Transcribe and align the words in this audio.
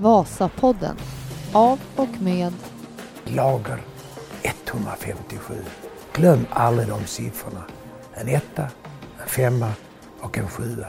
Vasapodden 0.00 0.96
av 1.52 1.80
och 1.96 2.22
med 2.22 2.52
Lager 3.24 3.80
157. 4.42 5.54
Glöm 6.12 6.46
aldrig 6.50 6.88
de 6.88 7.06
siffrorna. 7.06 7.64
En 8.14 8.28
etta, 8.28 8.62
en 9.22 9.28
femma 9.28 9.72
och 10.20 10.38
en 10.38 10.48
sjua. 10.48 10.86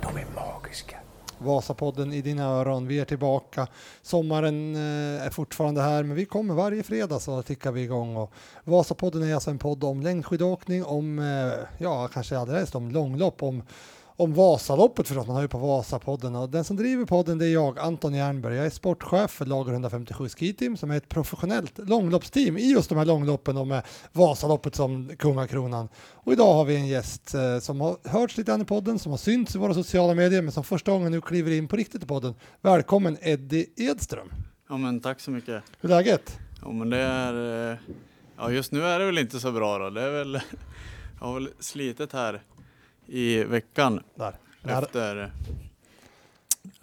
De 0.00 0.16
är 0.16 0.26
magiska. 0.34 0.96
Vasapodden 1.38 2.12
i 2.12 2.22
dina 2.22 2.44
öron. 2.44 2.86
Vi 2.86 3.00
är 3.00 3.04
tillbaka. 3.04 3.66
Sommaren 4.02 4.74
eh, 4.74 5.26
är 5.26 5.30
fortfarande 5.30 5.82
här, 5.82 6.02
men 6.02 6.16
vi 6.16 6.24
kommer 6.24 6.54
varje 6.54 6.82
fredag 6.82 7.20
så 7.20 7.42
tickar 7.42 7.72
vi 7.72 7.82
igång. 7.82 8.16
Och 8.16 8.32
Vasapodden 8.64 9.22
är 9.22 9.34
alltså 9.34 9.50
en 9.50 9.58
podd 9.58 9.84
om 9.84 10.02
längdskidåkning, 10.02 10.84
om, 10.84 11.18
eh, 11.18 11.52
ja, 11.78 12.08
kanske 12.08 12.38
allra 12.38 12.58
helst 12.58 12.74
om 12.74 12.90
långlopp, 12.90 13.42
om 13.42 13.62
om 14.16 14.34
Vasaloppet 14.34 15.08
förstås, 15.08 15.26
man 15.26 15.36
har 15.36 15.42
ju 15.42 15.48
på 15.48 15.58
Vasapodden 15.58 16.36
och 16.36 16.50
den 16.50 16.64
som 16.64 16.76
driver 16.76 17.04
podden 17.04 17.38
det 17.38 17.46
är 17.46 17.52
jag, 17.52 17.78
Anton 17.78 18.14
Jernberg. 18.14 18.56
Jag 18.56 18.66
är 18.66 18.70
sportchef 18.70 19.30
för 19.30 19.46
Lager 19.46 19.72
157 19.72 20.28
Ski 20.28 20.52
Team 20.52 20.76
som 20.76 20.90
är 20.90 20.96
ett 20.96 21.08
professionellt 21.08 21.78
långloppsteam 21.78 22.58
i 22.58 22.70
just 22.70 22.88
de 22.88 22.98
här 22.98 23.04
långloppen 23.04 23.56
och 23.56 23.66
med 23.66 23.82
Vasaloppet 24.12 24.74
som 24.74 25.16
kungakronan. 25.16 25.88
Och 26.14 26.32
idag 26.32 26.54
har 26.54 26.64
vi 26.64 26.76
en 26.76 26.86
gäst 26.86 27.34
eh, 27.34 27.58
som 27.58 27.80
har 27.80 27.96
hörts 28.04 28.36
lite 28.36 28.50
grann 28.50 28.60
i 28.60 28.64
podden, 28.64 28.98
som 28.98 29.12
har 29.12 29.16
synts 29.16 29.54
i 29.54 29.58
våra 29.58 29.74
sociala 29.74 30.14
medier 30.14 30.42
men 30.42 30.52
som 30.52 30.64
första 30.64 30.92
gången 30.92 31.12
nu 31.12 31.20
kliver 31.20 31.50
in 31.50 31.68
på 31.68 31.76
riktigt 31.76 32.02
i 32.02 32.06
podden. 32.06 32.34
Välkommen 32.60 33.18
Eddie 33.20 33.66
Edström! 33.76 34.28
Ja 34.68 34.76
men 34.76 35.00
tack 35.00 35.20
så 35.20 35.30
mycket. 35.30 35.62
Hur 35.80 35.90
är 35.90 35.94
läget? 35.94 36.38
Ja 36.62 36.72
men 36.72 36.90
det 36.90 36.98
är, 36.98 37.70
eh, 37.72 37.78
ja 38.36 38.50
just 38.50 38.72
nu 38.72 38.82
är 38.84 38.98
det 38.98 39.06
väl 39.06 39.18
inte 39.18 39.40
så 39.40 39.52
bra 39.52 39.78
då. 39.78 39.90
Det 39.90 40.02
är 40.02 40.10
väl, 40.10 40.40
jag 41.20 41.26
har 41.26 41.34
väl 41.34 41.48
slitit 41.60 42.12
här 42.12 42.42
i 43.06 43.44
veckan 43.44 44.02
Där. 44.14 44.34
efter, 44.62 45.32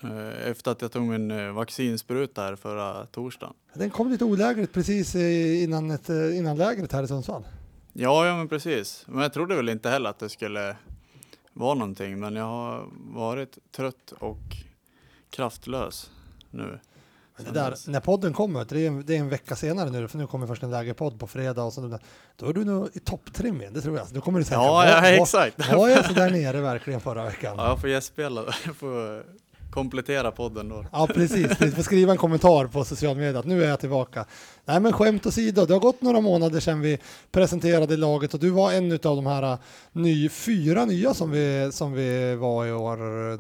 eh, 0.04 0.50
efter 0.50 0.72
att 0.72 0.82
jag 0.82 0.92
tog 0.92 1.04
min 1.04 1.32
eh, 1.32 1.52
vaccinspruta 1.52 2.42
här 2.42 2.56
förra 2.56 3.06
torsdagen. 3.06 3.54
Den 3.74 3.90
kom 3.90 4.10
lite 4.12 4.26
olägligt 4.26 4.74
precis 4.74 5.16
eh, 5.16 5.63
innan, 5.63 5.91
ett, 5.91 6.10
eh, 6.10 6.38
innan 6.38 6.58
lägret 6.58 6.91
här 6.91 7.04
i 7.04 7.08
Sundsvall. 7.08 7.44
Ja, 7.94 8.28
ja 8.28 8.38
men 8.38 8.48
precis. 8.48 9.05
Men 9.08 9.22
jag 9.22 9.34
trodde 9.34 9.55
väl 9.55 9.70
inte 9.70 9.90
heller 9.90 10.10
att 10.10 10.20
det 10.20 10.30
skulle 10.30 10.76
vara 11.54 11.74
någonting. 11.74 12.20
Men 12.20 12.35
jag 12.35 12.46
har 12.46 12.90
varit 13.13 13.58
trött 13.72 14.13
och 14.20 14.40
kraftlös 15.30 16.12
nu. 16.50 16.80
Det 17.37 17.51
där, 17.51 17.76
när 17.87 17.99
podden 17.99 18.34
kommer, 18.34 18.65
det 18.70 18.79
är, 18.85 18.87
en, 18.87 19.04
det 19.05 19.15
är 19.15 19.20
en 19.20 19.29
vecka 19.29 19.55
senare 19.55 19.90
nu, 19.90 20.07
för 20.07 20.18
nu 20.18 20.27
kommer 20.27 20.48
först 20.48 20.63
en 20.63 20.71
lägerpodd 20.71 21.20
på 21.20 21.27
fredag 21.27 21.63
och 21.63 21.73
så, 21.73 21.99
då 22.35 22.49
är 22.49 22.54
du 22.54 22.65
nog 22.65 22.90
i 22.93 22.99
topptrim 22.99 23.62
igen, 23.62 23.73
det 23.73 23.82
tror 23.82 23.98
jag. 23.98 24.07
Då 24.12 24.21
kommer 24.21 24.40
du 24.40 24.46
säga, 24.46 24.57
Ja, 24.60 24.90
ja 24.90 25.07
exakt. 25.07 25.73
var 25.73 25.88
jag 25.90 26.05
så 26.05 26.13
där 26.13 26.29
nere 26.29 26.62
verkligen 26.62 26.99
förra 27.01 27.26
veckan? 27.26 27.55
Ja, 27.57 27.68
jag 27.68 27.82
får 27.82 27.90
gästspela. 27.90 28.43
Jag 28.65 28.76
får 28.79 29.23
komplettera 29.71 30.32
podden 30.32 30.70
då. 30.70 30.85
Ja, 30.91 31.07
precis. 31.13 31.57
Du 31.57 31.71
får 31.71 31.84
skriva 31.84 32.12
en 32.12 32.18
kommentar 32.18 32.68
på 32.68 32.85
sociala 32.85 33.15
medier 33.20 33.40
att 33.40 33.45
nu 33.45 33.63
är 33.63 33.70
jag 33.70 33.79
tillbaka. 33.79 34.26
Nej, 34.66 34.79
men 34.79 34.93
skämt 34.93 35.26
åsido, 35.26 35.66
det 35.66 35.73
har 35.73 35.79
gått 35.79 36.01
några 36.01 36.21
månader 36.21 36.60
sedan 36.60 36.82
vi 36.82 36.99
presenterade 37.32 37.98
laget 37.98 38.34
och 38.34 38.40
du 38.40 38.49
var 38.49 38.71
en 38.71 38.91
av 38.91 38.99
de 38.99 39.26
här 39.26 39.43
äh, 39.54 39.60
ny, 39.91 40.29
fyra 40.29 40.85
nya 40.85 41.13
som 41.13 41.32
vi, 41.32 41.70
som 41.73 41.93
vi 41.93 42.35
var 42.35 42.66
i 42.66 42.71
år. 42.71 42.98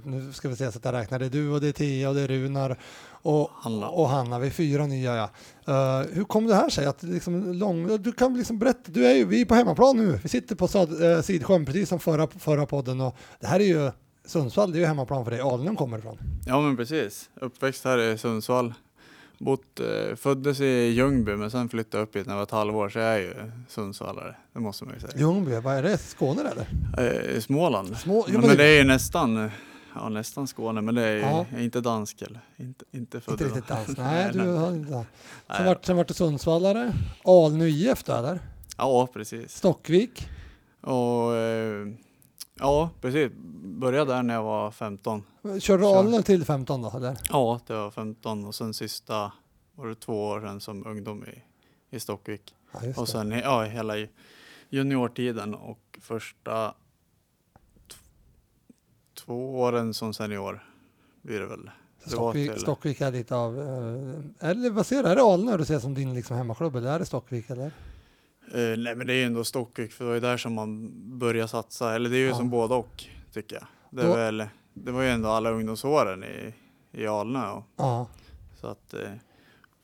Nu 0.07 0.33
ska 0.33 0.49
vi 0.49 0.55
se 0.55 0.71
så 0.71 0.77
att 0.77 0.85
jag 0.85 0.93
räknar. 0.93 1.19
Det 1.19 1.25
är 1.25 1.29
du 1.29 1.49
och 1.49 1.61
det 1.61 1.67
är 1.67 1.71
Tia 1.71 2.09
och 2.09 2.15
det 2.15 2.21
är 2.21 2.27
Runar 2.27 2.77
och 3.21 3.49
Hanna. 3.53 3.89
Och 3.89 4.09
Hanna, 4.09 4.39
vi 4.39 4.47
är 4.47 4.51
fyra 4.51 4.85
nya 4.85 5.15
ja. 5.15 5.29
Uh, 5.67 6.07
hur 6.13 6.23
kom 6.23 6.47
det 6.47 6.55
här 6.55 6.69
sig? 6.69 6.85
Att 6.85 7.03
liksom 7.03 7.53
lång, 7.53 8.01
du 8.03 8.11
kan 8.11 8.37
liksom 8.37 8.59
berätta, 8.59 8.91
du 8.91 9.05
är 9.05 9.13
ju, 9.13 9.25
vi 9.25 9.41
är 9.41 9.45
på 9.45 9.55
hemmaplan 9.55 9.97
nu. 9.97 10.19
Vi 10.23 10.29
sitter 10.29 10.55
på 10.55 10.67
Sad, 10.67 11.01
uh, 11.01 11.21
Sidsjön 11.21 11.65
precis 11.65 11.89
som 11.89 11.99
förra, 11.99 12.27
förra 12.27 12.65
podden 12.65 13.01
och 13.01 13.15
det 13.39 13.47
här 13.47 13.59
är 13.59 13.63
ju 13.63 13.91
Sundsvall, 14.25 14.71
det 14.71 14.77
är 14.77 14.79
ju 14.79 14.85
hemmaplan 14.85 15.23
för 15.23 15.31
dig. 15.31 15.41
Alnön 15.41 15.75
kommer 15.75 15.97
ifrån. 15.97 16.17
Ja 16.45 16.61
men 16.61 16.77
precis. 16.77 17.29
Uppväxt 17.41 17.85
här 17.85 17.97
i 17.97 18.17
Sundsvall. 18.17 18.73
Bott, 19.37 19.79
eh, 19.79 20.15
föddes 20.15 20.59
i 20.59 20.65
Ljungby 20.65 21.35
men 21.35 21.51
sen 21.51 21.69
flyttade 21.69 22.01
jag 22.01 22.07
upp 22.07 22.15
hit 22.15 22.25
när 22.25 22.33
jag 22.33 22.37
var 22.37 22.43
ett 22.43 22.51
halvår 22.51 22.89
så 22.89 22.99
jag 22.99 23.13
är 23.13 23.19
ju 23.19 23.33
Sundsvallare. 23.67 24.35
Det 24.53 24.59
måste 24.59 24.85
man 24.85 24.93
ju 24.93 24.99
säga. 24.99 25.13
Ljungby, 25.15 25.59
vad 25.59 25.75
är 25.75 25.83
det? 25.83 25.97
Skåne 25.97 26.41
eller? 26.41 27.33
Eh, 27.33 27.39
Småland. 27.39 27.97
Små, 27.97 28.25
jo, 28.27 28.39
men, 28.39 28.47
men 28.47 28.57
det 28.57 28.63
är 28.63 28.77
ju 28.77 28.83
nästan, 28.83 29.49
ja 29.95 30.09
nästan 30.09 30.47
Skåne 30.47 30.81
men 30.81 30.95
det 30.95 31.01
är 31.07 31.17
Ja. 31.17 31.45
jag 31.51 31.59
är 31.59 31.63
inte 31.63 31.81
dansk 31.81 32.21
eller 32.21 32.39
inte, 32.57 32.85
inte 32.91 33.21
född 33.21 33.31
Inte 33.33 33.45
riktigt 33.45 33.67
dans. 33.67 33.87
Nej, 33.97 34.29
du 34.33 34.47
har 34.47 34.71
inte. 34.71 35.05
Sen 35.57 35.65
vart, 35.65 35.85
sen 35.85 35.97
vart 35.97 36.07
du 36.07 36.13
Sundsvallare. 36.13 36.93
Alnö 37.23 37.65
IF 37.65 38.03
då 38.03 38.13
eller? 38.13 38.39
Ja 38.77 39.07
precis. 39.13 39.55
Stockvik. 39.55 40.29
Och 40.81 41.35
eh, 41.35 41.87
ja 42.59 42.89
precis. 43.01 43.31
Började 43.63 44.13
där 44.13 44.23
när 44.23 44.33
jag 44.33 44.43
var 44.43 44.71
15. 44.71 45.23
Körde 45.59 45.83
Så. 45.83 45.95
Alnö 45.99 46.21
till 46.21 46.45
15 46.45 46.81
då 46.81 46.93
eller? 46.95 47.17
Ja 47.29 47.59
det 47.67 47.73
var 47.73 47.91
15 47.91 48.45
och 48.45 48.55
sen 48.55 48.73
sista 48.73 49.31
var 49.75 49.87
det 49.87 49.95
två 49.95 50.23
år 50.27 50.41
sedan 50.41 50.61
som 50.61 50.87
ungdom 50.87 51.25
i, 51.25 51.43
i 51.95 51.99
Stockvik. 51.99 52.55
Ja, 52.73 52.79
Och 52.97 53.09
sen 53.09 53.31
ja, 53.31 53.63
hela 53.63 53.93
juniortiden 54.69 55.55
och 55.55 55.99
första 56.01 56.73
två 59.31 59.59
åren 59.59 59.93
som 59.93 60.13
senior 60.13 60.63
blir 61.21 61.39
det 61.39 61.45
väl. 61.45 61.69
Stockvik, 62.05 62.51
Stockvik 62.59 63.01
är 63.01 63.11
lite 63.11 63.35
av, 63.35 63.59
eh, 63.59 64.49
eller 64.49 64.69
vad 64.69 64.85
ser 64.85 65.03
du, 65.03 65.09
är 65.09 65.15
det 65.15 65.21
Alnö 65.21 65.57
du 65.57 65.65
ser 65.65 65.79
som 65.79 65.93
din 65.93 66.13
liksom 66.13 66.37
hemmaklubb 66.37 66.75
eller 66.75 66.91
är 66.91 66.99
det 66.99 67.05
Stockvik 67.05 67.49
eller? 67.49 67.65
Eh, 68.53 68.77
nej 68.77 68.95
men 68.95 69.07
det 69.07 69.13
är 69.13 69.17
ju 69.17 69.23
ändå 69.23 69.43
Stockvik 69.43 69.91
för 69.91 70.03
det 70.03 70.07
var 70.09 70.15
ju 70.15 70.19
där 70.21 70.37
som 70.37 70.53
man 70.53 70.91
börjar 71.19 71.47
satsa, 71.47 71.95
eller 71.95 72.09
det 72.09 72.15
är 72.15 72.19
ju 72.19 72.27
Ja. 72.27 72.35
som 72.35 72.49
båda 72.49 72.75
och 72.75 73.03
tycker 73.33 73.55
jag. 73.55 73.65
Det, 73.89 74.07
Då- 74.07 74.15
väl, 74.15 74.43
det 74.73 74.91
var 74.91 75.01
ju 75.01 75.09
ändå 75.09 75.29
alla 75.29 75.49
ungdomsåren 75.51 76.23
i, 76.23 76.53
i 76.91 77.07
Alnö 77.07 77.49
och, 77.51 77.63
Ja. 77.75 78.07
så 78.61 78.67
att 78.67 78.93
eh, 78.93 78.99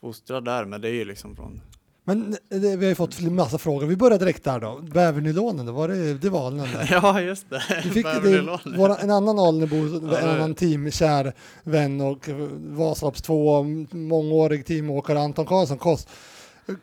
fostra 0.01 0.41
där, 0.41 0.65
men 0.65 0.81
det 0.81 0.87
är 0.89 0.93
ju 0.93 1.05
liksom 1.05 1.35
från 1.35 1.61
Men 2.07 2.33
eh, 2.33 2.59
det, 2.59 2.75
vi 2.77 2.85
har 2.85 2.89
ju 2.89 2.95
fått 2.95 3.21
massa 3.21 3.57
frågor. 3.57 3.85
Vi 3.87 3.95
börjar 3.95 4.19
direkt 4.19 4.43
där 4.43 4.59
då. 4.59 4.81
Bävernylonen, 4.93 5.65
då 5.65 5.71
var 5.71 5.87
det, 5.87 6.13
det 6.13 6.29
var 6.29 6.47
Alnö 6.47 6.63
där. 6.63 6.87
Ja 6.91 7.21
just 7.21 7.49
det, 7.49 7.61
Vi 7.83 7.89
fick 7.89 8.05
det, 8.05 8.59
våra, 8.77 8.95
en 8.95 9.11
annan 9.11 9.39
Alnöbo, 9.39 9.75
en 9.75 10.29
annan 10.29 10.55
teamkär 10.55 11.33
vän 11.63 12.01
och 12.01 12.29
Vasalopps 12.57 13.21
två 13.21 13.63
mångårig 13.91 14.65
teamåkare 14.65 15.19
Anton 15.19 15.45
Karlsson 15.45 15.77
Koss 15.77 16.07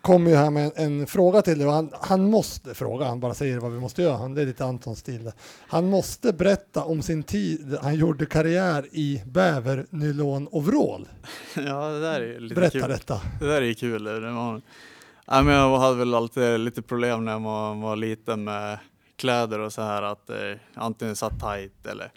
kom 0.00 0.26
ju 0.26 0.34
här 0.34 0.50
med 0.50 0.72
en, 0.76 1.00
en 1.00 1.06
fråga 1.06 1.42
till 1.42 1.58
dig 1.58 1.66
och 1.66 1.72
han, 1.72 1.90
han 2.00 2.30
måste 2.30 2.74
fråga, 2.74 3.06
han 3.06 3.20
bara 3.20 3.34
säger 3.34 3.58
vad 3.58 3.72
vi 3.72 3.80
måste 3.80 4.02
göra, 4.02 4.16
han, 4.16 4.34
det 4.34 4.42
är 4.42 4.46
lite 4.46 4.64
Antons 4.64 4.98
stil. 4.98 5.32
Han 5.68 5.90
måste 5.90 6.32
berätta 6.32 6.84
om 6.84 7.02
sin 7.02 7.22
tid, 7.22 7.76
han 7.82 7.94
gjorde 7.94 8.26
karriär 8.26 8.86
i 8.92 9.22
bävernylon-overall. 9.26 11.08
Ja 11.56 11.88
det 11.88 12.00
där 12.00 12.20
är 12.20 12.40
lite 12.40 12.54
Berätta 12.54 12.80
kul. 12.80 12.88
detta. 12.88 13.20
Det 13.40 13.46
där 13.46 13.62
är 13.62 13.72
kul. 13.72 14.04
Det 14.04 14.20
var, 14.20 14.60
ja, 15.26 15.42
men 15.42 15.54
jag 15.54 15.78
hade 15.78 15.96
väl 15.96 16.14
alltid 16.14 16.60
lite 16.60 16.82
problem 16.82 17.24
när 17.24 17.38
man 17.38 17.80
var 17.80 17.96
liten 17.96 18.44
med 18.44 18.78
kläder 19.16 19.58
och 19.58 19.72
så 19.72 19.82
här 19.82 20.02
att 20.02 20.30
eh, 20.30 20.36
antingen 20.74 21.16
satt 21.16 21.40
tight 21.40 21.86
eller 21.86 22.10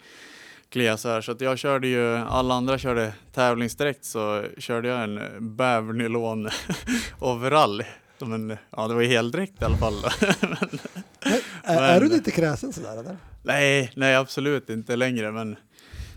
klia 0.70 0.96
så 0.96 1.08
här. 1.08 1.20
Så 1.20 1.32
att 1.32 1.40
jag 1.40 1.58
körde 1.58 1.88
ju, 1.88 2.16
alla 2.16 2.54
andra 2.54 2.78
körde 2.78 3.12
tävlingsdräkt 3.32 4.04
så 4.04 4.44
körde 4.58 4.88
jag 4.88 5.02
en 5.04 5.20
bävernylon 5.56 6.48
overall. 7.18 7.82
Som 8.18 8.32
en, 8.32 8.56
ja 8.76 8.88
det 8.88 8.94
var 8.94 9.02
ju 9.02 9.08
heldräkt 9.08 9.62
i 9.62 9.64
alla 9.64 9.76
fall. 9.76 9.94
Men, 10.40 11.32
är, 11.62 11.82
är 11.82 12.00
du 12.00 12.06
Men- 12.08 12.16
lite 12.16 12.30
kräsen 12.30 12.72
sådär 12.72 13.00
eller? 13.00 13.16
nej, 13.42 13.92
nej 13.96 14.16
absolut 14.16 14.70
inte 14.70 14.96
längre 14.96 15.32
men 15.32 15.56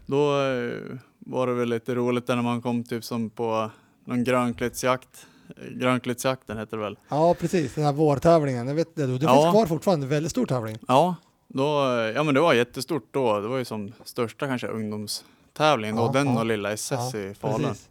då 0.06 0.42
eh, 0.42 0.98
var 1.20 1.48
det 1.48 1.54
väl 1.54 1.70
lite 1.70 1.96
roligt 1.96 2.28
när 2.28 2.42
man 2.42 2.62
kom 2.62 2.84
typ 2.84 3.04
som 3.04 3.30
på 3.30 3.72
någon 4.06 4.24
grönklättsjakt. 4.24 5.28
Grönklättsjakten 5.72 6.58
heter 6.58 6.78
det 6.78 6.84
väl. 6.84 6.98
Ja, 7.10 7.34
precis, 7.40 7.74
den 7.76 7.84
här 7.86 7.94
vårtävlingen, 7.94 8.68
jag 8.68 8.76
vet 8.76 8.96
det, 8.96 9.06
det 9.08 9.12
Ja. 9.26 9.42
finns 9.42 9.52
kvar 9.54 9.66
fortfarande, 9.66 10.08
väldigt 10.08 10.32
stor 10.32 10.46
tävling. 10.46 10.78
Ja, 10.88 11.16
då, 11.48 11.64
ja 12.16 12.24
men 12.24 12.34
det 12.34 12.42
var 12.42 12.54
jättestort 12.54 13.08
då. 13.12 13.40
Det 13.40 13.48
var 13.48 13.58
ju 13.58 13.66
som 13.66 13.94
största 14.04 14.48
kanske 14.48 14.68
ungdomstävlingen 14.68 15.96
då, 15.96 16.02
Ja, 16.06 16.12
den 16.12 16.28
ja. 16.28 16.40
och 16.40 16.46
lilla 16.46 16.72
SS 16.72 17.16
i 17.16 17.34
Falun. 17.40 17.62
precis. 17.68 17.90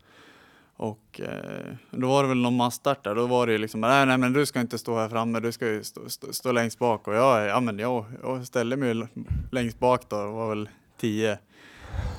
Och 0.77 1.21
eh, 1.21 1.75
då 1.91 2.09
var 2.09 2.23
det 2.23 2.29
väl 2.29 2.39
någon 2.39 2.57
massstart 2.57 3.05
där. 3.05 3.15
Då 3.15 3.27
var 3.27 3.47
det 3.47 3.53
ju 3.53 3.59
liksom, 3.59 3.81
nej, 3.81 4.07
nej 4.07 4.19
men 4.19 4.33
du 4.33 4.47
ska 4.47 4.61
inte 4.61 4.79
stå 4.79 4.99
här 4.99 5.09
framme, 5.09 5.41
du 5.41 5.53
ska 5.53 5.67
ju 5.67 5.85
stå, 5.85 6.09
stå, 6.09 6.33
stå 6.33 6.53
längst 6.53 6.79
bak. 6.79 7.09
Och 7.09 7.15
jag, 7.15 7.47
ja 7.47 7.61
men 7.61 7.79
jag, 7.79 8.05
jag 8.23 8.47
ställde 8.47 8.77
mig 8.77 9.07
längst 9.53 9.79
bak 9.79 10.03
då, 10.09 10.17
det 10.25 10.31
var 10.33 10.49
väl 10.49 10.69
tio. 11.01 11.39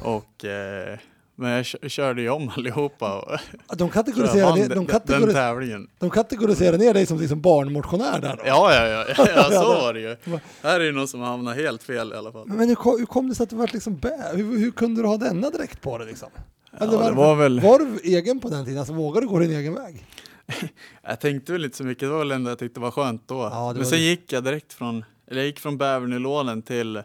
Och 0.03 0.45
eh, 0.45 0.97
men 1.41 1.51
jag 1.51 1.65
kö- 1.65 1.89
körde 1.89 2.21
ju 2.21 2.29
om 2.29 2.51
allihopa 2.57 3.39
De 3.75 3.89
kategoriserar, 3.89 4.55
ner, 4.55 4.59
den, 4.61 4.69
de, 4.69 4.75
den 4.75 4.85
kategori, 4.85 5.33
tävlingen. 5.33 5.87
de 5.99 6.09
kategoriserar 6.09 6.77
ner 6.77 6.93
dig 6.93 7.05
som 7.05 7.19
liksom 7.19 7.41
barnmotionär 7.41 8.21
där 8.21 8.35
då. 8.37 8.43
Ja, 8.45 8.75
ja, 8.75 8.85
ja, 8.87 9.05
ja, 9.35 9.43
så 9.43 9.49
det- 9.49 9.57
var 9.81 9.93
det 9.93 9.99
ju. 9.99 10.15
Här 10.63 10.79
är 10.79 10.83
ju 10.83 10.91
någon 10.91 11.07
som 11.07 11.21
hamnar 11.21 11.53
helt 11.53 11.83
fel 11.83 12.13
i 12.13 12.15
alla 12.15 12.31
fall. 12.31 12.47
Men 12.47 12.67
hur, 12.67 12.75
kom- 12.75 12.99
hur 12.99 13.05
kom 13.05 13.29
det 13.29 13.35
sig 13.35 13.43
att 13.43 13.49
du 13.49 13.55
var 13.55 13.69
liksom 13.73 13.97
bä? 13.97 14.31
Hur, 14.33 14.57
hur 14.59 14.71
kunde 14.71 15.01
du 15.01 15.07
ha 15.07 15.17
denna 15.17 15.49
direkt 15.49 15.81
på 15.81 15.97
dig 15.97 16.07
liksom? 16.07 16.29
Ja, 16.71 16.77
Eller 16.85 17.05
det 17.05 17.11
var 17.11 17.35
väl... 17.35 17.59
Var 17.59 17.79
du 17.79 17.99
egen 18.03 18.39
på 18.39 18.49
den 18.49 18.65
tiden? 18.65 18.79
Alltså 18.79 18.93
vågade 18.93 19.25
du 19.25 19.29
gå 19.29 19.39
din 19.39 19.51
egen 19.51 19.73
väg? 19.75 20.05
Jag 21.07 21.19
tänkte 21.19 21.51
väl 21.51 21.65
inte 21.65 21.77
så 21.77 21.83
mycket, 21.83 22.01
det 22.01 22.07
var 22.09 22.19
väl 22.19 22.31
ändå 22.31 22.51
jag 22.51 22.59
tyckte 22.59 22.79
var 22.79 22.91
skönt 22.91 23.27
då. 23.27 23.35
Ja, 23.35 23.67
det 23.67 23.73
Men 23.73 23.77
var 23.77 23.83
sen 23.83 23.99
det. 23.99 24.03
gick 24.05 24.33
jag 24.33 24.43
direkt 24.43 24.73
från, 24.73 25.05
eller 25.27 25.41
jag 25.41 25.47
gick 25.47 25.59
från 25.59 25.77
bävernylonen 25.77 26.61
till 26.61 27.01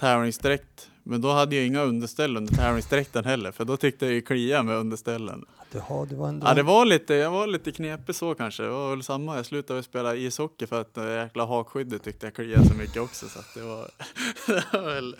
tävlingsdräkt 0.00 0.88
Men 1.08 1.20
då 1.20 1.32
hade 1.32 1.56
jag 1.56 1.66
inga 1.66 1.82
underställ 1.82 2.36
under 2.36 2.54
tävlingsdräkten 2.54 3.24
heller, 3.24 3.52
för 3.52 3.64
då 3.64 3.76
tyckte 3.76 4.04
jag 4.06 4.14
ju 4.14 4.20
klia 4.20 4.62
med 4.62 4.76
underställen. 4.76 5.44
Har, 5.80 6.06
du 6.06 6.14
var 6.14 6.28
ändå... 6.28 6.46
Ja, 6.46 6.54
det 6.54 6.62
var 6.62 6.84
lite, 6.84 7.14
jag 7.14 7.30
var 7.30 7.46
lite 7.46 7.72
knepig 7.72 8.14
så 8.14 8.34
kanske. 8.34 8.62
Det 8.62 8.68
var 8.68 8.90
väl 8.90 9.02
samma, 9.02 9.36
jag 9.36 9.46
slutade 9.46 9.82
spela 9.82 10.14
ishockey 10.14 10.66
för 10.66 10.80
att 10.80 10.94
det 10.94 11.22
jäkla 11.22 11.44
hakskyddet 11.44 12.02
tyckte 12.02 12.26
jag 12.26 12.34
kliade 12.34 12.68
så 12.68 12.74
mycket 12.74 13.02
också. 13.02 13.28
Så 13.28 13.38
det 13.54 13.66
var, 13.66 13.88
det 14.46 14.64
var 14.72 14.94
väl... 14.94 15.16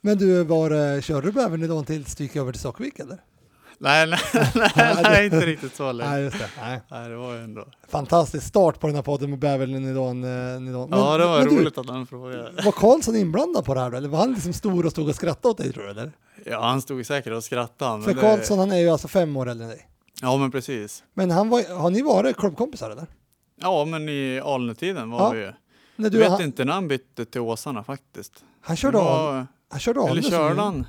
Men 0.00 0.18
du, 0.18 0.44
var, 0.44 0.94
eh, 0.94 1.00
körde 1.00 1.26
du 1.26 1.32
bävernidån 1.32 1.84
tills 1.84 2.16
du 2.16 2.24
gick 2.24 2.36
över 2.36 2.52
till 2.52 2.60
Stockvik 2.60 2.98
eller? 2.98 3.18
Nej, 3.78 4.06
nej, 4.06 4.18
nej, 4.76 4.96
nej, 5.02 5.24
inte 5.24 5.46
riktigt 5.46 5.74
så 5.76 5.92
länge. 5.92 6.10
Nej, 6.10 6.22
just 6.22 6.38
det. 6.38 6.50
Nej. 6.60 6.80
Nej, 6.90 7.08
det 7.08 7.16
var 7.16 7.34
ju 7.34 7.40
ändå. 7.44 7.64
Fantastisk 7.88 8.46
start 8.46 8.80
på 8.80 8.86
den 8.86 8.96
här 8.96 9.02
podden 9.02 9.30
med 9.30 9.38
bävernidån. 9.38 10.24
eh, 10.24 10.60
nidån. 10.60 10.90
Men- 10.90 10.98
Ja, 10.98 11.18
det 11.18 11.26
var 11.26 11.38
men 11.38 11.48
du, 11.48 11.60
roligt 11.60 11.78
att 11.78 11.88
han 11.88 12.06
frågade. 12.06 12.52
Var 12.64 12.72
Karlsson 12.72 13.16
inblandad 13.16 13.64
på 13.64 13.74
det 13.74 13.80
här 13.80 13.90
då? 13.90 13.96
Eller 13.96 14.08
var 14.08 14.18
han 14.18 14.32
liksom 14.32 14.52
stor 14.52 14.86
och 14.86 14.90
stod 14.92 15.08
och 15.08 15.14
skrattade 15.14 15.48
åt 15.48 15.58
dig 15.58 15.72
tror 15.72 15.84
du? 15.84 15.90
Eller? 15.90 16.12
Ja, 16.46 16.60
han 16.66 16.82
stod 16.82 17.06
säkert 17.06 17.32
och 17.32 17.44
skrattade. 17.44 18.02
För 18.02 18.14
det, 18.14 18.20
Karlsson 18.20 18.58
han 18.58 18.72
är 18.72 18.78
ju 18.78 18.88
alltså 18.88 19.08
fem 19.08 19.36
år 19.36 19.48
äldre 19.48 19.64
än 19.64 19.70
dig. 19.70 19.88
ja, 20.22 20.36
men 20.36 20.50
precis. 20.50 21.02
Men 21.14 21.30
han 21.30 21.48
var, 21.48 21.74
har 21.78 21.90
ni 21.90 22.02
varit 22.02 22.36
klubbkompisar 22.36 22.90
eller? 22.90 23.06
Ja, 23.60 23.84
men 23.84 24.08
i 24.08 24.40
Alnö-tiden 24.44 25.10
var 25.10 25.20
Ja, 25.20 25.30
vi 25.30 25.38
ju. 25.38 25.52
När 25.96 26.04
Jag 26.04 26.12
du, 26.12 26.18
vet 26.18 26.30
han, 26.30 26.42
inte 26.42 26.64
när 26.64 26.72
han 26.72 26.88
bytte 26.88 27.24
till 27.24 27.40
Åsarna 27.40 27.84
faktiskt. 27.84 28.32
han 28.60 28.76
körde 28.76 28.98
var- 28.98 29.46
han 29.70 29.80
körde 29.80 30.00
av 30.00 30.08
Eller 30.08 30.22
körde 30.22 30.60
han? 30.62 30.86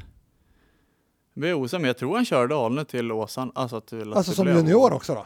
Blir 1.35 1.53
osäker, 1.53 1.79
men 1.81 1.87
jag 1.87 1.97
tror 1.97 2.15
han 2.15 2.25
körde 2.25 2.55
Alnö 2.55 2.83
till 2.83 3.11
Åsarna. 3.11 3.51
Alltså, 3.55 3.81
till 3.81 4.13
Alltså 4.13 4.31
som 4.31 4.47
junior 4.47 4.93
också 4.93 5.13
då? 5.13 5.25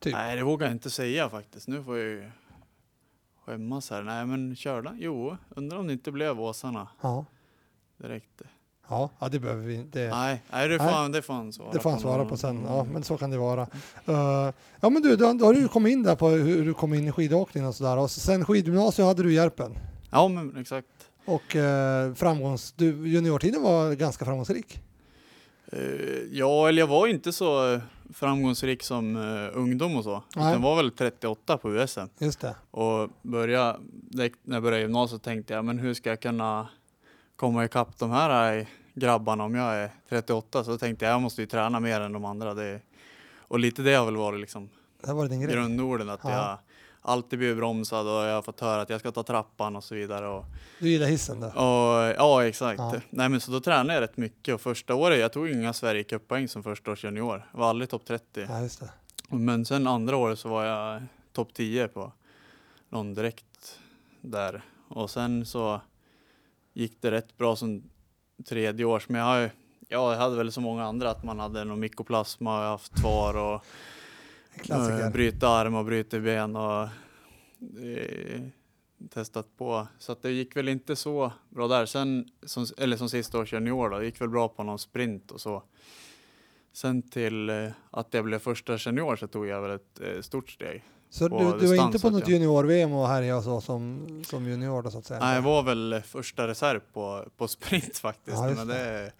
Typ. 0.00 0.12
Nej, 0.14 0.36
det 0.36 0.42
vågar 0.42 0.66
jag 0.66 0.74
inte 0.74 0.90
säga 0.90 1.28
faktiskt. 1.28 1.68
Nu 1.68 1.82
får 1.82 1.98
jag 1.98 2.06
ju 2.08 2.30
skämmas 3.44 3.90
här. 3.90 4.02
Nej, 4.02 4.26
men 4.26 4.56
körde 4.56 4.88
han? 4.88 4.98
Jo, 5.00 5.36
undrar 5.56 5.78
om 5.78 5.86
det 5.86 5.92
inte 5.92 6.12
blev 6.12 6.40
Åsarna 6.40 6.88
Ja. 7.00 7.24
direkt. 7.96 8.42
Ja, 8.88 9.10
ja, 9.18 9.28
det 9.28 9.38
behöver 9.40 9.62
vi 9.66 9.74
inte. 9.74 9.98
Nej, 10.08 10.42
nej 10.52 10.68
det, 10.68 10.78
får 10.78 10.84
Nej. 10.84 10.94
han, 10.94 11.12
det 11.12 11.22
får 11.22 11.34
han 11.34 11.52
svara 11.52 11.72
Det 11.72 11.80
får 11.80 11.90
han 11.90 11.98
på. 11.98 12.02
svara 12.02 12.24
på 12.24 12.36
sen. 12.36 12.64
Ja, 12.66 12.84
men 12.92 13.02
så 13.04 13.16
kan 13.16 13.30
det 13.30 13.38
vara. 13.38 13.62
Uh, 14.08 14.52
ja, 14.80 14.90
men 14.90 15.02
du, 15.02 15.16
då, 15.16 15.32
då 15.32 15.44
har 15.44 15.54
du 15.54 15.68
kommit 15.68 15.92
in 15.92 16.02
där 16.02 16.16
på 16.16 16.28
hur 16.28 16.64
du 16.64 16.74
kom 16.74 16.94
in 16.94 17.08
i 17.08 17.12
skidåkningen 17.12 17.68
och 17.68 17.74
sådär. 17.74 17.96
Och 17.98 18.10
sen 18.10 18.44
skidgymnasiet 18.44 19.06
hade 19.06 19.22
du 19.22 19.34
Järpen. 19.34 19.78
Ja, 20.10 20.28
men 20.28 20.56
exakt. 20.56 20.86
Och 21.24 21.56
uh, 21.56 22.14
framgångs... 22.14 22.72
Du, 22.72 23.08
juniortiden 23.08 23.62
var 23.62 23.94
ganska 23.94 24.24
framgångsrik. 24.24 24.80
Eh, 25.66 25.80
ja, 26.32 26.68
eller 26.68 26.82
jag 26.82 26.86
var 26.86 27.06
inte 27.06 27.32
så 27.32 27.72
eh, 27.74 27.80
framgångsrik 28.14 28.82
som 28.82 29.16
eh, 29.16 29.58
ungdom 29.58 29.96
och 29.96 30.04
så. 30.04 30.22
Nej. 30.36 30.52
Jag 30.52 30.58
var 30.60 30.76
väl 30.76 30.90
38 30.90 31.58
på 31.58 31.70
USM. 31.74 32.00
Just 32.18 32.40
det. 32.40 32.54
Och 32.70 33.10
börja, 33.22 33.76
när 34.10 34.30
jag 34.44 34.62
började 34.62 34.82
gymnasiet 34.82 35.22
tänkte 35.22 35.54
jag, 35.54 35.64
men 35.64 35.78
hur 35.78 35.94
ska 35.94 36.10
jag 36.10 36.20
kunna 36.20 36.68
komma 37.36 37.64
ikapp 37.64 37.98
de 37.98 38.10
här 38.10 38.58
eh, 38.58 38.66
grabbarna 38.94 39.44
om 39.44 39.54
jag 39.54 39.74
är 39.76 39.90
38? 40.08 40.64
Så 40.64 40.78
tänkte 40.78 41.04
jag, 41.04 41.12
jag 41.14 41.22
måste 41.22 41.40
ju 41.40 41.46
träna 41.46 41.80
mer 41.80 42.00
än 42.00 42.12
de 42.12 42.24
andra. 42.24 42.54
Det, 42.54 42.80
och 43.38 43.58
lite 43.58 43.82
det 43.82 43.94
har 43.94 44.04
väl 44.04 44.16
varit 44.16 44.40
liksom 44.40 44.68
Det 45.06 45.12
var 45.12 45.28
din 45.28 45.40
grej. 45.40 45.54
grundorden, 45.54 46.08
att 46.08 46.20
Ja. 46.22 46.30
jag 46.30 46.58
alltid 47.02 47.38
blivit 47.38 47.56
bromsad 47.56 48.06
och 48.06 48.12
jag 48.12 48.34
har 48.34 48.42
fått 48.42 48.60
höra 48.60 48.82
att 48.82 48.90
jag 48.90 49.00
ska 49.00 49.12
ta 49.12 49.22
trappan 49.22 49.76
och 49.76 49.84
så 49.84 49.94
vidare. 49.94 50.28
Och, 50.28 50.44
Du 50.78 50.88
gillar 50.90 51.06
hissen 51.06 51.40
då? 51.40 51.46
och, 51.46 52.14
ja, 52.18 52.44
exakt. 52.46 52.78
Ja. 52.78 53.00
Nej, 53.10 53.28
men 53.28 53.40
så 53.40 53.50
då 53.52 53.60
tränade 53.60 53.94
jag 53.94 54.00
rätt 54.00 54.16
mycket 54.16 54.54
och 54.54 54.60
första 54.60 54.94
året, 54.94 55.18
jag 55.20 55.32
tog 55.32 55.48
inga 55.50 55.72
Sverige 55.72 56.04
Cup-poäng 56.04 56.48
som 56.48 56.62
första 56.62 56.90
års 56.90 57.04
junior. 57.04 57.48
Jag 57.52 57.58
var 57.58 57.68
aldrig 57.70 57.90
topp 57.90 58.04
30. 58.04 58.46
Ja, 58.48 58.60
just 58.60 58.80
det. 58.80 58.90
Men 59.28 59.64
sen 59.64 59.86
andra 59.86 60.16
året 60.16 60.38
så 60.38 60.48
var 60.48 60.64
jag 60.64 61.02
topp 61.32 61.54
10 61.54 61.88
på 61.88 62.12
någon 62.88 63.14
direkt 63.14 63.78
där. 64.20 64.62
Och 64.88 65.10
sen 65.10 65.46
så 65.46 65.80
gick 66.72 67.02
det 67.02 67.10
rätt 67.10 67.36
bra 67.36 67.56
som 67.56 67.82
tredje 68.48 68.84
års. 68.84 69.08
Men 69.08 69.20
jag, 69.20 69.26
har, 69.26 69.40
ja, 69.88 70.12
jag 70.12 70.18
hade 70.20 70.36
väl 70.36 70.52
så 70.52 70.60
många 70.60 70.84
andra 70.84 71.10
att 71.10 71.24
man 71.24 71.38
hade 71.40 71.64
någon 71.64 71.80
mykoplasma 71.80 72.50
och 72.54 72.60
jag 72.60 72.64
har 72.64 72.70
haft 72.70 72.96
tvar 72.96 73.36
och 73.36 73.64
klassiker. 74.60 75.04
eh, 75.04 75.10
bryta 75.10 75.48
arm 75.48 75.74
och 75.74 75.84
bryta 75.84 76.18
ben 76.20 76.56
och 76.56 76.82
eh, 76.82 78.40
testat 79.14 79.46
på. 79.56 79.86
Så 79.98 80.12
att 80.12 80.22
det 80.22 80.30
gick 80.30 80.56
väl 80.56 80.68
inte 80.68 80.96
så 80.96 81.32
bra 81.48 81.68
där. 81.68 81.86
Sen, 81.86 82.28
som, 82.42 82.66
eller 82.78 82.96
som 82.96 83.08
sista 83.08 83.38
års 83.38 83.52
junior 83.52 83.90
då, 83.90 83.98
det 83.98 84.04
gick 84.04 84.20
väl 84.20 84.28
bra 84.28 84.48
på 84.48 84.62
någon 84.62 84.78
sprint 84.78 85.30
och 85.30 85.40
så. 85.40 85.62
Sen 86.72 87.02
till 87.02 87.48
eh, 87.50 87.68
att 87.90 88.08
jag 88.10 88.24
blev 88.24 88.38
första 88.38 88.78
senior 88.78 89.16
så 89.16 89.26
tog 89.26 89.46
jag 89.46 89.62
väl 89.62 89.70
ett 89.70 90.00
eh, 90.00 90.20
stort 90.20 90.50
steg. 90.50 90.84
Så 91.10 91.28
du, 91.28 91.58
du 91.60 91.76
var 91.76 91.86
inte 91.86 91.98
på 91.98 92.10
något 92.10 92.28
junior-VM 92.28 92.92
och 92.92 93.08
härjade 93.08 93.42
så 93.42 93.60
som, 93.60 94.06
som 94.26 94.48
junior 94.48 94.82
då 94.82 94.90
så 94.90 94.98
att 94.98 95.04
säga? 95.04 95.20
Nej, 95.20 95.34
jag 95.34 95.42
var 95.42 95.62
väl 95.62 96.02
första 96.06 96.48
reserv 96.48 96.80
på, 96.92 97.24
på 97.36 97.48
sprint 97.48 97.98
faktiskt. 98.02 98.36
Ja, 98.36 98.54
men 98.56 98.66
det 98.68 99.12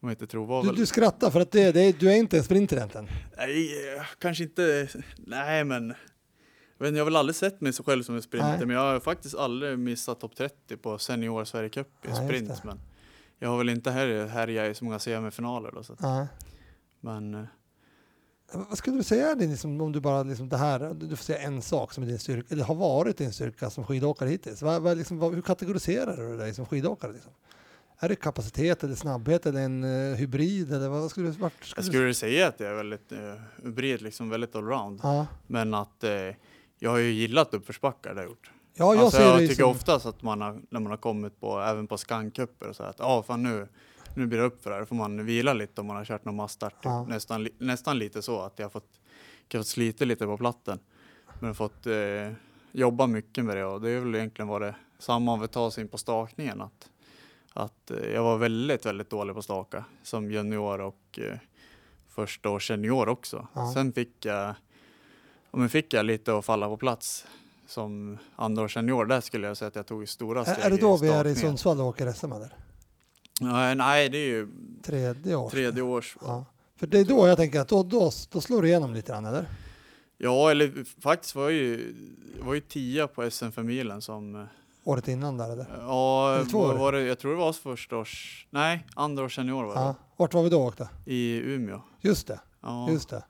kan 0.00 0.06
man 0.06 0.10
inte 0.10 0.26
tro 0.26 0.44
var 0.44 0.62
Du, 0.62 0.68
väl... 0.68 0.76
du 0.76 0.86
skrattar 0.86 1.30
för 1.30 1.40
att 1.40 1.50
det, 1.52 1.72
det, 1.72 2.00
du 2.00 2.10
är 2.10 2.16
inte 2.16 2.38
en 2.38 2.44
sprinter 2.44 2.76
egentligen. 2.76 3.08
Nej, 3.36 3.94
eh, 3.96 4.04
kanske 4.18 4.44
inte. 4.44 4.88
Nej, 5.16 5.64
men 5.64 5.94
jag, 6.78 6.88
jag 6.88 6.98
har 6.98 7.04
väl 7.04 7.16
aldrig 7.16 7.36
sett 7.36 7.60
mig 7.60 7.72
så 7.72 7.82
själv 7.82 8.02
som 8.02 8.14
en 8.14 8.22
sprinter, 8.22 8.56
Nej. 8.56 8.66
men 8.66 8.76
jag 8.76 8.92
har 8.92 9.00
faktiskt 9.00 9.34
aldrig 9.34 9.78
missat 9.78 10.20
topp 10.20 10.36
30 10.36 10.76
på 10.76 10.98
senior 10.98 11.44
Sverige 11.44 11.68
Cup 11.68 11.88
i 12.04 12.08
just 12.08 12.22
sprint. 12.24 12.64
Men 12.64 12.80
jag 13.38 13.48
har 13.48 13.58
väl 13.58 13.68
inte 13.68 13.90
här, 13.90 14.26
härjat 14.26 14.70
i 14.70 14.74
så 14.74 14.84
många 14.84 14.98
semifinaler 14.98 15.72
då. 15.72 15.82
Så 15.82 15.92
att, 15.92 16.28
men 17.00 17.34
eh, 17.34 17.44
Vad 18.52 18.78
skulle 18.78 18.96
du 18.96 19.02
säga 19.02 19.34
din, 19.34 19.50
liksom, 19.50 19.80
om 19.80 19.92
du 19.92 20.00
bara 20.00 20.22
liksom 20.22 20.48
det 20.48 20.56
här, 20.56 20.94
du 20.94 21.06
du 21.06 21.16
får 21.16 21.24
säga 21.24 21.38
en 21.38 21.62
sak 21.62 21.92
som 21.92 22.02
är 22.04 22.08
din 22.08 22.18
styrka, 22.18 22.46
eller 22.50 22.64
har 22.64 22.74
varit 22.74 23.16
din 23.16 23.32
styrka 23.32 23.70
som 23.70 23.84
skidåkare 23.84 24.28
hittills. 24.28 24.62
Vad, 24.62 24.82
vad, 24.82 24.98
liksom, 24.98 25.18
vad, 25.18 25.34
hur 25.34 25.42
kategoriserar 25.42 26.16
du 26.16 26.36
dig 26.36 26.54
som 26.54 26.66
skidåkare? 26.66 27.12
Liksom? 27.12 27.32
Är 27.98 28.08
det 28.08 28.16
kapacitet 28.16 28.84
eller 28.84 28.94
snabbhet 28.94 29.46
eller 29.46 29.60
en 29.60 29.84
eh, 29.84 30.16
hybrid 30.16 30.72
eller 30.72 30.88
vad 30.88 31.10
skulle 31.10 31.26
du, 31.26 31.32
vart 31.32 31.64
skulle 31.64 31.84
jag 31.84 31.84
du 31.84 31.98
skulle 31.98 32.14
säga 32.14 32.48
att 32.48 32.60
jag 32.60 32.70
är 32.70 32.74
väldigt 32.74 33.12
uh, 33.12 33.70
bred, 33.70 34.02
liksom 34.02 34.30
väldigt 34.30 34.54
allround. 34.54 35.00
Ja, 35.02 35.26
Men 35.46 35.74
att 35.74 36.04
eh, 36.04 36.10
jag 36.78 36.90
har 36.90 36.98
ju 36.98 37.10
gillat 37.10 37.54
uppförsbackar 37.54 38.14
det 38.14 38.20
har 38.20 38.22
jag 38.22 38.30
gjort. 38.30 38.50
ja 38.74 38.94
jag 38.94 39.04
alltså, 39.04 39.22
jag 39.22 39.38
tycker 39.38 39.54
som, 39.54 39.70
oftast 39.70 40.06
att 40.06 40.22
man 40.22 40.40
har, 40.40 40.60
när 40.70 40.80
man 40.80 40.90
har 40.90 40.96
kommit 40.96 41.40
på, 41.40 41.60
även 41.60 41.86
på 41.86 41.98
skancuper 41.98 42.68
och 42.68 42.76
så 42.76 42.82
här, 42.82 42.90
att 42.90 42.98
ja, 42.98 43.22
fan 43.22 43.42
nu, 43.42 43.68
nu 44.14 44.26
blir 44.26 44.38
det 44.38 44.44
upp 44.44 44.62
för 44.62 44.70
det 44.70 44.76
här. 44.76 44.80
Då 44.80 44.86
får 44.86 44.96
man 44.96 45.24
vila 45.24 45.52
lite 45.52 45.80
om 45.80 45.86
man 45.86 45.96
har 45.96 46.04
kört 46.04 46.24
någon 46.24 46.36
massstart. 46.36 46.74
Typ. 46.74 46.84
Ja. 46.84 47.04
Nästan, 47.04 47.48
nästan 47.58 47.98
lite 47.98 48.22
så 48.22 48.40
att 48.40 48.58
jag 48.58 48.64
har 48.64 48.70
fått, 48.70 49.00
jag 49.48 49.58
har 49.58 49.62
fått 49.62 49.68
slita 49.68 50.04
lite 50.04 50.26
på 50.26 50.36
platten. 50.36 50.78
Men 51.40 51.54
fått 51.54 51.86
eh, 51.86 52.32
jobba 52.72 53.06
mycket 53.06 53.44
med 53.44 53.56
det 53.56 53.64
och 53.64 53.80
det 53.80 53.90
är 53.90 54.00
väl 54.00 54.14
egentligen 54.14 54.48
varit 54.48 54.74
samma 54.98 55.32
om 55.32 55.40
vi 55.40 55.48
tar 55.48 55.66
oss 55.66 55.78
in 55.78 55.88
på 55.88 55.98
stakningen. 55.98 56.60
Att, 56.60 56.90
att 57.56 57.90
eh, 57.90 58.10
jag 58.14 58.22
var 58.22 58.38
väldigt, 58.38 58.86
väldigt 58.86 59.10
dålig 59.10 59.34
på 59.34 59.42
staka 59.42 59.84
som 60.02 60.30
junior 60.30 60.80
och 60.80 61.18
eh, 61.18 61.38
första 62.08 62.50
år 62.50 62.58
senior 62.58 63.08
också. 63.08 63.48
Ja. 63.54 63.72
Sen 63.74 63.92
fick 63.92 64.24
jag, 64.24 64.48
ja, 65.50 65.58
men 65.58 65.68
fick 65.68 65.94
jag 65.94 66.06
lite 66.06 66.38
att 66.38 66.44
falla 66.44 66.68
på 66.68 66.76
plats 66.76 67.26
som 67.66 68.18
andra 68.36 68.62
år 68.62 68.68
senior. 68.68 69.04
Där 69.06 69.20
skulle 69.20 69.46
jag 69.46 69.56
säga 69.56 69.68
att 69.68 69.76
jag 69.76 69.86
tog 69.86 70.08
stora 70.08 70.44
steg 70.44 70.58
är, 70.58 70.66
är 70.66 70.70
det 70.70 70.76
då 70.76 70.96
vi 70.96 71.08
är 71.08 71.26
i. 71.26 71.34
Sundsvall 71.34 71.80
och 71.80 71.86
åker 71.86 72.12
SM 72.12 72.32
eller? 72.32 72.54
Nej, 73.40 73.74
nej, 73.74 74.08
det 74.08 74.18
är 74.18 74.28
ju 74.28 74.48
Tredje 74.82 75.34
år? 75.34 75.50
tredje 75.50 75.82
års. 75.82 76.16
Ja. 76.20 76.44
För 76.76 76.86
det 76.86 76.98
är 76.98 77.04
då 77.04 77.28
jag 77.28 77.36
tänker 77.36 77.60
att 77.60 77.68
då, 77.68 77.82
då, 77.82 78.10
då 78.30 78.40
slår 78.40 78.62
du 78.62 78.68
igenom 78.68 78.94
lite 78.94 79.12
grann 79.12 79.24
eller? 79.24 79.46
Ja, 80.18 80.50
eller 80.50 80.84
faktiskt 81.00 81.34
var 81.34 81.42
jag 81.42 81.52
ju, 81.52 81.94
var 82.40 82.54
ju 82.54 82.60
tia 82.60 83.08
på 83.08 83.30
SM 83.30 83.50
för 83.50 83.62
milen 83.62 84.02
som 84.02 84.34
eh, 84.34 84.46
Året 84.86 85.08
innan 85.08 85.36
där 85.36 85.50
eller? 85.52 85.66
Ja, 85.80 86.34
Eller 86.34 86.44
två 86.44 86.58
var, 86.58 86.74
år? 86.74 86.78
var 86.78 86.92
det, 86.92 87.00
jag 87.02 87.18
tror 87.18 87.30
det 87.32 87.38
var 87.38 87.52
första 87.52 87.96
års, 87.96 88.46
nej, 88.50 88.86
andra 88.96 89.24
års 89.24 89.34
senior 89.36 89.64
var 89.64 89.74
det 89.74 89.80
Ja. 89.80 89.94
Vart 90.16 90.34
var 90.34 90.42
vi 90.42 90.48
då 90.50 90.62
åkte? 90.66 90.88
i 91.04 91.36
Umeå. 91.38 91.80
Just 92.00 92.26
det, 92.26 92.40
Ja, 92.62 92.90
just 92.90 93.08
det. 93.08 93.24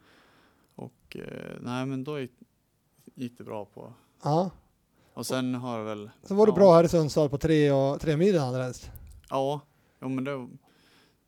och 0.75 1.16
eh, 1.16 1.56
nej 1.60 1.86
men 1.86 2.04
då 2.04 2.20
gick, 2.20 2.32
gick 3.14 3.38
det 3.38 3.44
bra 3.44 3.64
på. 3.64 3.92
Ja. 4.22 4.50
Och 5.14 5.26
sen 5.26 5.54
har 5.54 5.82
väl, 5.82 6.10
Så 6.22 6.34
var 6.34 6.46
du 6.46 6.52
Ja. 6.52 6.56
bra 6.56 6.75
här 6.75 6.84
i 6.84 6.88
Sundsvall 6.88 7.28
på 7.28 7.38
tre, 7.38 7.70
och, 7.70 8.00
tre 8.00 8.16
milen 8.16 8.42
allra 8.42 8.62
helst. 8.62 8.90
ja, 9.30 9.60
ja 10.00 10.08
men 10.08 10.25
det 10.25 10.48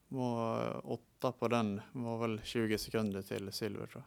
var 0.08 0.80
åtta 0.92 1.32
på 1.32 1.48
den, 1.48 1.80
var 1.92 2.18
väl 2.18 2.40
20 2.44 2.78
sekunder 2.78 3.22
till 3.22 3.52
silver 3.52 3.86
tror 3.86 4.02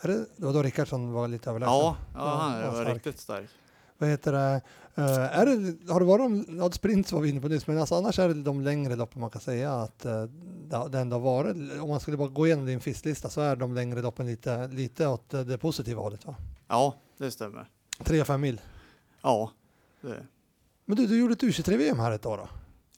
jag. 0.00 0.10
Är 0.10 0.14
det, 0.18 0.26
det 0.36 0.46
var 0.46 0.52
då 0.52 0.62
Rickardsson 0.62 1.12
var 1.12 1.28
lite 1.28 1.50
överlägsen? 1.50 1.74
Ja, 1.76 1.96
ja, 2.14 2.20
han 2.40 2.62
var 2.62 2.72
stark. 2.82 2.94
riktigt 2.94 3.18
stark. 3.20 3.48
Vad 3.98 4.10
heter 4.10 4.32
det? 4.32 4.60
eh, 4.94 5.38
är 5.38 5.46
det 5.46 5.92
har 5.92 6.00
det 6.00 6.06
varit 6.06 6.46
de, 6.48 6.58
ja, 6.58 6.70
sprint 6.70 7.12
var 7.12 7.20
vi 7.20 7.28
inne 7.28 7.40
på 7.40 7.48
nyss, 7.48 7.66
men 7.66 7.78
alltså 7.78 7.94
annars 7.94 8.18
är 8.18 8.28
det 8.28 8.42
de 8.42 8.60
längre 8.60 8.96
loppen 8.96 9.20
man 9.20 9.30
kan 9.30 9.40
säga 9.40 9.72
att 9.72 10.06
uh, 10.06 10.24
det, 10.90 10.98
ändå 10.98 11.16
har 11.16 11.20
varit, 11.20 11.56
om 11.80 11.88
man 11.88 12.00
skulle 12.00 12.16
bara 12.16 12.28
gå 12.28 12.46
igenom 12.46 12.66
din 12.66 12.80
fisklista 12.80 13.28
så 13.28 13.40
är 13.40 13.56
de 13.56 13.74
längre 13.74 14.02
loppen 14.02 14.26
lite, 14.26 14.68
lite 14.68 15.06
åt 15.06 15.34
eh, 15.34 15.40
det 15.40 15.58
positiva 15.58 16.02
hållet 16.02 16.26
va? 16.26 16.34
Ja, 16.68 16.94
det 17.18 17.30
stämmer. 17.30 17.68
3-5 17.98 18.38
mil. 18.38 18.60
Ja, 19.22 19.50
det, 20.00 20.26
Men 20.84 20.96
du, 20.96 21.06
du 21.06 21.18
gjorde 21.18 21.32
ett 21.32 21.42
U23-VM 21.42 21.98
här 21.98 22.12
ett 22.12 22.26
år 22.26 22.36
då? 22.36 22.48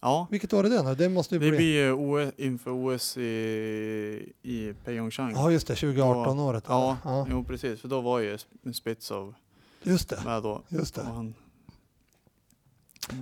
ja. 0.00 0.26
Vilket 0.30 0.52
år 0.52 0.64
är 0.64 0.70
det 0.70 0.82
nu? 0.82 0.94
Det 0.94 1.08
måste 1.08 1.34
ju 1.34 1.38
Det 1.38 1.48
bli... 1.48 1.56
blir 1.56 1.92
OS, 1.92 2.32
inför 2.36 2.70
OS 2.70 3.16
i, 3.16 4.32
i 4.42 4.74
Pyeongchang. 4.84 5.32
Ja 5.34 5.50
just 5.50 5.66
det, 5.66 5.74
2018-året. 5.74 6.64
Ja, 6.68 6.96
ja, 7.04 7.26
jo 7.30 7.44
precis, 7.44 7.80
för 7.80 7.88
då 7.88 8.00
var 8.00 8.18
ju 8.18 8.38
Spitsov 8.74 9.34
just 9.82 10.08
det. 10.08 10.22
med 10.24 10.42
då. 10.42 10.62
Just 10.68 10.94
det. 10.94 11.02
Han, 11.02 11.34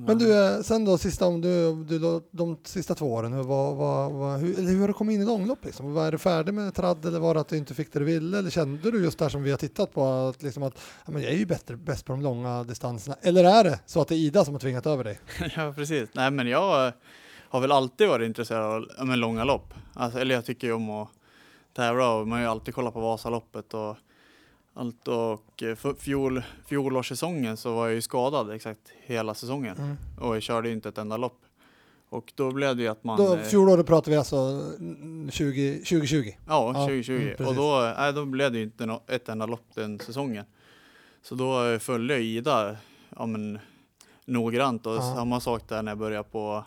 Men 0.06 0.18
du, 0.18 0.54
eh, 0.56 0.60
sen 0.60 0.84
då 0.84 0.98
sista, 0.98 1.26
om 1.26 1.40
du, 1.40 1.84
du, 1.84 2.20
de 2.30 2.58
sista 2.64 2.94
två 2.94 3.12
åren, 3.12 3.32
hur, 3.32 3.42
vad, 3.42 3.76
vad, 3.76 4.12
vad, 4.12 4.40
hur, 4.40 4.54
hur 4.56 4.80
har 4.80 4.88
du 4.88 4.94
kommit 4.94 5.14
in 5.14 5.22
i 5.22 5.24
långlopp? 5.24 5.64
Liksom? 5.64 5.94
Var 5.94 6.12
du 6.12 6.18
färdig 6.18 6.54
med 6.54 6.74
tradd 6.74 7.04
eller 7.04 7.18
var 7.18 7.34
det 7.34 7.40
att 7.40 7.48
du 7.48 7.56
inte 7.56 7.74
fick 7.74 7.92
det 7.92 7.98
du 7.98 8.04
ville? 8.04 8.38
Eller 8.38 8.50
kände 8.50 8.90
du 8.90 9.02
just 9.04 9.18
där 9.18 9.28
som 9.28 9.42
vi 9.42 9.50
har 9.50 9.58
tittat 9.58 9.92
på 9.92 10.06
att, 10.06 10.42
liksom 10.42 10.62
att 10.62 10.78
ja, 11.04 11.12
men 11.12 11.22
jag 11.22 11.32
är 11.32 11.36
ju 11.36 11.46
bättre, 11.46 11.76
bäst 11.76 12.04
på 12.04 12.12
de 12.12 12.22
långa 12.22 12.64
distanserna? 12.64 13.16
Eller 13.22 13.44
är 13.44 13.64
det 13.64 13.80
så 13.86 14.00
att 14.00 14.08
det 14.08 14.14
är 14.14 14.18
Ida 14.18 14.44
som 14.44 14.54
har 14.54 14.60
tvingat 14.60 14.86
över 14.86 15.04
dig? 15.04 15.20
ja, 15.56 15.72
precis. 15.76 16.08
Nej, 16.12 16.30
men 16.30 16.46
jag 16.46 16.92
har 17.48 17.60
väl 17.60 17.72
alltid 17.72 18.08
varit 18.08 18.26
intresserad 18.26 18.90
av 18.98 19.06
men 19.06 19.20
långa 19.20 19.44
lopp. 19.44 19.74
Alltså, 19.94 20.18
eller 20.18 20.34
jag 20.34 20.44
tycker 20.44 20.66
ju 20.66 20.72
om 20.72 20.90
att 20.90 21.08
tävla 21.76 22.14
och 22.14 22.28
man 22.28 22.38
har 22.38 22.44
ju 22.44 22.50
alltid 22.50 22.74
kollat 22.74 22.94
på 22.94 23.00
Vasaloppet 23.00 23.74
och 23.74 23.96
allt. 24.78 25.08
Och 25.08 25.62
eh, 25.62 25.94
fjol, 25.98 26.42
fjolårssäsongen 26.66 27.56
så 27.56 27.74
var 27.74 27.86
jag 27.86 27.94
ju 27.94 28.00
skadad 28.02 28.50
exakt 28.50 28.80
hela 29.06 29.34
säsongen 29.34 29.76
Mm. 29.76 29.96
och 30.20 30.36
jag 30.36 30.42
körde 30.42 30.68
ju 30.68 30.74
inte 30.74 30.88
ett 30.88 30.98
enda 30.98 31.16
lopp. 31.16 31.40
Och 32.10 32.32
då 32.36 32.52
blev 32.52 32.76
det 32.76 32.82
ju 32.82 32.88
att 32.88 33.04
man... 33.04 33.16
Då, 33.18 33.34
eh, 33.34 33.40
fjolåret 33.42 33.86
pratar 33.86 34.10
vi 34.10 34.16
alltså 34.16 34.36
mm, 34.36 35.30
20, 35.30 35.74
2020. 35.74 36.16
Ja, 36.46 36.72
Ja, 36.74 36.86
2020. 36.86 37.12
mm, 37.12 37.28
precis. 37.36 37.46
och 37.46 37.54
då, 37.54 37.94
nej, 37.98 38.12
då 38.12 38.24
blev 38.24 38.52
det 38.52 38.58
ju 38.58 38.64
inte 38.64 38.98
ett 39.06 39.28
enda 39.28 39.46
lopp 39.46 39.64
den 39.74 39.98
säsongen. 39.98 40.44
Så 41.22 41.34
då 41.34 41.64
eh, 41.66 41.78
följde 41.78 42.14
jag 42.14 42.22
Ida 42.22 42.76
ja, 43.16 43.26
men, 43.26 43.58
noggrant 44.24 44.86
och 44.86 44.94
Ja. 44.94 45.14
samma 45.16 45.40
sak 45.40 45.68
där 45.68 45.82
när 45.82 45.90
jag 45.92 45.98
började 45.98 46.28
på 46.28 46.64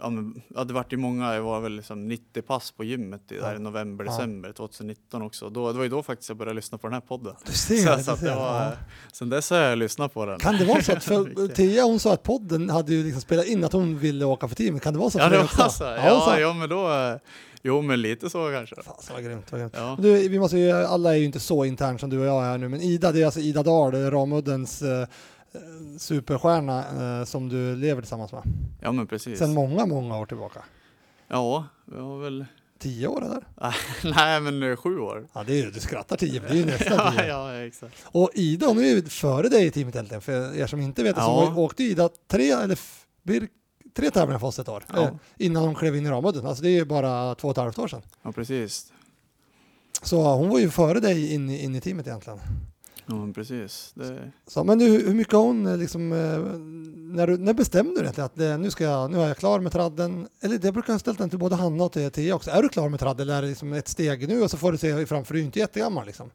Ja, 0.00 0.10
men, 0.10 0.42
ja, 0.54 0.64
det 0.64 0.72
vart 0.74 0.92
ju 0.92 0.96
många, 0.96 1.32
det 1.32 1.40
var 1.40 1.60
väl 1.60 1.72
liksom 1.72 2.08
90 2.08 2.42
pass 2.42 2.70
på 2.70 2.84
gymmet 2.84 3.32
i, 3.32 3.34
där 3.34 3.50
Ja. 3.52 3.56
i 3.56 3.58
november, 3.58 4.04
Ja. 4.04 4.10
december 4.10 4.52
2019 4.52 5.22
också. 5.22 5.50
Då, 5.50 5.72
det 5.72 5.76
var 5.78 5.84
ju 5.84 5.90
då 5.90 6.02
faktiskt 6.02 6.28
jag 6.28 6.38
började 6.38 6.56
lyssna 6.56 6.78
på 6.78 6.86
den 6.86 6.94
här 6.94 7.00
podden. 7.00 7.34
Du 7.46 7.52
ser, 7.52 7.96
Så, 7.96 8.02
så 8.04 8.10
att 8.10 8.20
det 8.20 8.34
var, 8.34 8.62
Ja. 8.64 8.72
Sen 9.12 9.28
dess 9.30 9.50
har 9.50 9.56
jag 9.58 9.78
lyssnat 9.78 10.14
på 10.14 10.26
den. 10.26 10.38
Kan 10.38 10.56
det 10.56 10.64
vara 10.64 10.82
så 10.82 10.92
att 10.92 11.04
för. 11.04 11.48
Tia 11.54 11.82
hon 11.84 12.00
sa 12.00 12.12
att 12.12 12.22
podden 12.22 12.70
hade 12.70 12.94
ju 12.94 13.04
liksom 13.04 13.20
spelat 13.22 13.46
in 13.46 13.64
att 13.64 13.72
hon 13.72 13.98
ville 13.98 14.24
åka 14.24 14.48
för 14.48 14.56
teamet. 14.56 14.82
Kan 14.82 14.92
det 14.92 14.98
vara 14.98 15.10
så? 15.10 15.18
Ja, 15.18 15.28
det 15.28 15.38
var 15.38 15.68
så. 15.68 15.84
Ja, 15.84 16.20
sa- 16.24 16.38
ja, 16.40 16.52
men 16.52 16.68
då, 16.68 16.92
eh, 16.92 17.16
jo 17.62 17.82
men 17.82 18.02
lite 18.02 18.30
så 18.30 18.50
kanske. 18.52 18.76
Fasen 18.82 19.14
vad 19.14 19.24
grymt. 19.24 19.52
Vad 19.52 19.60
grymt. 19.60 19.74
Ja. 19.76 19.96
Du, 20.00 20.28
vi 20.28 20.38
måste 20.38 20.58
ju, 20.58 20.72
alla 20.72 21.10
är 21.14 21.18
ju 21.18 21.24
inte 21.24 21.40
så 21.40 21.64
intern 21.64 21.98
som 21.98 22.10
du 22.10 22.18
och 22.18 22.26
jag 22.26 22.44
är 22.44 22.58
nu, 22.58 22.68
men 22.68 22.80
Ida, 22.80 23.12
det 23.12 23.20
är 23.20 23.24
alltså 23.24 23.40
Ida 23.40 23.62
Dahl, 23.62 23.92
Ramuddens 24.10 24.82
eh, 24.82 25.00
eh, 25.00 25.06
superstjärna 25.98 27.18
eh, 27.20 27.24
som 27.24 27.48
du 27.48 27.76
lever 27.76 28.02
tillsammans 28.02 28.32
med. 28.32 28.42
ja, 28.82 28.92
men 28.92 29.06
precis. 29.06 29.38
Sedan 29.38 29.54
många, 29.54 29.86
många 29.86 30.18
år 30.18 30.26
tillbaka. 30.26 30.64
Ja, 31.28 31.66
jag 31.94 32.02
har 32.02 32.18
väl, 32.18 32.44
Tio 32.78 33.06
år 33.06 33.24
eller? 33.24 33.44
nej 34.14 34.40
men 34.40 34.76
sju 34.76 34.98
år. 34.98 35.28
Ja, 35.32 35.44
det 35.44 35.52
är 35.52 35.64
ju, 35.64 35.70
du 35.70 35.80
skrattar 35.80 36.16
tio, 36.16 36.40
men 36.40 36.50
det 36.50 36.56
är 36.56 36.58
ju 36.58 36.64
nästan 36.72 36.96
ja, 36.96 37.12
tio. 37.12 37.26
ja, 37.28 37.54
exakt. 37.54 37.94
Och 38.04 38.30
Ida, 38.34 38.66
hon 38.66 38.78
är 38.78 38.82
ju 38.82 39.02
före 39.02 39.48
dig 39.48 39.66
i 39.66 39.70
teamet 39.70 39.94
egentligen, 39.94 40.20
för 40.20 40.56
er 40.56 40.66
som 40.66 40.80
inte 40.80 41.02
vet 41.02 41.16
det, 41.16 41.22
så 41.22 41.26
Ja. 41.28 41.50
var- 41.50 41.58
åkte 41.58 41.82
Ida 41.82 42.08
tre, 42.30 42.50
eller 42.50 42.74
f- 42.74 43.06
tre 43.96 44.10
tävlingar 44.10 44.38
för 44.38 44.46
oss 44.46 44.58
ett 44.58 44.68
år, 44.68 44.84
Ja. 44.94 45.02
eh, 45.02 45.10
innan 45.38 45.62
hon 45.62 45.74
klev 45.74 45.96
in 45.96 46.06
i 46.06 46.10
Ramudden. 46.10 46.46
Alltså 46.46 46.62
det 46.62 46.68
är 46.68 46.72
ju 46.72 46.84
bara 46.84 47.34
två 47.34 47.48
och 47.48 47.52
ett 47.52 47.56
halvt 47.62 47.78
år 47.78 47.88
sedan. 47.88 48.02
Ja, 48.22 48.32
precis. 48.32 48.92
Så 50.02 50.34
hon 50.34 50.48
var 50.48 50.58
ju 50.58 50.70
före 50.70 51.00
dig 51.00 51.34
in, 51.34 51.50
i- 51.50 51.62
in 51.64 51.74
i 51.74 51.80
teamet 51.80 52.06
egentligen. 52.06 52.38
Ja, 53.08 53.14
men 53.14 53.32
precis. 53.32 53.92
Det, 53.94 54.32
Så, 54.46 54.64
men 54.64 54.78
du, 54.78 54.84
hur 54.84 55.14
mycket 55.14 55.32
har 55.32 55.40
hon 55.40 55.66
eh, 55.66 55.76
liksom, 55.76 56.12
eh, 56.12 56.38
när, 57.16 57.26
du, 57.26 57.38
när 57.38 57.52
bestämde 57.52 57.94
du 57.94 58.00
egentligen 58.00 58.26
att 58.26 58.36
det, 58.36 58.56
nu, 58.56 58.70
ska 58.70 58.84
jag, 58.84 59.10
nu 59.10 59.20
är 59.20 59.28
jag 59.28 59.36
klar 59.36 59.60
med 59.60 59.72
tradden? 59.72 60.28
Eller 60.40 60.58
det 60.58 60.72
brukar 60.72 60.92
jag 60.92 61.00
ställa 61.00 61.16
den 61.18 61.30
till 61.30 61.38
både 61.38 61.56
Hanna 61.56 61.84
och 61.84 61.92
till 61.92 62.10
Tia 62.10 62.34
också. 62.34 62.50
Är 62.50 62.62
du 62.62 62.68
klar 62.68 62.88
med 62.88 63.00
tradden 63.00 63.22
eller 63.22 63.38
är 63.38 63.42
det 63.42 63.48
liksom 63.48 63.72
ett 63.72 63.88
steg 63.88 64.28
nu 64.28 64.42
och 64.42 64.50
så 64.50 64.56
får 64.56 64.72
du 64.72 64.78
se 64.78 65.06
framför 65.06 65.34
du 65.34 65.40
är 65.40 65.44
inte 65.44 65.58
jättegammal 65.58 66.06
liksom? 66.06 66.30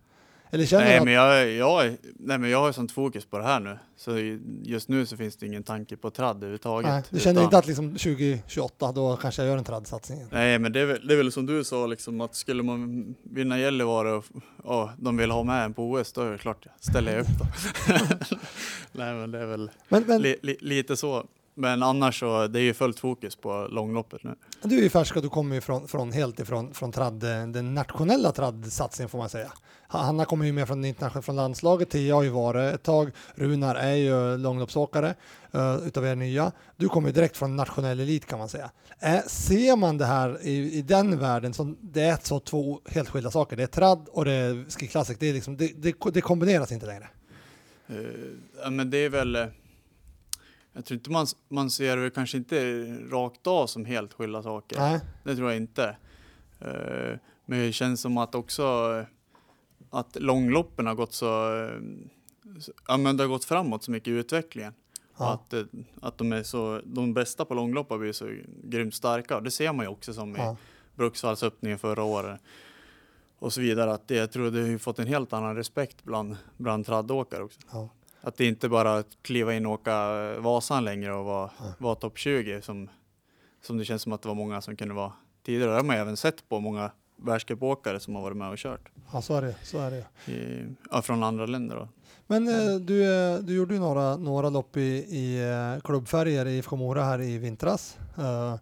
Eller 0.54 0.66
känner 0.66 0.84
du 0.84 0.90
nej, 0.90 0.98
att, 0.98 1.06
men 1.06 1.14
jag, 1.14 1.52
jag, 1.52 1.98
nej, 2.20 2.38
men 2.38 2.50
jag 2.50 2.60
har 2.60 2.72
sånt 2.72 2.92
fokus 2.92 3.26
på 3.26 3.38
det 3.38 3.44
här 3.44 3.60
nu. 3.60 3.78
Så 3.98 4.12
just 4.64 4.90
nu 4.90 5.06
så 5.06 5.18
finns 5.18 5.36
det 5.36 5.46
ingen 5.46 5.64
tanke 5.64 5.98
på 5.98 6.10
tradd 6.10 6.36
överhuvudtaget. 6.38 6.90
nej, 6.92 7.04
du 7.10 7.20
känner 7.20 7.34
utan- 7.34 7.44
inte 7.44 7.58
att 7.58 7.68
liksom 7.68 7.90
2028 7.90 8.92
då 8.92 9.18
kanske 9.18 9.42
jag 9.42 9.50
gör 9.50 9.58
en 9.58 9.64
traddsatsning? 9.64 10.28
Nej, 10.32 10.60
men 10.60 10.72
det 10.74 10.80
är, 10.80 10.86
väl, 10.86 11.08
det 11.08 11.14
är 11.14 11.18
väl 11.18 11.32
som 11.32 11.46
du 11.46 11.64
sa, 11.64 11.86
liksom, 11.88 12.22
att 12.22 12.36
skulle 12.36 12.64
man 12.64 13.16
vinna 13.24 13.60
Gällivare 13.60 14.12
och 14.12 14.26
och 14.64 14.90
de 14.98 15.18
vill 15.18 15.32
ha 15.32 15.44
med 15.44 15.66
en 15.66 15.74
på 15.74 15.92
OS, 15.92 16.14
då 16.14 16.22
är 16.22 16.32
det 16.32 16.38
klart 16.38 16.66
jag 16.66 16.74
ställer 16.80 17.12
jag 17.12 17.22
upp 17.22 17.28
då. 17.40 17.46
Nej, 18.92 19.14
men 19.14 19.32
det 19.32 19.40
är 19.40 19.46
väl 19.46 19.72
Men, 19.90 20.04
men 20.08 20.22
li, 20.22 20.38
li, 20.42 20.58
lite 20.60 20.98
så. 20.98 21.26
Men 21.56 21.84
annars 21.84 22.20
så, 22.20 22.48
det 22.48 22.60
är 22.60 22.64
ju 22.64 22.74
fullt 22.74 23.00
fokus 23.00 23.36
på 23.36 23.68
långloppet 23.72 24.24
nu. 24.24 24.36
du 24.62 24.78
är 24.78 24.82
ju 24.82 24.90
färsk 24.90 25.16
och 25.16 25.22
du 25.22 25.30
kommer 25.30 25.56
ju 25.56 25.62
från, 25.62 25.88
från, 25.88 26.12
helt 26.12 26.40
ifrån 26.40 26.74
från 26.74 26.92
tradd, 26.92 27.24
eh, 27.24 27.48
den 27.48 27.74
nationella 27.74 28.32
traddsatsningen 28.32 29.10
får 29.10 29.18
man 29.18 29.30
säga. 29.30 29.52
Ha- 29.90 30.00
Hanna 30.00 30.26
kommer 30.26 30.46
ju 30.46 30.52
med 30.52 30.68
från, 30.68 30.86
internationella- 30.86 31.22
från 31.22 31.36
landslaget, 31.36 31.90
Tia 31.90 32.16
har 32.16 32.24
ju 32.24 32.30
varit 32.30 32.74
ett 32.76 32.84
tag, 32.84 33.12
Runar 33.36 33.76
är 33.76 33.94
ju 33.96 34.38
långloppsåkare 34.38 35.16
uh, 35.56 35.88
utav 35.88 36.06
er 36.06 36.16
nya. 36.16 36.52
Du 36.78 36.90
kommer 36.90 37.08
ju 37.08 37.14
direkt 37.14 37.38
från 37.38 37.56
nationell 37.56 38.00
elit 38.00 38.26
kan 38.26 38.40
man 38.40 38.50
säga. 38.50 38.72
Eh, 39.00 39.22
ser 39.28 39.76
man 39.76 39.98
det 39.98 40.06
här 40.06 40.38
i, 40.42 40.74
i 40.78 40.82
den 40.82 41.20
världen 41.20 41.54
som 41.54 41.78
det 41.82 42.02
är 42.02 42.18
så 42.24 42.40
två 42.40 42.80
helt 42.86 43.10
skilda 43.10 43.32
saker? 43.32 43.58
Det 43.58 43.64
är 43.64 43.68
tradd 43.68 44.08
och 44.12 44.26
det 44.26 44.32
är 44.32 44.70
ski 44.70 44.88
classic, 44.88 45.18
det, 45.20 45.30
är 45.30 45.34
liksom, 45.34 45.58
det, 45.58 45.72
det, 45.76 45.96
det 46.14 46.22
kombineras 46.22 46.72
inte 46.72 46.86
längre. 46.86 47.08
Ja, 48.64 48.70
men 48.70 48.90
det 48.90 48.98
är 48.98 49.10
väl... 49.10 49.48
Jag 50.74 50.86
tror 50.86 50.96
inte 50.98 51.12
man, 51.12 51.28
man 51.50 51.70
ser 51.70 51.98
det 51.98 52.10
kanske 52.10 52.38
inte 52.38 52.84
rakt 53.12 53.48
av 53.48 53.68
som 53.68 53.86
helt 53.86 54.14
skilda 54.14 54.44
saker. 54.44 54.78
Nej. 54.80 55.00
Det 55.24 55.36
tror 55.36 55.50
jag 55.50 55.58
inte. 55.58 55.98
Eh, 56.60 57.18
Men 57.46 57.60
det 57.60 57.72
känns 57.74 58.02
som 58.02 58.18
att 58.18 58.36
också 58.36 58.64
eh, 58.64 59.06
att 59.90 60.16
långloppen 60.20 60.88
har 60.88 60.96
gått 60.96 61.14
så, 61.14 61.56
eh, 61.58 61.72
ja 62.88 62.98
men 62.98 63.18
det 63.18 63.24
har 63.24 63.28
gått 63.28 63.46
framåt 63.46 63.84
så 63.84 63.92
mycket 63.92 64.08
i 64.08 64.12
utvecklingen. 64.12 64.74
Ja. 65.18 65.34
Att, 65.34 65.54
att 66.02 66.18
de 66.18 66.34
är 66.34 66.44
så, 66.44 66.82
de 66.86 67.14
bästa 67.14 67.46
på 67.46 67.54
långlopp 67.54 67.90
har 67.90 67.98
blivit 67.98 68.16
så 68.16 68.36
grymt 68.64 68.96
starka. 68.96 69.40
Det 69.40 69.52
ser 69.52 69.74
man 69.74 69.86
ju 69.86 69.90
också 69.92 70.14
som 70.14 70.36
i 70.36 70.40
Ja. 70.40 70.58
Bruksvallsöppningen 70.96 71.80
förra 71.80 72.04
året. 72.04 72.42
Och 73.40 73.54
så 73.54 73.62
vidare. 73.62 73.94
Att 73.94 74.08
det, 74.08 74.16
jag 74.16 74.32
tror 74.32 74.52
det 74.52 74.72
har 74.72 74.78
fått 74.78 75.00
en 75.00 75.08
helt 75.08 75.34
annan 75.34 75.56
respekt 75.56 76.04
bland, 76.04 76.38
bland 76.58 76.86
traddåkare 76.86 77.44
också. 77.44 77.60
Ja. 77.72 77.90
Att 78.26 78.38
det 78.38 78.46
inte 78.48 78.70
bara 78.70 78.98
att 78.98 79.08
kliva 79.22 79.54
in 79.54 79.66
och 79.66 79.72
åka 79.72 79.94
Vasan 80.40 80.86
längre 80.86 81.14
och 81.14 81.26
vara, 81.26 81.50
Ja. 81.60 81.66
vara 81.78 81.96
topp 81.96 82.18
20 82.18 82.62
som, 82.62 82.90
som 83.62 83.78
det 83.78 83.86
känns 83.86 84.02
som 84.02 84.14
att 84.14 84.22
det 84.22 84.28
var 84.28 84.36
många 84.36 84.62
som 84.62 84.76
kunde 84.76 84.94
vara 84.94 85.12
tidigare. 85.46 85.70
Det 85.72 85.76
har 85.78 85.84
man 85.84 85.96
även 85.96 86.18
sett 86.18 86.50
på 86.50 86.60
många 86.60 86.92
världscupåkare 87.18 88.00
som 88.00 88.16
har 88.16 88.22
varit 88.22 88.38
med 88.38 88.50
och 88.50 88.58
kört 88.58 88.90
ja, 89.14 89.22
så 89.22 89.36
är 89.36 89.42
det. 89.42 89.56
Så 89.64 89.78
är 89.80 89.92
det. 89.92 90.32
i, 90.32 90.66
ja, 90.92 91.02
från 91.02 91.24
andra 91.24 91.46
länder. 91.46 91.76
Då. 91.76 91.88
Men 92.28 92.48
eh, 92.48 92.76
du, 92.76 93.14
eh, 93.34 93.40
du 93.40 93.56
gjorde 93.56 93.74
ju 93.74 93.80
några, 93.80 94.18
några 94.18 94.50
lopp 94.50 94.78
i, 94.78 94.82
i 95.10 95.50
eh, 95.76 95.82
klubbfärger 95.82 96.46
i 96.46 96.58
IFK 96.58 96.76
Mora 96.76 97.04
här 97.04 97.22
i 97.22 97.38
vintras. 97.38 97.98
Eh, 98.18 98.56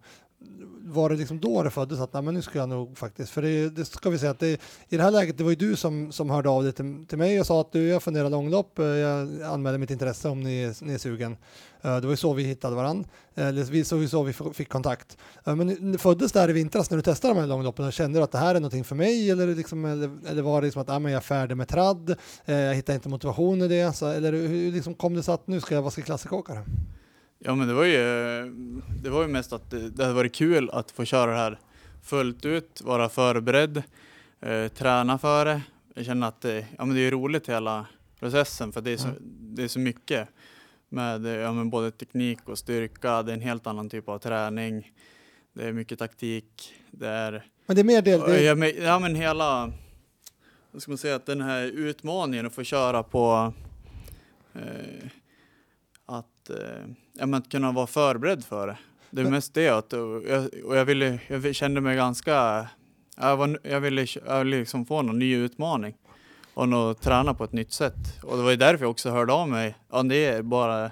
var 0.84 1.10
det 1.10 1.16
liksom 1.16 1.40
då 1.40 1.62
det 1.62 1.70
föddes 1.70 2.00
att 2.00 2.12
nej, 2.12 2.22
men 2.22 2.34
nu 2.34 2.42
ska 2.42 2.58
jag 2.58 2.68
nog 2.68 2.98
faktiskt, 2.98 3.30
för 3.32 3.42
det, 3.42 3.68
det 3.70 3.84
ska 3.84 4.10
vi 4.10 4.18
säga 4.18 4.30
att 4.30 4.38
det, 4.38 4.60
i 4.88 4.96
det 4.96 5.02
här 5.02 5.10
läget, 5.10 5.38
det 5.38 5.44
var 5.44 5.50
ju 5.50 5.56
du 5.56 5.76
som, 5.76 6.12
som 6.12 6.30
hörde 6.30 6.48
av 6.48 6.62
dig 6.62 6.72
till, 6.72 7.04
till 7.08 7.18
mig 7.18 7.40
och 7.40 7.46
sa 7.46 7.60
att 7.60 7.72
du, 7.72 7.88
jag 7.88 8.02
funderar 8.02 8.30
långlopp, 8.30 8.78
eh, 8.78 8.84
jag 8.84 9.42
anmäler 9.42 9.78
mitt 9.78 9.90
intresse 9.90 10.28
om 10.28 10.40
ni, 10.40 10.62
är- 10.62 10.84
ni 10.84 10.94
är 10.94 10.98
sugen. 10.98 11.36
Eh, 11.82 11.94
det 11.96 12.00
var 12.06 12.10
ju 12.10 12.16
så 12.16 12.32
vi 12.32 12.42
hittade 12.42 12.76
varandra, 12.76 13.08
eh, 13.34 13.46
eller 13.46 13.64
vi, 13.64 13.84
så, 13.84 14.08
så 14.08 14.22
vi 14.22 14.32
fick 14.32 14.68
kontakt. 14.68 15.16
Men 15.44 15.98
föddes 15.98 16.32
det 16.32 16.40
här 16.40 16.50
i 16.50 16.52
vintras 16.52 16.90
när 16.90 16.96
du 16.96 17.02
testade 17.02 17.34
de 17.34 17.40
här 17.40 17.46
långloppen 17.46 17.84
och 17.86 17.92
kände 17.92 18.18
du 18.18 18.22
att 18.22 18.32
det 18.32 18.38
här 18.38 18.54
är 18.54 18.60
någonting 18.60 18.84
för 18.84 18.96
mig 18.96 19.30
eller, 19.30 19.46
liksom, 19.54 19.84
eller, 19.84 20.10
eller 20.28 20.42
var 20.42 20.60
det 20.60 20.64
liksom 20.64 20.82
att 20.82 20.90
ah, 20.90 20.98
men 20.98 21.12
jag 21.12 21.16
är 21.16 21.22
färdig 21.22 21.56
med 21.56 21.68
tradd, 21.68 22.14
jag 22.44 22.74
hittar 22.74 22.94
inte 22.94 23.08
motivation 23.08 23.62
i 23.62 23.68
det, 23.68 23.96
så, 23.96 24.06
eller 24.06 24.32
hur 24.32 24.72
liksom 24.72 24.94
kom 24.94 25.14
det 25.14 25.22
så 25.22 25.32
att 25.32 25.46
nu 25.46 25.60
ska 25.60 25.74
jag 25.74 25.82
vara 25.82 25.90
klassikåkare? 25.92 26.64
Ja 27.44 27.54
men 27.54 27.68
det 27.68 27.74
var 27.74 27.84
ju, 27.84 27.96
det 29.02 29.10
var 29.10 29.22
ju 29.22 29.28
mest 29.28 29.52
att 29.52 29.70
det, 29.70 29.90
det 29.90 30.02
hade 30.02 30.14
varit 30.14 30.34
kul 30.34 30.70
att 30.70 30.90
få 30.90 31.04
köra 31.04 31.30
det 31.30 31.36
här 31.36 31.58
fullt 32.02 32.44
ut, 32.44 32.80
vara 32.84 33.08
förberedd, 33.08 33.82
eh, 34.40 34.68
träna 34.68 35.18
för 35.18 35.44
det. 35.44 35.62
Jag 35.94 36.04
känner 36.04 36.28
att 36.28 36.40
det, 36.40 36.66
ja, 36.78 36.84
men 36.84 36.96
det 36.96 37.00
är 37.00 37.10
roligt 37.10 37.48
hela 37.48 37.86
processen 38.20 38.72
för 38.72 38.80
det 38.80 38.90
är 38.90 38.96
så, 38.96 39.08
Mm. 39.08 39.18
det 39.54 39.62
är 39.64 39.68
så 39.68 39.78
mycket 39.78 40.28
med 40.88 41.26
ja, 41.26 41.52
men 41.52 41.70
både 41.70 41.90
teknik 41.90 42.38
och 42.48 42.58
styrka. 42.58 43.22
Det 43.22 43.32
är 43.32 43.34
en 43.34 43.40
helt 43.42 43.66
annan 43.66 43.90
typ 43.90 44.08
av 44.08 44.18
träning. 44.18 44.92
Det 45.52 45.64
är 45.64 45.72
mycket 45.72 45.98
taktik. 45.98 46.74
Det 46.90 47.08
är 47.08 47.46
Men 47.66 47.76
det 47.76 47.82
är 47.82 47.84
mer 47.84 48.02
del, 48.02 48.20
det, 48.20 48.42
ja, 48.42 48.54
men, 48.54 48.72
ja 48.82 48.98
men 48.98 49.14
hela, 49.14 49.72
ska 50.78 50.90
man 50.90 50.98
säga, 50.98 51.16
att 51.16 51.26
den 51.26 51.40
här 51.40 51.62
utmaningen 51.64 52.46
att 52.46 52.54
få 52.54 52.62
köra 52.64 53.02
på 53.02 53.52
eh, 54.54 55.08
att, 56.06 56.50
eh, 56.50 56.86
ja, 57.12 57.26
men 57.26 57.34
att 57.34 57.50
kunna 57.50 57.72
vara 57.72 57.86
förberedd 57.86 58.44
för 58.44 58.66
det. 58.66 58.78
Det 59.10 59.20
är 59.20 59.30
mest 59.30 59.54
det 59.54 59.68
att, 59.68 59.92
och 59.92 60.22
jag, 60.28 60.48
och 60.64 60.76
jag, 60.76 60.84
ville, 60.84 61.20
jag 61.28 61.54
kände 61.54 61.80
mig 61.80 61.96
ganska, 61.96 62.68
jag, 63.16 63.36
var, 63.36 63.58
jag 63.62 63.80
ville, 63.80 64.06
jag 64.26 64.38
ville 64.44 64.58
liksom 64.58 64.86
få 64.86 65.02
någon 65.02 65.18
ny 65.18 65.36
utmaning 65.36 65.94
och 66.54 66.68
nå, 66.68 66.94
träna 66.94 67.34
på 67.34 67.44
ett 67.44 67.52
nytt 67.52 67.72
sätt. 67.72 68.22
Och 68.22 68.36
det 68.36 68.42
var 68.42 68.50
ju 68.50 68.56
därför 68.56 68.84
jag 68.84 68.90
också 68.90 69.10
hörde 69.10 69.32
av 69.32 69.48
mig. 69.48 69.74
Ja, 69.90 70.02
det 70.02 70.24
är 70.24 70.42
bara 70.42 70.90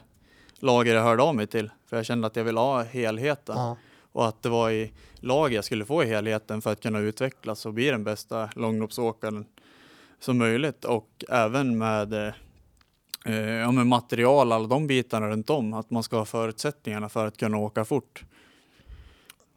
lager 0.59 0.95
jag 0.95 1.02
hörde 1.02 1.23
av 1.23 1.35
mig 1.35 1.47
till, 1.47 1.71
för 1.87 1.97
jag 1.97 2.07
kände 2.07 2.26
att 2.26 2.37
jag 2.37 2.45
ville 2.45 2.61
ha 2.61 2.83
helheten 2.83 3.57
ja, 3.57 3.76
och 4.12 4.29
att 4.29 4.43
det 4.43 4.49
var 4.49 4.71
i 4.71 4.93
lag 5.21 5.52
jag 5.52 5.64
skulle 5.64 5.85
få 5.85 6.05
i 6.05 6.07
helheten 6.07 6.62
för 6.62 6.73
att 6.73 6.81
kunna 6.81 6.99
utvecklas 6.99 7.67
och 7.67 7.75
bli 7.75 7.90
den 7.90 8.05
bästa 8.05 8.50
långloppsåkaren 8.57 9.45
som 10.21 10.38
möjligt 10.38 10.85
och 10.85 11.25
även 11.29 11.79
med 11.79 12.33
eh, 13.27 13.35
ja, 13.41 13.71
men 13.73 13.89
material, 13.89 14.53
alla 14.53 14.67
de 14.69 14.87
bitarna 14.87 15.29
runt 15.29 15.50
om. 15.50 15.75
Att 15.75 15.91
man 15.91 16.03
ska 16.03 16.17
ha 16.19 16.25
förutsättningarna 16.25 17.09
för 17.09 17.27
att 17.27 17.37
kunna 17.37 17.57
åka 17.57 17.85
fort. 17.85 18.25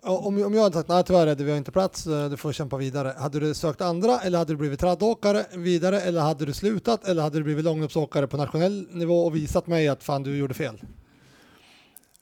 Om, 0.05 0.43
om 0.43 0.53
jag 0.53 0.63
hade 0.63 0.75
sagt 0.75 0.89
nej 0.89 1.03
tyvärr 1.03 1.27
Eddie, 1.27 1.43
vi 1.43 1.51
har 1.51 1.57
inte 1.57 1.71
plats, 1.71 2.07
eh, 2.07 2.29
du 2.29 2.37
får 2.37 2.51
kämpa 2.51 2.77
vidare. 2.77 3.13
Hade 3.17 3.39
du 3.39 3.53
sökt 3.53 3.81
andra 3.81 4.19
eller 4.19 4.37
hade 4.37 4.53
du 4.53 4.57
blivit 4.57 4.79
traddåkare 4.79 5.45
vidare 5.53 6.01
eller 6.01 6.21
hade 6.21 6.45
du 6.45 6.53
slutat 6.53 7.07
eller 7.07 7.21
hade 7.21 7.39
du 7.39 7.43
blivit 7.43 7.65
långloppsåkare 7.65 8.27
på 8.27 8.37
nationell 8.37 8.87
nivå 8.91 9.25
och 9.25 9.35
visat 9.35 9.67
mig 9.67 9.87
att 9.87 10.03
fan 10.03 10.23
du 10.23 10.37
gjorde 10.37 10.53
fel? 10.53 10.81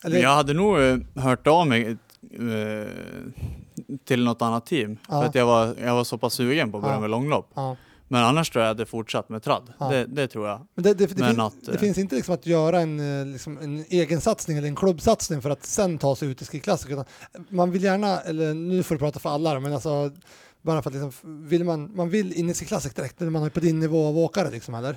Eller, 0.06 0.22
jag 0.22 0.30
hade 0.30 0.54
nog 0.54 0.80
eh, 0.82 0.98
hört 1.16 1.48
av 1.48 1.68
mig 1.68 1.98
eh, 2.34 2.88
till 4.06 4.24
något 4.24 4.42
annat 4.42 4.66
team. 4.66 4.98
Ja. 5.10 5.22
För 5.22 5.28
att 5.28 5.36
jag 5.36 5.46
var, 5.46 5.76
jag 5.82 5.96
var 5.96 6.04
så 6.04 6.18
pass 6.18 6.34
sugen 6.34 6.72
på 6.72 6.78
att 6.78 6.84
börja 6.84 6.96
Ja. 6.96 7.00
med 7.02 7.10
långlopp. 7.10 7.50
ja. 7.54 7.76
Men 8.12 8.24
annars 8.24 8.50
tror 8.50 8.64
jag 8.64 8.72
att 8.72 8.78
hade 8.78 8.86
fortsatt 8.86 9.30
med 9.30 9.44
tradd. 9.44 9.74
Ja. 9.80 9.90
Det, 9.90 10.06
det 10.06 10.28
tror 10.28 10.48
jag. 10.48 10.68
Men 10.76 10.84
det, 10.84 10.94
det, 10.94 11.06
det, 11.06 11.18
Men 11.20 11.30
fin, 11.32 11.40
att, 11.40 11.54
det 11.66 11.72
eh, 11.72 11.78
finns 11.80 11.98
inte 11.98 12.16
liksom 12.16 12.34
att 12.34 12.46
göra 12.46 12.80
en, 12.82 13.20
eh, 13.22 13.26
liksom 13.26 13.58
en 13.58 13.86
egen 13.90 14.22
satsning 14.22 14.58
eller 14.58 14.68
en 14.68 14.76
klubbsatsning 14.76 15.42
för 15.42 15.50
att 15.50 15.66
sen 15.66 15.98
ta 15.98 16.16
sig 16.16 16.28
ut 16.28 16.42
i 16.42 16.46
skiklassiker. 16.46 17.06
Man 17.50 17.72
vill 17.72 17.84
gärna, 17.84 18.20
eller 18.20 18.54
nu 18.54 18.84
får 18.84 18.96
du 18.96 19.00
prata 19.00 19.20
för 19.20 19.30
alla, 19.30 19.60
men 19.60 19.74
alltså 19.74 20.12
bara 20.62 20.82
för 20.82 20.90
att 20.90 20.94
liksom, 20.96 21.48
vill 21.48 21.64
man, 21.64 21.96
man 21.96 22.10
vill 22.10 22.34
in 22.34 22.50
i 22.50 22.54
skiklassik 22.54 22.96
direkt 22.96 23.20
när 23.20 23.30
man 23.30 23.44
är 23.44 23.50
på 23.50 23.60
din 23.60 23.80
nivå 23.80 24.08
av 24.08 24.18
åkare 24.18 24.52
liksom, 24.52 24.76
eller? 24.76 24.96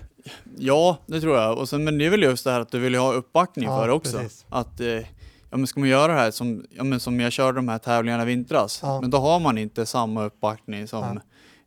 Ja, 0.59 0.99
det 1.07 1.21
tror 1.21 1.37
jag. 1.37 1.59
Och 1.59 1.69
sen, 1.69 1.85
men 1.85 1.99
det 1.99 2.07
är 2.07 2.11
väl 2.11 2.23
just 2.23 2.45
det 2.45 2.51
här 2.51 2.61
att 2.61 2.71
du 2.71 2.79
vill 2.79 2.95
ha 2.95 3.13
uppbackning 3.13 3.65
Ja, 3.65 3.79
för 3.81 3.89
det 3.89 3.95
också. 3.95 4.19
precis. 4.19 4.45
Att, 4.49 4.81
eh, 4.81 4.87
ja 5.51 5.57
men 5.57 5.67
ska 5.67 5.81
man 5.81 5.89
göra 5.89 6.13
det 6.13 6.19
här 6.19 6.31
som, 6.31 6.65
ja, 6.71 6.85
men 6.85 7.01
som 7.01 7.21
jag 7.21 7.33
körde 7.33 7.59
de 7.59 7.69
här 7.69 7.79
tävlingarna 7.79 8.23
i 8.23 8.27
vintras, 8.27 8.81
Ja. 8.83 9.01
men 9.01 9.11
då 9.11 9.19
har 9.19 9.41
man 9.41 9.59
inte 9.59 9.87
samma 9.87 10.25
uppbackning 10.25 10.89
som 10.89 11.21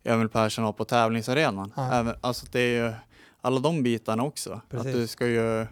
Emil 0.08 0.28
Persson 0.28 0.64
har 0.64 0.72
på 0.72 0.84
tävlingsarenan. 0.84 1.72
Ja. 1.76 1.92
Även, 1.92 2.14
alltså 2.20 2.46
det 2.52 2.60
är 2.60 2.86
ju 2.86 2.92
alla 3.40 3.60
de 3.60 3.82
bitarna 3.82 4.22
också. 4.22 4.60
Precis. 4.70 4.86
Att 4.86 4.92
du 4.92 5.06
ska 5.06 5.26
ju, 5.26 5.66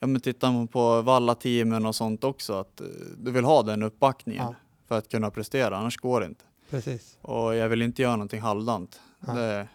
ja 0.00 0.06
men 0.06 0.20
tittar 0.20 0.52
man 0.52 0.68
på 0.68 1.02
Valla-teamen 1.02 1.86
och 1.86 1.94
sånt 1.94 2.24
också, 2.24 2.52
att 2.60 2.80
eh, 2.80 2.86
du 3.18 3.30
vill 3.30 3.44
ha 3.44 3.62
den 3.62 3.82
uppbackningen 3.82 4.44
Ja. 4.46 4.54
för 4.88 4.98
att 4.98 5.08
kunna 5.08 5.30
prestera, 5.30 5.76
annars 5.76 5.96
går 5.96 6.20
det 6.20 6.26
inte. 6.26 6.44
Precis. 6.70 7.18
Och 7.22 7.54
jag 7.54 7.68
vill 7.68 7.82
inte 7.82 8.02
göra 8.02 8.16
någonting 8.16 8.40
halvdant. 8.40 9.00
Ja. 9.26 9.32
Det, 9.32 9.68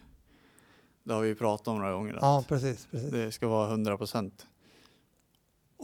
det 1.04 1.14
har 1.14 1.22
vi 1.22 1.28
ju 1.28 1.36
pratat 1.36 1.68
om 1.68 1.78
några 1.78 1.94
gånger. 1.94 2.18
Ja, 2.22 2.44
precis. 2.48 2.88
precis. 2.92 3.12
Det 3.12 3.32
ska 3.32 3.48
vara 3.48 3.70
100 3.70 3.98
procent. 3.98 4.48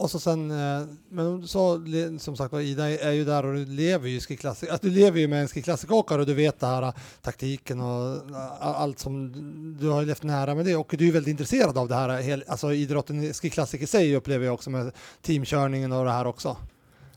Och 0.00 0.10
så 0.10 0.20
sen, 0.20 0.50
eh, 0.50 0.86
men 1.08 1.48
så 1.48 1.84
som 2.18 2.36
sagt 2.36 2.52
var, 2.52 2.60
Ida 2.60 2.90
är 2.90 3.12
ju 3.12 3.24
där 3.24 3.46
och 3.46 3.54
du 3.54 3.66
lever 3.66 4.08
ju 4.08 4.20
skiklassik. 4.20 4.70
Alltså, 4.70 4.86
du 4.86 4.92
lever 4.92 5.20
ju 5.20 5.28
med 5.28 5.42
en 5.42 5.48
skiklassikåkare 5.48 6.20
och 6.20 6.26
du 6.26 6.34
vet 6.34 6.60
det 6.60 6.66
här 6.66 6.82
eh, 6.82 6.94
taktiken 7.22 7.80
och 7.80 8.30
eh, 8.30 8.62
allt 8.62 8.98
som 8.98 9.32
du 9.80 9.88
har 9.88 10.02
levt 10.04 10.22
nära 10.22 10.54
med 10.54 10.64
det 10.64 10.76
och 10.76 10.94
du 10.98 11.08
är 11.08 11.12
väldigt 11.12 11.30
intresserad 11.30 11.78
av 11.78 11.88
det 11.88 11.94
här, 11.94 12.44
alltså 12.48 12.72
idrotten 12.72 13.32
skiklassik 13.32 13.82
i 13.82 13.86
sig 13.86 14.16
upplever 14.16 14.44
jag 14.44 14.54
också 14.54 14.70
med 14.70 14.92
teamkörningen 15.22 15.92
och 15.92 16.04
det 16.04 16.10
här 16.10 16.26
också. 16.26 16.56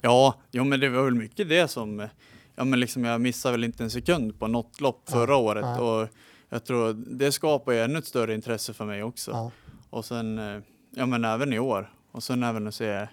Ja, 0.01 0.35
jo, 0.51 0.63
men 0.63 0.79
det 0.79 0.89
var 0.89 1.03
väl 1.03 1.15
mycket 1.15 1.49
det 1.49 1.67
som, 1.67 2.07
ja 2.55 2.63
men 2.63 2.79
liksom 2.79 3.03
jag 3.03 3.21
missade 3.21 3.51
väl 3.51 3.63
inte 3.63 3.83
en 3.83 3.91
sekund 3.91 4.39
på 4.39 4.47
något 4.47 4.81
lopp 4.81 5.01
Ja, 5.05 5.11
förra 5.11 5.35
året 5.35 5.65
ja. 5.65 5.81
och 5.81 6.07
jag 6.49 6.65
tror 6.65 6.93
det 6.93 7.31
skapar 7.31 7.71
ju 7.71 7.79
ännu 7.79 7.99
ett 7.99 8.07
större 8.07 8.33
intresse 8.33 8.73
för 8.73 8.85
mig 8.85 9.03
också. 9.03 9.31
Ja, 9.31 9.51
Och 9.89 10.05
sen, 10.05 10.39
ja 10.95 11.05
men 11.05 11.25
även 11.25 11.53
i 11.53 11.59
år. 11.59 11.89
Och 12.13 12.23
sen 12.23 12.43
även 12.43 12.67
att 12.67 12.75
se, 12.75 13.07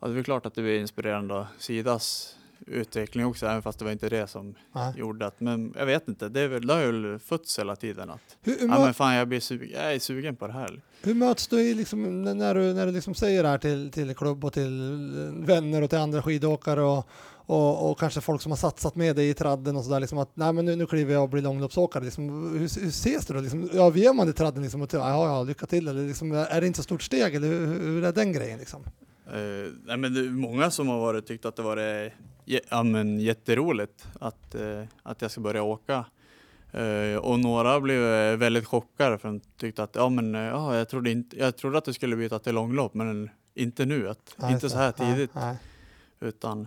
ja 0.00 0.08
det 0.08 0.18
är 0.18 0.22
klart 0.22 0.46
att 0.46 0.54
det 0.54 0.62
blir 0.62 0.80
inspirerande 0.80 1.34
av 1.34 1.46
Sidas 1.58 2.36
utveckling 2.66 3.26
också, 3.26 3.46
även 3.46 3.62
fast 3.62 3.78
det 3.78 3.84
var 3.84 3.92
inte 3.92 4.08
det 4.08 4.26
som 4.26 4.54
ja. 4.72 4.94
gjorde 4.96 5.26
att, 5.26 5.40
men 5.40 5.74
jag 5.78 5.86
vet 5.86 6.08
inte, 6.08 6.28
det, 6.28 6.40
är 6.40 6.48
väl, 6.48 6.70
har 6.70 6.80
ju 6.80 7.18
fötts 7.18 7.58
hela 7.58 7.76
tiden 7.76 8.10
att, 8.10 8.36
Hur, 8.42 8.60
hur, 8.60 8.68
ja 8.68 8.84
men 8.84 8.94
fan 8.94 9.14
jag 9.14 9.28
blir 9.28 9.40
sugen, 9.40 9.70
jag 9.70 9.94
är 9.94 9.98
sugen 9.98 10.36
på 10.36 10.46
det 10.46 10.52
här. 10.52 10.80
hur 11.02 11.14
möts 11.14 11.48
du 11.48 11.74
liksom, 11.74 12.22
när 12.22 12.54
du, 12.54 12.74
när 12.74 12.86
du 12.86 12.92
liksom 12.92 13.14
säger 13.14 13.42
det 13.42 13.48
här 13.48 13.58
till, 13.58 13.90
till 13.90 14.14
klubb 14.14 14.44
och 14.44 14.52
till 14.52 14.92
vänner 15.36 15.82
och 15.82 15.90
till 15.90 15.98
andra 15.98 16.22
skidåkare 16.22 16.82
och, 16.82 17.08
och, 17.50 17.90
och 17.90 17.98
kanske 17.98 18.20
folk 18.20 18.42
som 18.42 18.52
har 18.52 18.56
satsat 18.56 18.94
med 18.94 19.16
dig 19.16 19.28
i 19.28 19.34
tradden 19.34 19.76
och 19.76 19.84
sådär, 19.84 20.00
liksom 20.00 20.18
att 20.18 20.30
nej 20.34 20.52
men 20.52 20.64
nu, 20.64 20.76
nu 20.76 20.86
kliver 20.86 21.12
jag 21.12 21.22
och 21.22 21.28
blir 21.28 21.42
långloppsåkare. 21.42 22.04
Liksom, 22.04 22.52
hur, 22.52 22.80
hur 22.80 22.88
ses 22.88 23.26
det 23.26 23.34
då? 23.34 23.40
Liksom, 23.40 23.70
överger 23.70 24.12
man 24.12 24.28
i 24.28 24.32
tradden 24.32 24.62
liksom, 24.62 24.82
och 24.82 24.94
ja, 24.94 25.26
ja, 25.26 25.42
lycka 25.42 25.66
till, 25.66 25.88
eller 25.88 26.06
liksom, 26.06 26.32
är 26.32 26.60
det 26.60 26.66
inte 26.66 26.76
så 26.76 26.82
stort 26.82 27.02
steg, 27.02 27.34
eller 27.34 27.48
hur, 27.48 27.66
hur 27.66 28.04
är 28.04 28.12
den 28.12 28.32
grejen 28.32 28.58
liksom? 28.58 28.82
Uh, 28.82 29.72
nej 29.84 29.96
men 29.96 30.14
det 30.14 30.20
är 30.20 30.30
många 30.30 30.70
som 30.70 30.88
har 30.88 30.98
varit 30.98 31.26
tyckt 31.26 31.44
att 31.44 31.56
det 31.56 31.62
var 31.62 31.76
ja, 32.44 32.82
men 32.82 33.20
jätteroligt 33.20 34.06
att, 34.20 34.54
eh, 34.54 34.82
att 35.02 35.22
jag 35.22 35.30
ska 35.30 35.40
börja 35.40 35.62
åka. 35.62 36.04
Eh, 36.72 37.16
och 37.16 37.40
några 37.40 37.80
blev 37.80 38.04
eh, 38.04 38.36
väldigt 38.36 38.66
chockade 38.66 39.18
för 39.18 39.28
de 39.28 39.40
tyckte 39.40 39.82
att 39.82 39.94
ja, 39.94 40.08
men, 40.08 40.34
eh, 40.34 40.40
ja, 40.40 40.76
jag, 40.76 40.88
trodde 40.88 41.10
inte, 41.10 41.38
jag 41.38 41.56
trodde 41.56 41.78
att 41.78 41.84
du 41.84 41.92
skulle 41.92 42.16
byta 42.16 42.38
till 42.38 42.54
långlopp 42.54 42.94
men 42.94 43.30
inte 43.54 43.84
nu, 43.86 44.08
att, 44.08 44.34
Nej, 44.36 44.52
inte 44.52 44.70
så 44.70 44.76
här 44.76 44.94
Nej, 44.98 45.14
tidigt. 45.14 45.30
nej. 45.34 45.56
Utan, 46.20 46.60
eh, 46.60 46.66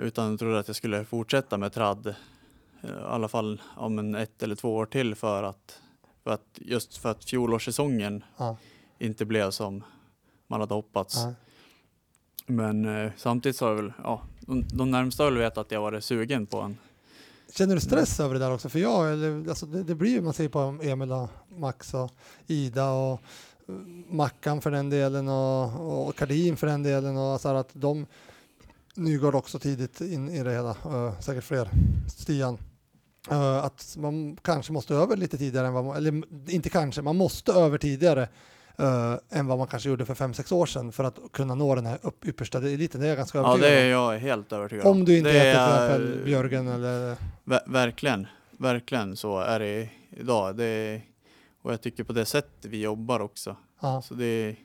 utan 0.00 0.30
jag 0.30 0.38
trodde 0.38 0.58
att 0.58 0.66
jag 0.68 0.76
skulle 0.76 1.04
fortsätta 1.04 1.58
med 1.58 1.72
tradd 1.72 2.06
eh, 2.82 2.90
i 2.90 2.92
alla 3.06 3.28
fall 3.28 3.62
om 3.76 3.98
en 3.98 4.14
ett 4.14 4.42
eller 4.42 4.54
två 4.54 4.76
år 4.76 4.86
till 4.86 5.14
för 5.14 5.42
att, 5.42 5.80
för 6.24 6.30
att 6.30 6.46
just 6.54 6.96
för 6.96 7.10
att 7.10 7.24
fjolårssäsongen 7.24 8.24
Ja, 8.36 8.56
inte 8.98 9.24
blev 9.24 9.50
som 9.50 9.84
man 10.46 10.60
hade 10.60 10.74
hoppats. 10.74 11.24
nej. 11.24 11.34
Men 12.46 12.84
eh, 13.04 13.12
samtidigt 13.16 13.56
så 13.56 13.64
har 13.64 13.70
jag 13.70 13.82
väl, 13.82 13.92
ja, 14.04 14.22
de, 14.40 14.64
de 14.72 14.90
närmsta 14.90 15.22
har 15.22 15.30
väl 15.30 15.38
vetat 15.40 15.58
att 15.58 15.70
jag 15.72 15.80
varit 15.80 16.04
sugen 16.04 16.46
på 16.46 16.60
en. 16.60 16.78
Känner 17.52 17.74
du 17.74 17.80
stress 17.80 18.20
över 18.20 18.34
det 18.34 18.40
där 18.40 18.52
också? 18.54 18.68
För 18.68 18.78
jag, 18.78 19.48
alltså 19.48 19.66
det, 19.66 19.82
det 19.82 19.94
blir 19.94 20.10
ju, 20.10 20.20
man 20.20 20.32
ser 20.32 20.48
på 20.48 20.78
Emil 20.82 21.12
och 21.12 21.28
Max 21.48 21.94
och 21.94 22.10
Ida 22.46 22.90
och 22.90 23.20
eh, 23.68 23.74
Mackan 24.08 24.60
för 24.60 24.70
den 24.70 24.90
delen 24.90 25.28
och, 25.28 26.06
och 26.08 26.16
Kardin 26.16 26.56
för 26.56 26.66
den 26.66 26.82
delen 26.82 27.16
och 27.16 27.40
så 27.40 27.48
här 27.48 27.54
att 27.54 27.70
de 27.72 28.06
Nygård 28.94 29.34
också 29.34 29.58
tidigt 29.58 30.00
in 30.00 30.28
i 30.28 30.42
det 30.42 30.52
hela, 30.52 30.70
eh, 30.70 31.20
säkert 31.20 31.44
fler, 31.44 31.68
Stian. 32.08 32.58
Eh, 33.30 33.64
att 33.64 33.96
man 33.98 34.36
kanske 34.42 34.72
måste 34.72 34.94
över 34.94 35.16
lite 35.16 35.38
tidigare 35.38 35.66
än 35.66 35.72
vad 35.72 35.84
man, 35.84 35.96
eller 35.96 36.22
inte 36.50 36.68
kanske, 36.70 37.02
man 37.02 37.16
måste 37.16 37.52
över 37.52 37.78
tidigare 37.78 38.28
eh, 38.78 39.14
än 39.30 39.46
vad 39.46 39.58
man 39.58 39.66
kanske 39.66 39.88
gjorde 39.88 40.06
för 40.06 40.14
fem 40.14 40.34
sex 40.34 40.52
år 40.52 40.66
sedan 40.66 40.92
för 40.92 41.04
att 41.04 41.18
kunna 41.32 41.54
nå 41.54 41.74
den 41.74 41.86
här 41.86 41.98
upp, 42.02 42.24
yppersta 42.26 42.58
eliten. 42.58 43.00
Det 43.00 43.06
är 43.06 43.08
jag 43.08 43.16
ganska 43.16 43.38
Ja, 43.38 43.44
övertygad 43.44 43.70
det 43.72 43.76
om. 43.78 43.82
är 43.84 44.12
jag 44.12 44.18
helt 44.18 44.52
övertygad 44.52 44.86
Om 44.86 45.04
du 45.04 45.18
inte 45.18 45.32
det 45.32 45.38
heter 45.38 45.52
till 45.52 45.60
är- 45.60 45.86
exempel 46.08 46.24
Björgen 46.24 46.68
eller 46.68 47.16
Ver, 47.44 47.60
verkligen, 47.66 48.26
verkligen 48.50 49.16
så 49.16 49.38
är 49.40 49.60
det 49.60 49.88
idag. 50.10 50.56
Det 50.56 50.64
är, 50.64 51.02
och 51.62 51.72
jag 51.72 51.80
tycker 51.80 52.04
på 52.04 52.12
det 52.12 52.24
sättet 52.24 52.64
vi 52.64 52.80
jobbar 52.82 53.20
också. 53.20 53.56
ja, 53.80 54.02
Så 54.02 54.14
det 54.14 54.56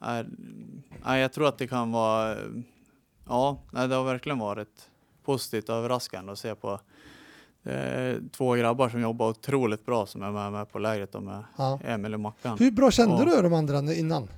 är, 0.00 0.28
nej, 1.04 1.20
jag 1.20 1.32
tror 1.32 1.48
att 1.48 1.58
det 1.58 1.66
kan 1.68 1.92
vara, 1.92 2.36
ja, 3.28 3.58
nej, 3.70 3.88
det 3.88 3.94
har 3.94 4.04
verkligen 4.04 4.38
varit 4.38 4.88
positivt 5.24 5.68
överraskande 5.68 6.32
att 6.32 6.38
se 6.38 6.54
på 6.54 6.80
eh, 7.64 8.16
två 8.32 8.52
grabbar 8.54 8.88
som 8.88 9.00
jobbar 9.00 9.28
otroligt 9.28 9.86
bra 9.86 10.06
som 10.06 10.22
är 10.22 10.30
med, 10.30 10.52
med 10.52 10.72
på 10.72 10.78
lägret 10.78 11.14
och 11.14 11.22
med 11.22 11.44
ja. 11.58 11.80
Emil 11.84 12.14
och 12.14 12.20
Mackan. 12.20 12.58
Hur 12.58 12.70
bra 12.70 12.90
kände 12.90 13.16
Ja. 13.18 13.36
du 13.36 13.42
de 13.42 13.52
andra 13.54 13.92
innan? 13.94 14.28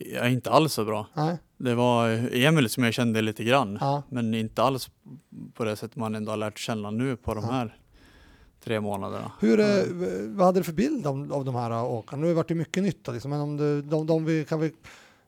Är 0.00 0.28
inte 0.28 0.50
alls 0.50 0.72
så 0.72 0.84
bra. 0.84 1.06
Nej, 1.14 1.36
Det 1.56 1.74
var 1.74 2.08
Emil 2.36 2.68
som 2.70 2.84
jag 2.84 2.94
kände 2.94 3.22
lite 3.22 3.44
grann, 3.44 3.78
ja, 3.80 4.02
men 4.08 4.34
inte 4.34 4.62
alls 4.62 4.90
på 5.54 5.64
det 5.64 5.76
sättet 5.76 5.96
man 5.96 6.14
ändå 6.14 6.32
har 6.32 6.36
lärt 6.36 6.58
känna 6.58 6.90
nu 6.90 7.16
på 7.16 7.34
de 7.34 7.44
Ja. 7.44 7.50
här 7.50 7.76
tre 8.64 8.80
månaderna. 8.80 9.32
Hur, 9.40 9.60
eh, 9.60 9.66
vad 10.28 10.46
hade 10.46 10.60
du 10.60 10.64
för 10.64 10.72
bild 10.72 11.06
av, 11.06 11.32
av 11.32 11.44
de 11.44 11.54
här 11.54 11.84
åkarna? 11.84 12.20
Nu 12.20 12.26
har 12.26 12.28
det 12.28 12.34
varit 12.36 12.56
mycket 12.56 12.82
nytta, 12.82 13.12
liksom, 13.12 13.30
men 13.30 13.40
om 13.40 13.56
du, 13.56 13.82
de, 13.82 14.06
de 14.06 14.24
vi, 14.24 14.44
kan 14.44 14.60
vi, 14.60 14.72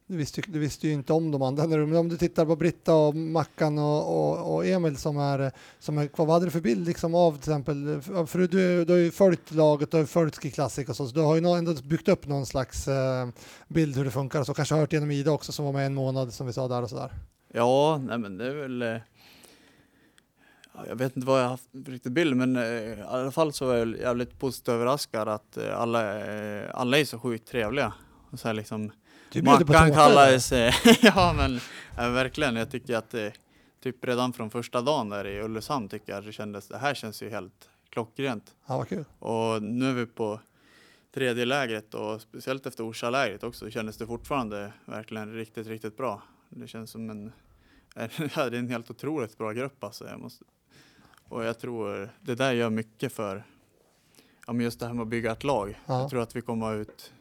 du, 0.07 0.17
visste, 0.17 0.41
ju- 0.41 0.53
du 0.53 0.59
visste 0.59 0.87
ju 0.89 0.93
inte 0.93 1.13
om 1.13 1.31
de 1.31 1.43
andra, 1.43 1.67
men 1.67 1.97
om 1.97 2.09
du 2.09 2.17
tittar 2.17 2.47
på 2.47 2.57
Britta 2.57 2.95
och 2.95 3.15
Mackan 3.17 3.79
och, 3.79 4.31
och, 4.31 4.55
och 4.55 4.67
Emil 4.67 4.97
som 4.97 5.19
är, 5.19 5.53
som 5.79 5.99
är 5.99 6.07
kvar, 6.07 6.27
vad 6.27 6.35
hade 6.35 6.47
du 6.47 6.51
för 6.51 6.61
bild 6.61 6.87
liksom, 6.87 7.15
av 7.15 7.33
till 7.33 7.39
exempel, 7.53 8.01
för 8.03 8.39
du, 8.39 8.85
du 8.85 8.93
har 8.93 8.99
ju 8.99 9.11
följt 9.11 9.51
laget, 9.51 9.91
du 9.91 9.97
har 9.97 10.03
ju 10.03 10.07
följt 10.07 10.37
Ski 10.37 10.51
Classic 10.51 10.89
och 10.89 10.97
så, 10.97 11.07
så 11.09 11.15
du 11.15 11.21
har 11.21 11.37
ju 11.37 11.59
ändå 11.59 11.75
byggt 11.75 12.09
upp 12.09 12.27
någon 12.27 12.47
slags 12.47 12.89
eh, 12.89 13.29
bild 13.69 13.97
hur 13.97 14.05
det 14.05 14.11
funkar 14.11 14.41
och 14.41 14.47
så 14.47 14.55
kanske 14.55 14.75
hört 14.75 14.93
genom 14.93 15.11
Ida 15.11 15.31
också 15.31 15.53
som 15.53 15.65
var 15.65 15.73
med 15.73 15.87
en 15.87 15.95
månad 15.95 16.33
som 16.33 16.47
vi 16.47 16.53
sa 16.53 16.69
där 16.69 16.83
och 16.83 16.91
sådär. 16.91 17.11
Ja, 17.53 18.01
nej 18.07 18.19
men 18.19 18.39
det 18.39 18.47
är 18.47 18.55
väl... 18.55 18.83
Eh, 18.83 18.97
jag 20.89 20.97
vet 20.97 21.17
inte 21.17 21.27
vad 21.27 21.39
jag 21.39 21.45
har 21.45 21.51
haft 21.51 21.71
för 22.03 22.11
bild, 22.11 22.37
men 22.37 22.57
eh, 22.57 22.63
i 22.65 23.03
alla 23.09 23.31
fall 23.31 23.53
så 23.53 23.71
är 23.71 23.77
jag 23.79 23.97
jävligt 23.99 24.39
positivt 24.39 24.69
överraskad 24.69 25.29
att 25.29 25.59
alla, 25.77 26.25
alla 26.71 26.99
är 26.99 27.05
så 27.05 27.19
sjukt 27.19 27.49
trevliga. 27.49 27.93
Och 28.31 28.41
så 28.41 28.49
här 28.49 28.55
liksom, 28.55 28.91
du 29.35 29.43
bjöd 29.43 29.67
på 29.67 29.73
Mackan 29.73 29.89
tårta, 29.89 30.01
kallades... 30.01 30.53
ja, 31.03 31.35
men 31.37 31.61
verkligen. 32.15 32.57
Jag 32.57 32.71
tycker 32.71 32.97
att 32.97 33.11
det, 33.11 33.33
typ 33.83 34.05
redan 34.05 34.33
från 34.33 34.51
första 34.51 34.83
dagen 34.83 35.09
där 35.09 35.27
i 35.27 35.43
Ulricehamn 35.43 35.89
tycker 35.89 36.13
jag 36.13 36.19
att 36.19 36.25
det 36.25 36.33
kändes, 36.33 36.69
det 36.69 36.79
här 36.79 36.95
känns 36.95 37.23
ju 37.23 37.31
helt 37.31 37.69
klockrent. 37.91 38.55
Ja, 38.67 38.77
vad 38.77 38.89
kul. 38.89 39.05
Och 39.19 39.63
nu 39.63 39.91
är 39.91 39.93
vi 39.93 40.07
på 40.07 40.41
tredje 41.15 41.45
lägret 41.45 41.95
och 41.95 42.21
speciellt 42.21 42.67
efter 42.67 42.85
Orsa-lägret 42.85 43.43
också 43.43 43.71
kändes 43.71 43.97
det 43.97 44.07
fortfarande 44.07 44.73
verkligen 44.85 45.33
riktigt, 45.33 45.67
riktigt 45.67 45.97
bra. 45.97 46.23
Det 46.49 46.69
känns 46.69 46.91
som 46.91 47.11
en, 47.11 47.33
det 47.95 48.37
är 48.37 48.55
en 48.55 48.69
helt 48.69 48.91
otroligt 48.91 49.39
bra 49.39 49.53
grupp 49.53 49.85
alltså. 49.85 50.09
Jag 50.09 50.21
måste, 50.21 50.45
och 51.29 51.45
jag 51.45 51.59
tror 51.59 52.11
det 52.21 52.35
där 52.35 52.53
gör 52.53 52.71
mycket 52.71 53.13
för, 53.13 53.45
ja, 54.47 54.53
men 54.53 54.61
just 54.65 54.81
det 54.81 54.87
här 54.87 54.95
med 54.95 55.03
att 55.03 55.09
bygga 55.09 55.33
ett 55.33 55.45
lag. 55.45 55.81
Ja. 55.87 56.01
Jag 56.01 56.11
tror 56.11 56.23
att 56.23 56.37
vi 56.37 56.41
kommer 56.41 56.75
ut 56.75 57.13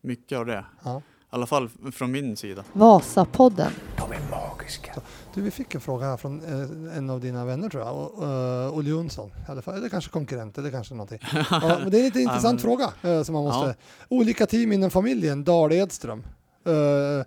mycket 0.00 0.38
av 0.38 0.46
det. 0.46 0.64
Ja. 0.84 1.02
I 1.32 1.36
alla 1.36 1.46
fall 1.46 1.68
från 1.92 2.12
min 2.12 2.36
sida. 2.36 2.64
Vasapodden. 2.72 3.72
De 3.96 4.12
är 4.12 4.30
magiska. 4.30 4.92
Du, 5.34 5.40
vi 5.40 5.50
fick 5.50 5.74
en 5.74 5.80
fråga 5.80 6.06
här 6.06 6.16
från 6.16 6.40
eh, 6.44 6.96
en 6.96 7.10
av 7.10 7.20
dina 7.20 7.44
vänner 7.44 7.68
tror 7.68 7.82
jag, 7.82 7.96
och, 7.96 8.22
uh, 8.22 8.78
Olle 8.78 8.90
Jonsson. 8.90 9.30
Eller 9.48 9.88
kanske 9.88 10.10
konkurrent 10.10 10.58
eller 10.58 10.70
kanske 10.70 10.94
någonting. 10.94 11.18
ja, 11.50 11.78
men 11.82 11.90
det 11.90 11.96
är 11.96 11.98
en 11.98 12.04
lite 12.04 12.20
intressant 12.20 12.52
men- 12.52 12.58
fråga 12.58 12.92
eh, 13.02 13.22
som 13.22 13.32
man 13.32 13.44
måste... 13.44 13.66
Ja. 13.66 13.74
Olika 14.08 14.46
team 14.46 14.72
inom 14.72 14.90
familjen, 14.90 15.44
Dal 15.44 15.72
Edström. 15.72 16.22
Eh, 16.66 17.24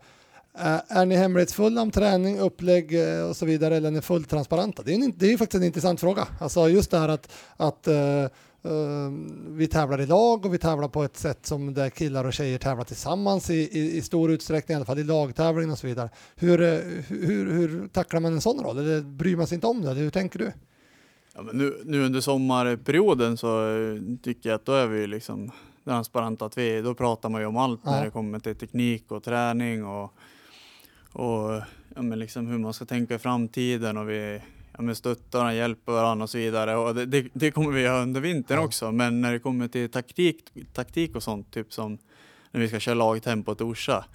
är- 0.89 1.05
ni 1.05 1.15
hemlighetsfulla 1.15 1.81
om 1.81 1.91
träning, 1.91 2.39
upplägg 2.39 3.17
eh, 3.17 3.29
och 3.29 3.35
så 3.35 3.45
vidare 3.45 3.75
eller 3.75 3.87
är 3.87 3.91
ni 3.91 4.01
fullt 4.01 4.29
transparenta? 4.29 4.83
Det 4.83 4.91
är, 4.91 4.95
en, 4.95 5.13
det 5.15 5.33
är 5.33 5.37
faktiskt 5.37 5.61
en 5.61 5.67
intressant 5.67 5.99
fråga. 5.99 6.27
Alltså 6.39 6.69
just 6.69 6.91
det 6.91 6.97
här 6.97 7.09
att, 7.09 7.31
att 7.57 7.87
eh, 7.87 7.95
eh, 7.95 8.29
vi 9.47 9.67
tävlar 9.67 10.01
i 10.01 10.05
lag 10.05 10.45
och 10.45 10.53
vi 10.53 10.57
tävlar 10.57 10.87
på 10.87 11.03
ett 11.03 11.17
sätt 11.17 11.45
som 11.45 11.73
där 11.73 11.89
killar 11.89 12.25
och 12.25 12.33
tjejer 12.33 12.57
tävlar 12.57 12.83
tillsammans 12.83 13.49
i, 13.49 13.53
i, 13.79 13.97
i 13.97 14.01
stor 14.01 14.31
utsträckning, 14.31 14.73
i 14.73 14.75
alla 14.75 14.85
fall 14.85 14.99
i 14.99 15.03
lagtävling 15.03 15.71
och 15.71 15.77
så 15.77 15.87
vidare. 15.87 16.09
Hur, 16.35 16.61
eh, 16.61 16.79
hur, 17.07 17.51
hur 17.53 17.87
tacklar 17.87 18.19
man 18.19 18.33
en 18.33 18.41
sån 18.41 18.63
roll? 18.63 18.77
Eller 18.77 19.01
bryr 19.01 19.35
man 19.35 19.47
sig 19.47 19.55
inte 19.55 19.67
om 19.67 19.81
det? 19.81 19.91
Eller 19.91 20.01
hur 20.01 20.09
tänker 20.09 20.39
du? 20.39 20.51
Ja, 21.35 21.41
nu, 21.53 21.81
nu 21.85 22.05
under 22.05 22.21
sommarperioden 22.21 23.37
så 23.37 23.75
eh, 23.77 23.99
tycker 24.23 24.49
jag 24.49 24.55
att 24.55 24.65
då 24.65 24.73
är 24.73 24.87
vi 24.87 25.07
liksom 25.07 25.51
transparenta. 25.85 26.45
Att 26.45 26.57
vi, 26.57 26.81
då 26.81 26.93
pratar 26.93 27.29
man 27.29 27.41
ju 27.41 27.47
om 27.47 27.57
allt 27.57 27.81
Ja. 27.83 27.91
när 27.91 28.05
det 28.05 28.11
kommer 28.11 28.39
till 28.39 28.55
teknik 28.55 29.11
och 29.11 29.23
träning 29.23 29.85
och, 29.85 30.13
och 31.11 31.61
ja, 31.95 32.01
men 32.01 32.19
liksom 32.19 32.47
hur 32.47 32.57
man 32.57 32.73
ska 32.73 32.85
tänka 32.85 33.15
i 33.15 33.19
framtiden 33.19 33.97
och 33.97 34.09
vi 34.09 34.41
ja, 34.77 34.81
men 34.81 34.95
stöttar 34.95 35.45
och 35.45 35.53
hjälper 35.53 35.91
varandra 35.91 36.23
och 36.23 36.29
så 36.29 36.37
vidare. 36.37 36.75
Och 36.75 36.95
det, 36.95 37.05
det, 37.05 37.27
det 37.33 37.51
kommer 37.51 37.71
vi 37.71 37.81
göra 37.81 38.01
under 38.01 38.21
vintern 38.21 38.57
Ja. 38.57 38.65
också. 38.65 38.91
Men 38.91 39.21
när 39.21 39.31
det 39.31 39.39
kommer 39.39 39.67
till 39.67 39.89
taktik, 39.89 40.45
taktik 40.73 41.15
och 41.15 41.23
sånt, 41.23 41.51
typ 41.53 41.73
som 41.73 41.97
när 42.51 42.61
vi 42.61 42.67
ska 42.67 42.79
köra 42.79 42.95
lagtempot 42.95 43.61
i 43.61 43.63
Orsa. 43.63 44.05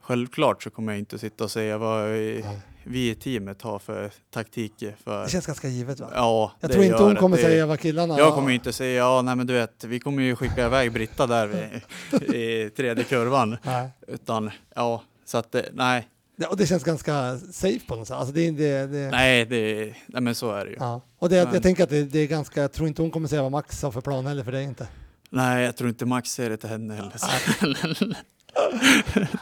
Självklart 0.00 0.62
så 0.62 0.70
kommer 0.70 0.92
jag 0.92 0.98
inte 0.98 1.18
sitta 1.18 1.44
och 1.44 1.50
säga 1.50 1.78
vad 1.78 2.08
vi, 2.08 2.44
vi 2.84 3.10
i 3.10 3.14
teamet 3.14 3.62
har 3.62 3.78
för 3.78 4.10
taktik. 4.30 4.72
För, 5.04 5.24
Det 5.24 5.30
känns 5.30 5.46
ganska 5.46 5.68
givet 5.68 6.00
va? 6.00 6.10
ja, 6.14 6.52
Jag 6.60 6.72
tror 6.72 6.84
inte 6.84 7.02
hon 7.02 7.16
kommer 7.16 7.36
Det- 7.36 7.42
säga 7.42 7.66
vad 7.66 7.80
killarna... 7.80 8.18
jag 8.18 8.34
kommer 8.34 8.50
inte 8.50 8.72
säga, 8.72 8.98
ja 8.98 9.22
nej 9.22 9.36
men 9.36 9.46
du 9.46 9.52
vet, 9.54 9.84
vi 9.84 10.00
kommer 10.00 10.22
ju 10.22 10.36
skicka 10.36 10.66
iväg 10.66 10.92
Britta 10.92 11.26
där 11.26 11.46
vid, 11.46 12.34
i 12.34 12.70
tredje 12.70 13.04
kurvan. 13.04 13.56
Nej. 13.62 13.88
Utan, 14.08 14.50
ja, 14.74 15.02
så 15.24 15.38
att 15.38 15.52
det, 15.52 15.68
nej, 15.72 16.08
Det, 16.36 16.46
och 16.46 16.56
det 16.56 16.66
känns 16.66 16.84
ganska 16.84 17.38
safe 17.52 17.86
på 17.86 17.96
något 17.96 18.08
sätt. 18.08 18.16
Alltså 18.16 18.34
det, 18.34 18.50
det, 18.50 18.86
det, 18.86 19.10
nej, 19.10 19.44
det, 19.44 19.94
nej 20.06 20.22
men 20.22 20.34
så 20.34 20.52
är 20.52 20.64
det 20.64 20.70
ju. 20.70 20.76
Ja. 20.80 21.00
Och 21.18 21.28
det, 21.28 21.36
jag 21.36 21.52
Men- 21.52 21.62
tänker 21.62 21.84
att 21.84 21.90
det, 21.90 22.02
det 22.04 22.18
är 22.18 22.26
ganska, 22.26 22.60
jag 22.60 22.72
tror 22.72 22.88
inte 22.88 23.02
hon 23.02 23.10
kommer 23.10 23.28
säga 23.28 23.42
vad 23.42 23.52
Max 23.52 23.82
har 23.82 23.90
för 23.90 24.00
plan 24.00 24.26
heller 24.26 24.44
för 24.44 24.52
det 24.52 24.62
inte. 24.62 24.88
Nej, 25.30 25.64
jag 25.64 25.76
tror 25.76 25.88
inte 25.90 26.06
Max 26.06 26.30
säger 26.30 26.50
det 26.50 26.56
till 26.56 26.68
henne 26.68 26.94
heller. 26.94 27.12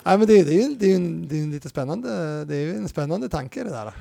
Nej 0.04 0.18
men 0.18 0.26
det, 0.26 0.32
är 0.38 0.44
ju 0.52 0.74
det 0.74 0.92
är 0.92 0.96
en, 0.96 1.28
det 1.28 1.38
är 1.38 1.42
en 1.42 1.50
lite 1.50 1.68
spännande, 1.68 2.44
det 2.44 2.56
är 2.56 2.60
ju 2.60 2.74
en 2.76 2.88
spännande 2.88 3.28
tanke 3.28 3.64
det 3.64 3.70
där. 3.70 3.92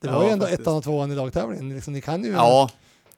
Det 0.00 0.08
var 0.08 0.14
Ja, 0.22 0.26
ju 0.26 0.32
ändå 0.32 0.44
faktiskt. 0.46 0.60
ettan 0.62 0.76
och 0.76 0.84
tvåan 0.84 1.12
i 1.12 1.14
lagtävlingen, 1.14 1.74
liksom, 1.74 1.92
ni 1.92 2.00
kan 2.00 2.24
ju... 2.24 2.30
ja, 2.30 2.70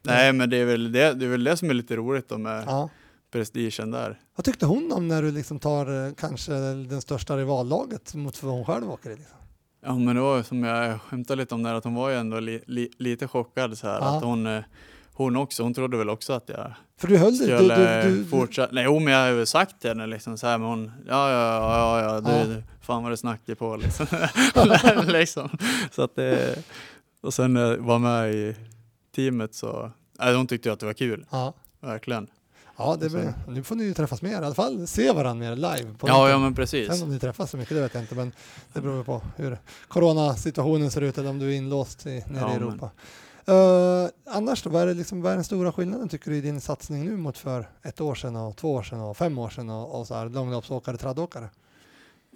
nej 0.02 0.32
men 0.32 0.50
det 0.50 0.56
är, 0.56 0.64
väl 0.64 0.92
det, 0.92 1.14
det 1.14 1.24
är 1.24 1.28
väl 1.28 1.44
det 1.44 1.56
som 1.56 1.70
är 1.70 1.74
lite 1.74 1.96
roligt 1.96 2.28
då 2.28 2.38
med 2.38 2.64
Ja. 2.66 2.88
Prestigen 3.32 3.90
där. 3.90 4.20
Vad 4.36 4.44
tyckte 4.44 4.66
hon 4.66 4.92
om 4.92 5.08
när 5.08 5.22
du 5.22 5.30
liksom 5.30 5.58
tar 5.58 6.06
eh, 6.06 6.12
kanske 6.14 6.52
den 6.52 7.02
största 7.02 7.36
rivallaget 7.36 8.14
mot 8.14 8.42
vad 8.42 8.54
hon 8.54 8.64
själv 8.64 8.90
åker 8.90 9.10
i? 9.10 9.16
Liksom? 9.16 9.36
Ja 9.84 9.94
men 9.98 10.16
det 10.16 10.22
var 10.22 10.42
som 10.42 10.64
jag 10.64 11.00
skämtade 11.00 11.42
lite 11.42 11.54
om 11.54 11.62
där, 11.62 11.74
att 11.74 11.84
hon 11.84 11.94
var 11.94 12.10
ju 12.10 12.16
ändå 12.16 12.40
li, 12.40 12.62
li, 12.66 12.90
lite 12.98 13.28
chockad 13.28 13.78
så 13.78 13.86
här. 13.86 14.00
Ja. 14.00 14.16
Att 14.16 14.22
hon, 14.22 14.46
eh, 14.46 14.62
hon 15.12 15.36
också, 15.36 15.62
hon 15.62 15.74
trodde 15.74 15.96
väl 15.96 16.10
också 16.10 16.32
att 16.32 16.48
jag 16.48 16.72
För 16.98 17.08
du 17.08 17.16
höll 17.18 17.34
skulle 17.34 17.76
du, 18.02 18.08
du, 18.10 18.16
du, 18.16 18.24
fortsätta. 18.24 18.72
Nej, 18.72 18.84
jo, 18.84 18.98
men 18.98 19.12
jag 19.12 19.20
har 19.20 19.38
ju 19.38 19.46
sagt 19.46 19.80
till 19.80 19.90
henne 19.90 20.06
liksom 20.06 20.38
så 20.38 20.46
här, 20.46 20.58
men 20.58 20.68
hon, 20.68 20.92
ja, 21.08 21.30
ja, 21.30 21.60
ja, 21.60 22.02
ja, 22.02 22.20
du, 22.20 22.30
Ja. 22.30 22.44
du 22.44 22.62
fan 22.80 23.02
vad 23.02 23.12
du 23.12 23.16
snackar 23.16 23.54
på 23.54 23.76
liksom. 23.76 24.06
liksom. 25.12 25.48
Så 25.90 26.02
att 26.02 26.16
det, 26.16 26.58
och 27.20 27.34
sen 27.34 27.52
när 27.54 27.60
jag 27.60 27.76
var 27.76 27.98
med 27.98 28.34
i 28.34 28.56
teamet 29.16 29.54
så, 29.54 29.90
nej, 30.18 30.34
hon 30.34 30.46
tyckte 30.46 30.68
ju 30.68 30.72
att 30.72 30.80
det 30.80 30.86
var 30.86 30.92
kul, 30.92 31.26
ja. 31.30 31.54
verkligen. 31.80 32.28
Ja, 32.76 32.96
det 33.00 33.08
blir, 33.10 33.34
nu 33.48 33.62
får 33.62 33.76
ni 33.76 33.84
ju 33.84 33.94
träffas 33.94 34.22
mer, 34.22 34.30
i 34.32 34.34
alla 34.34 34.54
fall 34.54 34.86
se 34.86 35.12
varandra 35.12 35.48
mer 35.50 35.56
live. 35.56 35.94
På 35.98 36.08
Ja, 36.08 36.28
ja, 36.30 36.38
men 36.38 36.54
precis. 36.54 36.92
Sen 36.96 37.02
om 37.02 37.10
ni 37.14 37.18
träffas 37.18 37.50
så 37.50 37.56
mycket, 37.56 37.76
det 37.76 37.80
vet 37.82 37.94
jag 37.94 38.02
inte, 38.02 38.14
men 38.14 38.32
det 38.72 38.80
beror 38.80 39.04
på 39.04 39.22
hur 39.36 39.58
coronasituationen 39.88 40.90
ser 40.90 41.00
ut 41.00 41.18
eller 41.18 41.30
om 41.30 41.38
du 41.38 41.48
är 41.52 41.56
inlåst 41.56 42.06
i, 42.06 42.10
nere 42.10 42.24
Ja, 42.40 42.54
i 42.56 42.58
men- 42.58 42.68
Europa. 42.68 42.90
Eh, 43.46 44.34
annars 44.36 44.62
då, 44.62 44.70
vad 44.70 44.82
är, 44.82 44.86
det 44.86 44.94
liksom, 44.94 45.22
vad 45.22 45.32
är 45.32 45.36
den 45.36 45.44
stora 45.44 45.72
skillnaden 45.72 46.08
tycker 46.08 46.30
du 46.30 46.36
i 46.36 46.40
din 46.40 46.60
satsning 46.60 47.04
nu 47.04 47.16
mot 47.16 47.38
för 47.38 47.68
ett 47.82 48.00
år 48.00 48.14
sedan 48.14 48.36
och 48.36 48.56
två 48.56 48.72
år 48.74 48.82
sedan 48.82 49.00
och 49.00 49.16
fem 49.16 49.38
år 49.38 49.48
sedan 49.48 49.70
och, 49.70 50.00
och 50.00 50.06
så 50.06 50.14
här 50.14 50.28
långloppsåkare, 50.28 50.96
traddåkare? 50.96 51.48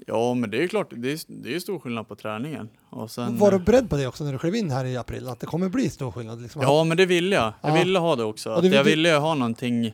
Ja, 0.06 0.35
men 0.35 0.50
det 0.50 0.56
är 0.56 0.61
ju 0.62 0.68
klart, 0.68 0.92
det 0.96 1.12
är, 1.12 1.20
det 1.42 1.48
är 1.48 1.52
ju 1.52 1.61
stor 1.61 1.78
skillnad 1.78 2.09
på 2.09 2.14
träningen. 2.16 2.68
Och 2.90 3.11
sen, 3.11 3.38
Var 3.38 3.50
du 3.50 3.59
beredd 3.59 3.90
på 3.90 3.96
det 3.96 4.06
också 4.06 4.24
när 4.24 4.32
du 4.32 4.38
klev 4.38 4.54
in 4.54 4.70
här 4.70 4.85
i 4.85 4.96
april, 4.96 5.28
att 5.28 5.40
det 5.40 5.46
kommer 5.46 5.68
bli 5.68 5.90
stor 5.90 6.11
skillnad? 6.11 6.42
Liksom? 6.42 6.62
Ja, 6.62 6.85
men 6.85 6.96
det 6.96 7.06
ville 7.06 7.37
jag. 7.37 7.52
Jag 7.62 7.70
Ja. 7.70 7.74
ville 7.85 7.98
ha 7.98 8.16
det 8.16 8.24
också. 8.24 8.50
Att 8.50 8.62
det- 8.62 8.68
jag 8.68 8.85
ville 8.85 9.09
ju 9.09 9.16
ha 9.16 9.35
någonting 9.35 9.92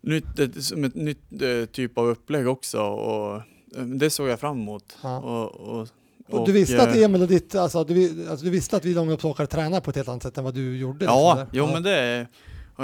nytt, 0.00 0.38
ett, 0.38 0.64
som 0.64 0.84
ett 0.84 0.94
nytt 0.94 1.42
eh, 1.42 1.64
typ 1.72 1.98
av 1.98 2.06
upplägg 2.08 2.48
också. 2.48 2.80
Och 2.82 3.36
eh, 3.76 3.84
det 3.84 4.10
såg 4.10 4.28
jag 4.28 4.40
fram 4.40 4.60
emot. 4.60 4.96
Ja. 5.02 5.18
Och, 5.18 5.78
och, 5.80 5.88
Och 6.30 6.46
du 6.46 6.52
visste 6.52 6.82
att 6.82 6.96
eh, 6.96 7.02
Emil 7.02 7.22
och 7.22 7.28
ditt, 7.28 7.54
alltså 7.54 7.84
du, 7.84 8.26
alltså 8.30 8.44
du 8.44 8.50
visste 8.50 8.76
att 8.76 8.84
vi 8.84 8.94
långloppsåkare 8.94 9.46
tränar 9.46 9.80
på 9.80 9.90
ett 9.90 9.96
helt 9.96 10.08
annat 10.08 10.22
sätt 10.22 10.38
än 10.38 10.44
vad 10.44 10.54
du 10.54 10.76
gjorde? 10.78 11.04
Ja, 11.04 11.34
liksom, 11.34 11.48
jo 11.52 11.66
där? 11.66 11.72
men 11.72 11.82
det 11.82 12.26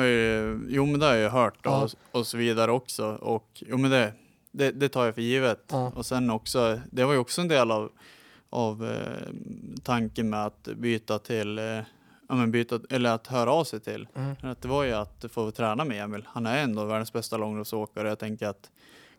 ju, 0.08 0.60
jo 0.68 0.86
men 0.86 1.00
det 1.00 1.06
har 1.06 1.14
jag 1.14 1.30
hört 1.30 1.54
Ja. 1.62 1.82
och, 2.12 2.18
och 2.20 2.26
så 2.26 2.36
vidare 2.36 2.70
också. 2.70 3.06
Och 3.06 3.48
jo 3.66 3.76
men 3.78 3.90
det, 3.90 4.12
det, 4.54 4.70
det 4.70 4.88
tar 4.88 5.04
jag 5.04 5.14
för 5.14 5.22
givet. 5.22 5.64
Ja. 5.70 5.92
Och 5.94 6.06
sen 6.06 6.30
också, 6.30 6.80
det 6.90 7.04
var 7.04 7.12
ju 7.12 7.18
också 7.18 7.40
en 7.40 7.48
del 7.48 7.70
av, 7.70 7.92
av 8.50 8.84
eh, 8.90 9.28
tanken 9.82 10.30
med 10.30 10.46
att 10.46 10.62
byta 10.62 11.18
till, 11.18 11.58
eh, 11.58 11.64
ja 12.28 12.34
men 12.34 12.50
byta, 12.50 12.80
eller 12.90 13.10
att 13.10 13.26
höra 13.26 13.52
av 13.52 13.64
sig 13.64 13.80
till. 13.80 14.08
Mm. 14.14 14.34
Att 14.42 14.62
det 14.62 14.68
var 14.68 14.84
ju 14.84 14.92
att 14.92 15.24
få 15.30 15.50
träna 15.50 15.84
med 15.84 16.04
Emil. 16.04 16.24
Han 16.28 16.46
är 16.46 16.62
ändå 16.62 16.84
världens 16.84 17.12
bästa 17.12 17.36
långloppsåkare. 17.36 18.08
Jag 18.08 18.18
tänker 18.18 18.46
att 18.48 18.70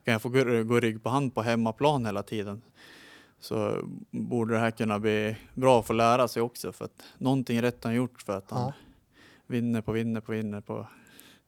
kan 0.06 0.12
jag 0.12 0.22
få 0.22 0.30
gå, 0.30 0.64
gå 0.64 0.80
rygg 0.80 1.04
på 1.04 1.10
hand 1.10 1.36
på 1.36 1.42
hemmaplan 1.42 2.06
hela 2.06 2.24
tiden 2.24 2.62
så 3.40 3.82
borde 4.12 4.54
det 4.54 4.60
här 4.60 4.72
kunna 4.72 5.00
bli 5.00 5.36
bra 5.54 5.80
att 5.80 5.86
få 5.88 5.94
lära 5.94 6.28
sig 6.28 6.42
också. 6.42 6.72
För 6.72 6.86
att 6.86 7.04
någonting 7.18 7.62
rätt 7.62 7.84
har 7.84 7.90
han 7.92 7.96
gjort 7.98 8.22
för 8.22 8.38
att 8.38 8.52
han 8.52 8.62
Ja. 8.62 8.74
vinner 9.48 9.82
på 9.82 9.92
vinner 9.92 10.22
på 10.22 10.32
vinner 10.32 10.62
på. 10.62 10.88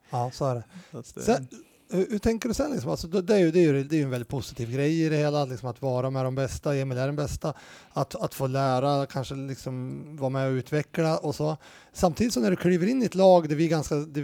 ja, 0.10 0.32
så 0.34 0.45
är 0.45 0.56
det. 0.56 0.63
Så 0.91 0.97
att 0.97 1.06
Sen, 1.08 1.47
hur, 1.89 2.08
hur 2.10 2.19
tänker 2.19 2.50
du 2.50 2.56
sen? 2.56 2.71
Liksom? 2.71 2.91
Alltså, 2.91 3.08
det, 3.08 3.36
är 3.36 3.39
ju, 3.39 3.52
det, 3.52 3.60
är 3.60 3.63
ju, 3.63 3.84
det 3.84 3.95
är 3.95 3.97
ju 3.97 4.04
en 4.04 4.10
väldigt 4.10 4.28
positiv 4.28 4.71
grej 4.71 5.02
i 5.02 5.10
det 5.10 5.15
hela, 5.15 5.45
liksom, 5.45 5.69
att 5.69 5.82
vara 5.82 6.10
med 6.10 6.26
de 6.26 6.36
bästa, 6.36 6.76
Emil 6.76 6.97
är 6.97 7.06
den 7.06 7.15
bästa, 7.15 7.54
att, 7.89 8.15
att 8.15 8.34
få 8.34 8.47
lära, 8.47 9.06
kanske 9.06 9.36
liksom 9.36 10.04
vara 10.17 10.30
med 10.30 10.47
och 10.47 10.52
utveckla 10.52 11.17
och 11.17 11.36
så. 11.36 11.58
Samtidigt 11.93 12.34
som 12.34 12.43
när 12.43 12.50
du 12.50 12.56
kliver 12.56 12.88
in 12.88 13.02
i 13.02 13.06
ett 13.06 13.15
lag, 13.15 13.50
där 13.50 13.56
vi 13.56 13.67
ganska, 13.67 13.95
det, 13.95 14.21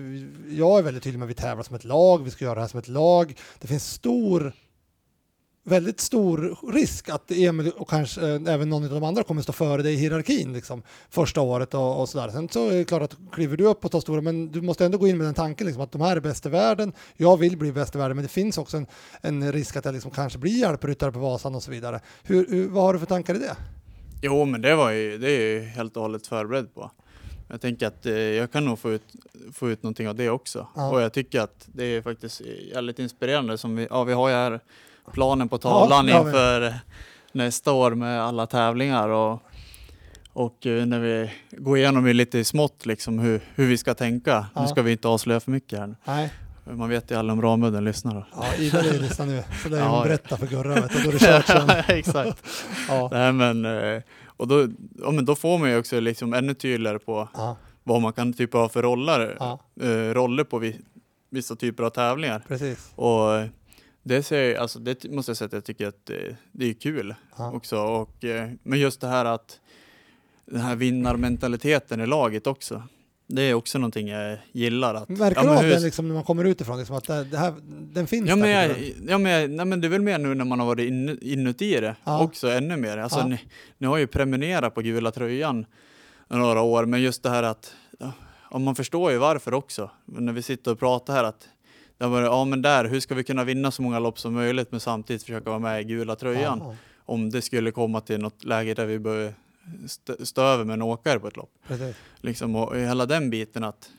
jag 0.50 0.80
är 0.80 0.84
väldigt 0.84 1.04
tydlig 1.04 1.20
med 1.20 1.26
att 1.26 1.30
vi 1.30 1.42
tävlar 1.42 1.64
som 1.64 1.76
ett 1.76 1.84
lag, 1.84 2.24
vi 2.24 2.32
ska 2.32 2.46
göra 2.46 2.56
det 2.56 2.62
här 2.62 2.68
som 2.68 2.80
ett 2.80 2.88
lag. 2.88 3.40
Det 3.60 3.68
finns 3.68 3.92
stor 3.92 4.54
väldigt 5.64 6.00
stor 6.00 6.58
risk 6.74 7.10
att 7.10 7.32
Emil 7.32 7.72
och 7.78 7.90
kanske 7.90 8.22
eh, 8.22 8.54
även 8.54 8.70
någon 8.70 8.84
av 8.84 8.90
de 8.90 9.04
andra 9.04 9.24
kommer 9.24 9.42
stå 9.42 9.54
före 9.54 9.82
dig 9.82 9.94
i 9.94 9.98
hierarkin 9.98 10.54
liksom, 10.54 10.84
första 11.10 11.42
året 11.42 11.74
och, 11.74 12.02
och 12.02 12.10
sådär. 12.10 12.30
Sen 12.30 12.50
så 12.50 12.70
är 12.70 12.74
det 12.74 12.86
klart 12.86 13.02
att 13.02 13.18
kliver 13.32 13.58
du 13.58 13.66
upp 13.66 13.86
och 13.86 13.92
tar 13.92 14.00
stora, 14.00 14.22
men 14.22 14.52
du 14.52 14.62
måste 14.62 14.86
ändå 14.86 14.98
gå 14.98 15.08
in 15.08 15.18
med 15.18 15.28
den 15.28 15.34
tanken 15.34 15.68
liksom, 15.68 15.84
att 15.84 15.92
de 15.92 16.02
här 16.02 16.16
är 16.16 16.22
bäst 16.22 16.46
i 16.46 16.50
världen. 16.50 16.94
Jag 17.18 17.38
vill 17.38 17.58
bli 17.58 17.72
bäst 17.72 17.96
i 17.96 17.98
världen, 17.98 18.18
men 18.18 18.24
det 18.24 18.32
finns 18.32 18.58
också 18.58 18.78
en, 18.78 18.88
en 19.22 19.52
risk 19.52 19.76
att 19.76 19.86
jag 19.86 19.94
liksom 19.94 20.12
kanske 20.12 20.40
blir 20.40 20.60
hjälpryttare 20.60 21.12
på 21.12 21.20
Vasan 21.20 21.56
och 21.56 21.64
så 21.64 21.72
vidare. 21.72 22.00
Hur, 22.24 22.48
hur, 22.50 22.68
vad 22.68 22.84
har 22.84 22.94
du 22.94 23.00
för 23.00 23.06
tankar 23.06 23.36
i 23.36 23.40
det? 23.40 23.56
Jo, 24.22 24.46
men 24.46 24.62
det 24.62 24.76
var 24.76 24.92
ju, 24.92 25.18
det 25.18 25.32
är 25.32 25.40
ju 25.40 25.60
helt 25.60 25.96
och 25.96 26.02
hållet 26.02 26.28
förberedd 26.28 26.74
på. 26.74 26.92
Jag 27.48 27.62
tänker 27.62 27.88
att 27.88 28.06
eh, 28.06 28.14
jag 28.14 28.52
kan 28.52 28.66
nog 28.66 28.80
få 28.80 28.92
ut, 28.92 29.04
få 29.54 29.70
ut 29.70 29.84
någonting 29.84 30.10
av 30.10 30.16
det 30.16 30.30
också. 30.30 30.68
Ja. 30.76 30.92
Och 30.92 31.02
jag 31.02 31.14
tycker 31.14 31.42
att 31.42 31.68
det 31.74 31.84
är 31.84 32.02
faktiskt 32.02 32.42
jävligt 32.74 33.00
inspirerande. 33.00 33.58
Som 33.58 33.76
vi, 33.76 33.88
ja, 33.90 34.04
vi 34.04 34.14
har 34.14 34.30
ju 34.30 34.36
här 34.36 34.60
planen 35.12 35.50
på 35.50 35.58
tavlan 35.58 36.06
det 36.06 36.12
vi. 36.12 36.18
inför 36.20 36.74
nästa 37.32 37.72
år 37.72 37.92
med 37.92 38.22
alla 38.24 38.46
tävlingar. 38.48 39.10
Och, 39.10 39.42
och 40.34 40.66
eh, 40.66 40.86
när 40.86 41.00
vi 41.00 41.32
går 41.52 41.78
igenom 41.78 42.04
det 42.04 42.14
lite 42.14 42.40
i 42.40 42.44
smått 42.44 42.86
liksom 42.86 43.20
hur, 43.20 43.42
hur 43.56 43.68
vi 43.68 43.78
ska 43.78 43.94
tänka. 43.94 44.46
Ja. 44.56 44.62
Nu 44.62 44.68
ska 44.68 44.82
vi 44.82 44.92
inte 44.92 45.08
avslöja 45.08 45.40
för 45.40 45.52
mycket 45.52 45.80
här. 45.80 45.96
Nej, 46.06 46.30
Man 46.66 46.90
vet 46.90 47.12
ju 47.12 47.16
alla 47.16 47.34
om 47.34 47.42
Ramudden 47.42 47.84
lyssnar. 47.86 48.16
Då. 48.16 48.26
ja, 48.36 48.56
Ida 48.58 48.82
vill 48.82 49.02
lyssna 49.02 49.26
nu. 49.26 49.44
Så 49.64 49.70
lär 49.70 49.78
Ja. 49.80 49.86
hon 49.88 50.04
berätta 50.04 50.38
för 50.38 50.48
Gurra, 50.48 50.74
vet 50.82 50.92
du, 50.94 51.04
då 51.04 51.10
är 51.10 51.14
det 51.14 51.20
kört 51.20 51.46
sen. 51.46 51.70
Exakt. 51.98 52.44
Ja. 52.90 53.10
Nej, 53.12 53.32
men, 53.34 53.66
eh, 53.66 54.02
och 54.38 54.48
då, 54.48 54.68
ja, 55.04 55.12
men 55.12 55.26
då 55.26 55.36
får 55.36 55.58
man 55.58 55.70
ju 55.70 55.78
också 55.78 56.00
liksom 56.00 56.34
ännu 56.34 56.54
tydligare 56.54 57.00
på 57.00 57.30
Ja, 57.34 57.56
vad 57.84 58.02
man 58.02 58.14
kan 58.14 58.34
typ 58.34 58.54
ha 58.54 58.70
för 58.70 58.82
roller, 58.82 59.38
ja, 59.40 59.60
eh, 59.82 59.88
roller 60.14 60.44
på 60.44 60.58
vi, 60.60 60.80
vissa 61.30 61.56
typer 61.56 61.84
av 61.84 61.90
tävlingar. 61.90 62.44
precis. 62.48 62.92
Och 62.96 63.36
eh, 63.36 63.48
det, 64.04 64.24
ser, 64.24 64.56
alltså, 64.56 64.80
det 64.80 65.12
måste 65.12 65.30
jag 65.30 65.38
säga 65.38 65.46
att 65.46 65.54
jag 65.54 65.64
tycker 65.66 65.88
att 65.88 66.06
det, 66.06 66.36
det 66.52 66.70
är 66.70 66.74
kul 66.74 67.16
Ja. 67.38 67.52
också. 67.52 67.78
Och, 67.78 68.24
eh, 68.24 68.50
men 68.64 68.80
just 68.80 69.02
det 69.02 69.08
här 69.08 69.26
att 69.26 69.60
den 70.46 70.62
här 70.62 70.76
vinnarmentaliteten 70.76 72.02
i 72.02 72.08
laget 72.08 72.48
också. 72.48 72.84
Det 73.28 73.42
är 73.42 73.54
också 73.54 73.78
någonting 73.78 74.08
jag 74.08 74.38
gillar. 74.52 74.96
Att, 74.96 75.10
Märker 75.10 75.42
ja, 75.44 75.52
du 75.52 75.58
av 75.58 75.64
den 75.64 75.82
liksom, 75.82 76.08
när 76.08 76.16
man 76.16 76.24
kommer 76.24 76.44
utifrån? 76.44 76.78
Liksom, 76.78 76.96
att 76.96 77.04
det, 77.08 77.24
det 77.24 77.38
här, 77.38 77.54
den 77.94 78.08
finns 78.08 78.30
Ja 78.30 78.36
där? 78.36 78.42
men, 78.42 78.50
jag, 78.52 78.70
du? 78.70 78.94
ja, 79.08 79.18
men, 79.18 79.32
jag, 79.32 79.50
nej, 79.50 79.66
men 79.66 79.82
det 79.82 79.88
är 79.88 79.90
väl 79.90 80.02
mer 80.02 80.18
nu 80.20 80.36
när 80.36 80.46
man 80.46 80.60
har 80.60 80.68
varit 80.68 80.88
in, 80.88 81.20
inuti 81.22 81.80
det 81.82 81.96
Ja. 82.04 82.24
också 82.24 82.48
ännu 82.52 82.78
mer. 82.78 82.98
Alltså, 82.98 83.20
Ja. 83.20 83.28
ni, 83.28 83.40
ni 83.78 83.88
har 83.88 83.98
ju 83.98 84.08
prenumererat 84.08 84.76
på 84.76 84.82
gula 84.82 85.12
tröjan 85.12 85.66
några 86.28 86.62
år, 86.62 86.86
men 86.86 87.02
just 87.02 87.24
det 87.24 87.30
här 87.30 87.44
att 87.44 87.74
ja, 88.00 88.12
ja, 88.52 88.58
man 88.60 88.76
förstår 88.76 89.12
ju 89.12 89.18
varför 89.18 89.54
också. 89.54 89.92
Men 90.06 90.26
när 90.26 90.34
vi 90.34 90.42
sitter 90.42 90.72
och 90.72 90.80
pratar 90.80 91.14
här 91.14 91.24
att 91.24 91.48
har 92.04 92.12
varit, 92.12 92.26
ja 92.26 92.46
men 92.46 92.62
där, 92.62 92.86
hur 92.86 93.00
ska 93.00 93.16
vi 93.16 93.24
kunna 93.24 93.44
vinna 93.44 93.72
så 93.72 93.82
många 93.82 94.00
lopp 94.00 94.20
som 94.20 94.34
möjligt 94.34 94.72
men 94.72 94.80
samtidigt 94.80 95.22
försöka 95.24 95.50
vara 95.50 95.60
med 95.60 95.82
i 95.82 95.84
gula 95.84 96.16
tröjan? 96.16 96.60
Ja, 96.64 96.76
Om 97.06 97.30
det 97.30 97.42
skulle 97.42 97.72
komma 97.72 98.02
till 98.02 98.20
något 98.20 98.44
läge 98.44 98.74
där 98.74 98.86
vi 98.86 99.00
behöver 99.00 99.34
stå 100.24 100.42
över 100.42 100.64
med 100.66 100.74
en 100.74 100.82
åkare 100.82 101.20
på 101.20 101.28
ett 101.28 101.38
lopp. 101.38 101.52
precis. 101.68 101.96
Liksom, 102.22 102.56
och 102.56 102.78
hela 102.78 103.06
den 103.06 103.30
biten 103.30 103.64
att, 103.64 103.90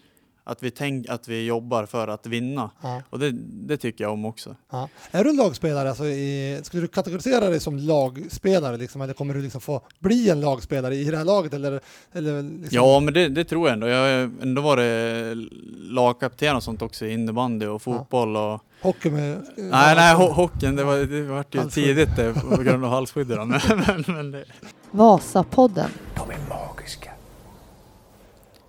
att, 0.44 0.62
vi 0.62 0.70
tänk, 0.70 1.08
att 1.08 1.28
vi 1.28 1.46
jobbar 1.46 1.86
för 1.86 2.08
att 2.08 2.26
vinna. 2.26 2.70
Ja, 2.82 3.02
Och 3.10 3.18
det, 3.18 3.30
det 3.66 3.76
tycker 3.76 4.04
jag 4.04 4.12
om 4.12 4.24
också. 4.24 4.56
ja. 4.70 4.88
Är 5.10 5.24
du 5.24 5.30
en 5.30 5.36
lagspelare? 5.36 5.88
Alltså 5.88 6.04
i, 6.04 6.60
skulle 6.62 6.82
du 6.82 6.88
kategorisera 6.88 7.50
dig 7.50 7.60
som 7.60 7.78
lagspelare? 7.78 8.76
Liksom, 8.76 9.00
eller 9.00 9.14
kommer 9.14 9.34
du 9.34 9.42
liksom 9.42 9.60
få 9.60 9.80
bli 9.98 10.30
en 10.30 10.40
lagspelare 10.40 10.94
i 10.94 11.04
det 11.04 11.16
här 11.16 11.24
laget? 11.24 11.54
Eller, 11.54 11.80
eller 12.12 12.42
liksom, 12.42 12.68
Ja, 12.70 13.00
men 13.00 13.14
det, 13.14 13.28
det 13.28 13.44
tror 13.44 13.68
jag 13.68 13.72
ändå. 13.72 13.86
Jag 13.86 13.98
har 14.00 14.30
ändå 14.42 14.62
varit 14.62 15.36
lagkapten 15.76 16.56
och 16.56 16.62
sånt 16.62 16.82
också 16.82 17.06
i 17.06 17.12
innebandy 17.12 17.66
och 17.66 17.82
fotboll. 17.82 18.36
Och... 18.36 18.60
Hockey 18.82 19.10
med... 19.10 19.46
Nej, 19.56 19.94
nej, 19.96 20.14
ho 20.14 20.22
hockeyn, 20.32 20.76
det, 20.76 20.84
var, 20.84 20.96
det 20.96 21.22
vart 21.22 21.54
ju 21.54 21.58
Halsskydd. 21.60 21.84
tidigt 21.84 22.16
det, 22.16 22.34
på 22.56 22.62
grund 22.62 22.84
av 22.84 22.90
halsskyddet. 22.90 23.36
då, 23.36 23.44
Men, 23.44 23.60
men, 23.86 24.04
men 24.06 24.30
det, 24.30 24.44
Vasapodden. 24.90 25.90
De 26.16 26.30
är 26.30 26.38
magiska. 26.48 27.10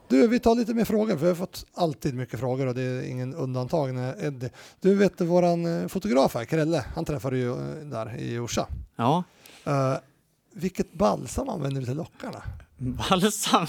Du, 0.08 0.28
vi 0.28 0.40
tar 0.40 0.56
lite 0.56 0.74
mer 0.74 0.86
frågor, 0.86 1.14
för 1.18 1.22
vi 1.22 1.28
har 1.28 1.36
fått 1.36 1.66
alltid 1.74 2.16
mycket 2.16 2.40
frågor 2.40 2.68
och 2.68 2.76
det 2.76 2.82
är 2.82 3.02
ingen 3.10 3.34
undantag 3.36 3.94
när 3.94 4.26
Eddie. 4.26 4.50
Du 4.82 4.96
vet 4.96 5.22
våran 5.22 5.82
eh, 5.82 5.88
fotograf 5.88 6.34
här, 6.36 6.46
Krelle, 6.46 6.86
han 6.96 7.06
träffade 7.06 7.38
ju 7.38 7.52
eh, 7.52 7.58
där 7.86 8.16
i 8.20 8.40
Orsa. 8.40 8.68
ja, 8.96 9.24
Uh, 9.68 9.96
vilket 10.54 10.94
balsam 10.94 11.50
använder 11.50 11.82
du 11.82 11.86
till 11.88 11.98
lockarna? 11.98 12.42
balsam. 12.78 13.66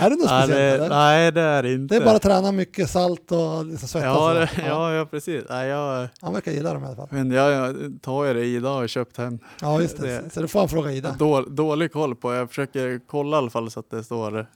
Är 0.00 0.10
det 0.10 0.16
något 0.16 0.24
Nej, 0.26 0.42
speciellt? 0.46 0.82
det, 0.82 0.88
nej, 0.88 1.32
det 1.32 1.40
är 1.40 1.62
det 1.62 1.72
inte. 1.72 1.94
Det 1.94 2.00
är 2.00 2.04
bara 2.04 2.16
att 2.16 2.22
träna 2.22 2.52
mycket 2.52 2.90
salt 2.90 3.32
och 3.32 3.64
liksom 3.66 3.88
svettas. 3.88 4.08
ja, 4.16 4.34
det, 4.34 4.50
ja, 4.66 4.92
ja, 4.94 5.06
precis. 5.06 5.44
Nej, 5.48 5.68
jag, 5.68 6.08
Han 6.20 6.32
verkar 6.34 6.52
gilla 6.52 6.74
dem 6.74 6.82
i 6.82 6.86
alla 6.86 6.96
fall. 6.96 7.08
men 7.10 7.30
jag, 7.30 7.52
jag 7.52 7.98
tar 8.02 8.24
ju 8.24 8.34
det 8.34 8.44
Ida 8.44 8.70
och 8.72 8.88
köpt 8.88 9.16
hem. 9.16 9.38
Ja, 9.60 9.80
just 9.82 9.96
det. 9.96 10.06
Det- 10.22 10.30
Så 10.30 10.40
du 10.40 10.48
får 10.48 10.58
han 10.60 10.68
fråga 10.68 10.92
Ida. 10.92 11.16
Då, 11.18 11.40
dålig 11.42 11.92
koll 11.92 12.14
på. 12.16 12.34
Jag 12.34 12.48
försöker 12.48 13.00
kolla 13.06 13.36
i 13.36 13.38
alla 13.38 13.50
fall 13.50 13.70
så 13.70 13.80
att 13.80 13.90
det 13.90 14.04
står. 14.04 14.46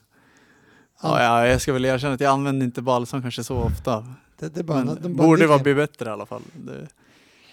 Ja, 1.03 1.23
ja, 1.23 1.47
jag 1.47 1.61
ska 1.61 1.73
väl 1.73 1.85
erkänna 1.85 2.13
att 2.13 2.19
jag 2.19 2.31
använder 2.31 2.65
inte 2.65 2.81
balsam 2.81 3.21
kanske 3.21 3.43
så 3.43 3.57
ofta. 3.57 4.07
Det, 4.39 4.49
det 4.49 4.63
bara, 4.63 4.83
Men 4.83 5.01
de 5.01 5.15
bara 5.15 5.27
borde 5.27 5.47
vara 5.47 5.59
bli 5.59 5.73
bättre 5.75 6.09
i 6.09 6.13
alla 6.13 6.25
fall. 6.25 6.41
Det, 6.53 6.87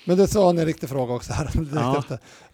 Men 0.06 0.16
det 0.16 0.28
sa 0.28 0.50
en 0.50 0.66
riktig 0.66 0.88
fråga 0.88 1.14
också 1.14 1.32
här. 1.32 1.50
Ja. 1.74 2.04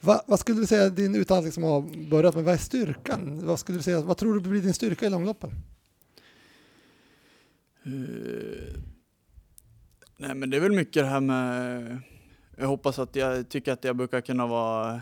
Va, 0.00 0.22
vad 0.26 0.40
skulle 0.40 0.60
du 0.60 0.66
säga 0.66 0.88
din 0.88 1.14
utan 1.14 1.38
att 1.38 1.44
liksom 1.44 1.62
ha 1.62 1.84
börjat 2.10 2.34
med, 2.34 2.44
vad 2.44 2.54
är 2.54 2.58
styrkan? 2.58 3.46
Vad 3.46 3.58
skulle 3.58 3.78
du 3.78 3.82
säga, 3.82 4.00
vad 4.00 4.16
tror 4.16 4.34
du 4.34 4.40
blir 4.40 4.62
din 4.62 4.74
styrka 4.74 5.06
i 5.06 5.10
långloppen? 5.10 5.50
Eh, 7.84 8.80
nej 10.16 10.34
men 10.34 10.50
det 10.50 10.56
är 10.56 10.60
väl 10.60 10.72
mycket 10.72 11.02
det 11.02 11.08
här 11.08 11.20
med, 11.20 12.00
jag 12.56 12.66
hoppas 12.66 12.98
att 12.98 13.16
jag 13.16 13.48
tycker 13.48 13.72
att 13.72 13.84
jag 13.84 13.96
brukar 13.96 14.20
kunna 14.20 14.46
vara 14.46 15.00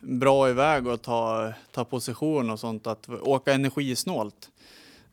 bra 0.00 0.50
iväg 0.50 0.86
och 0.86 1.02
ta, 1.02 1.52
ta 1.72 1.84
position 1.84 2.50
och 2.50 2.60
sånt, 2.60 2.86
att 2.86 3.08
åka 3.08 3.52
energisnålt. 3.52 4.50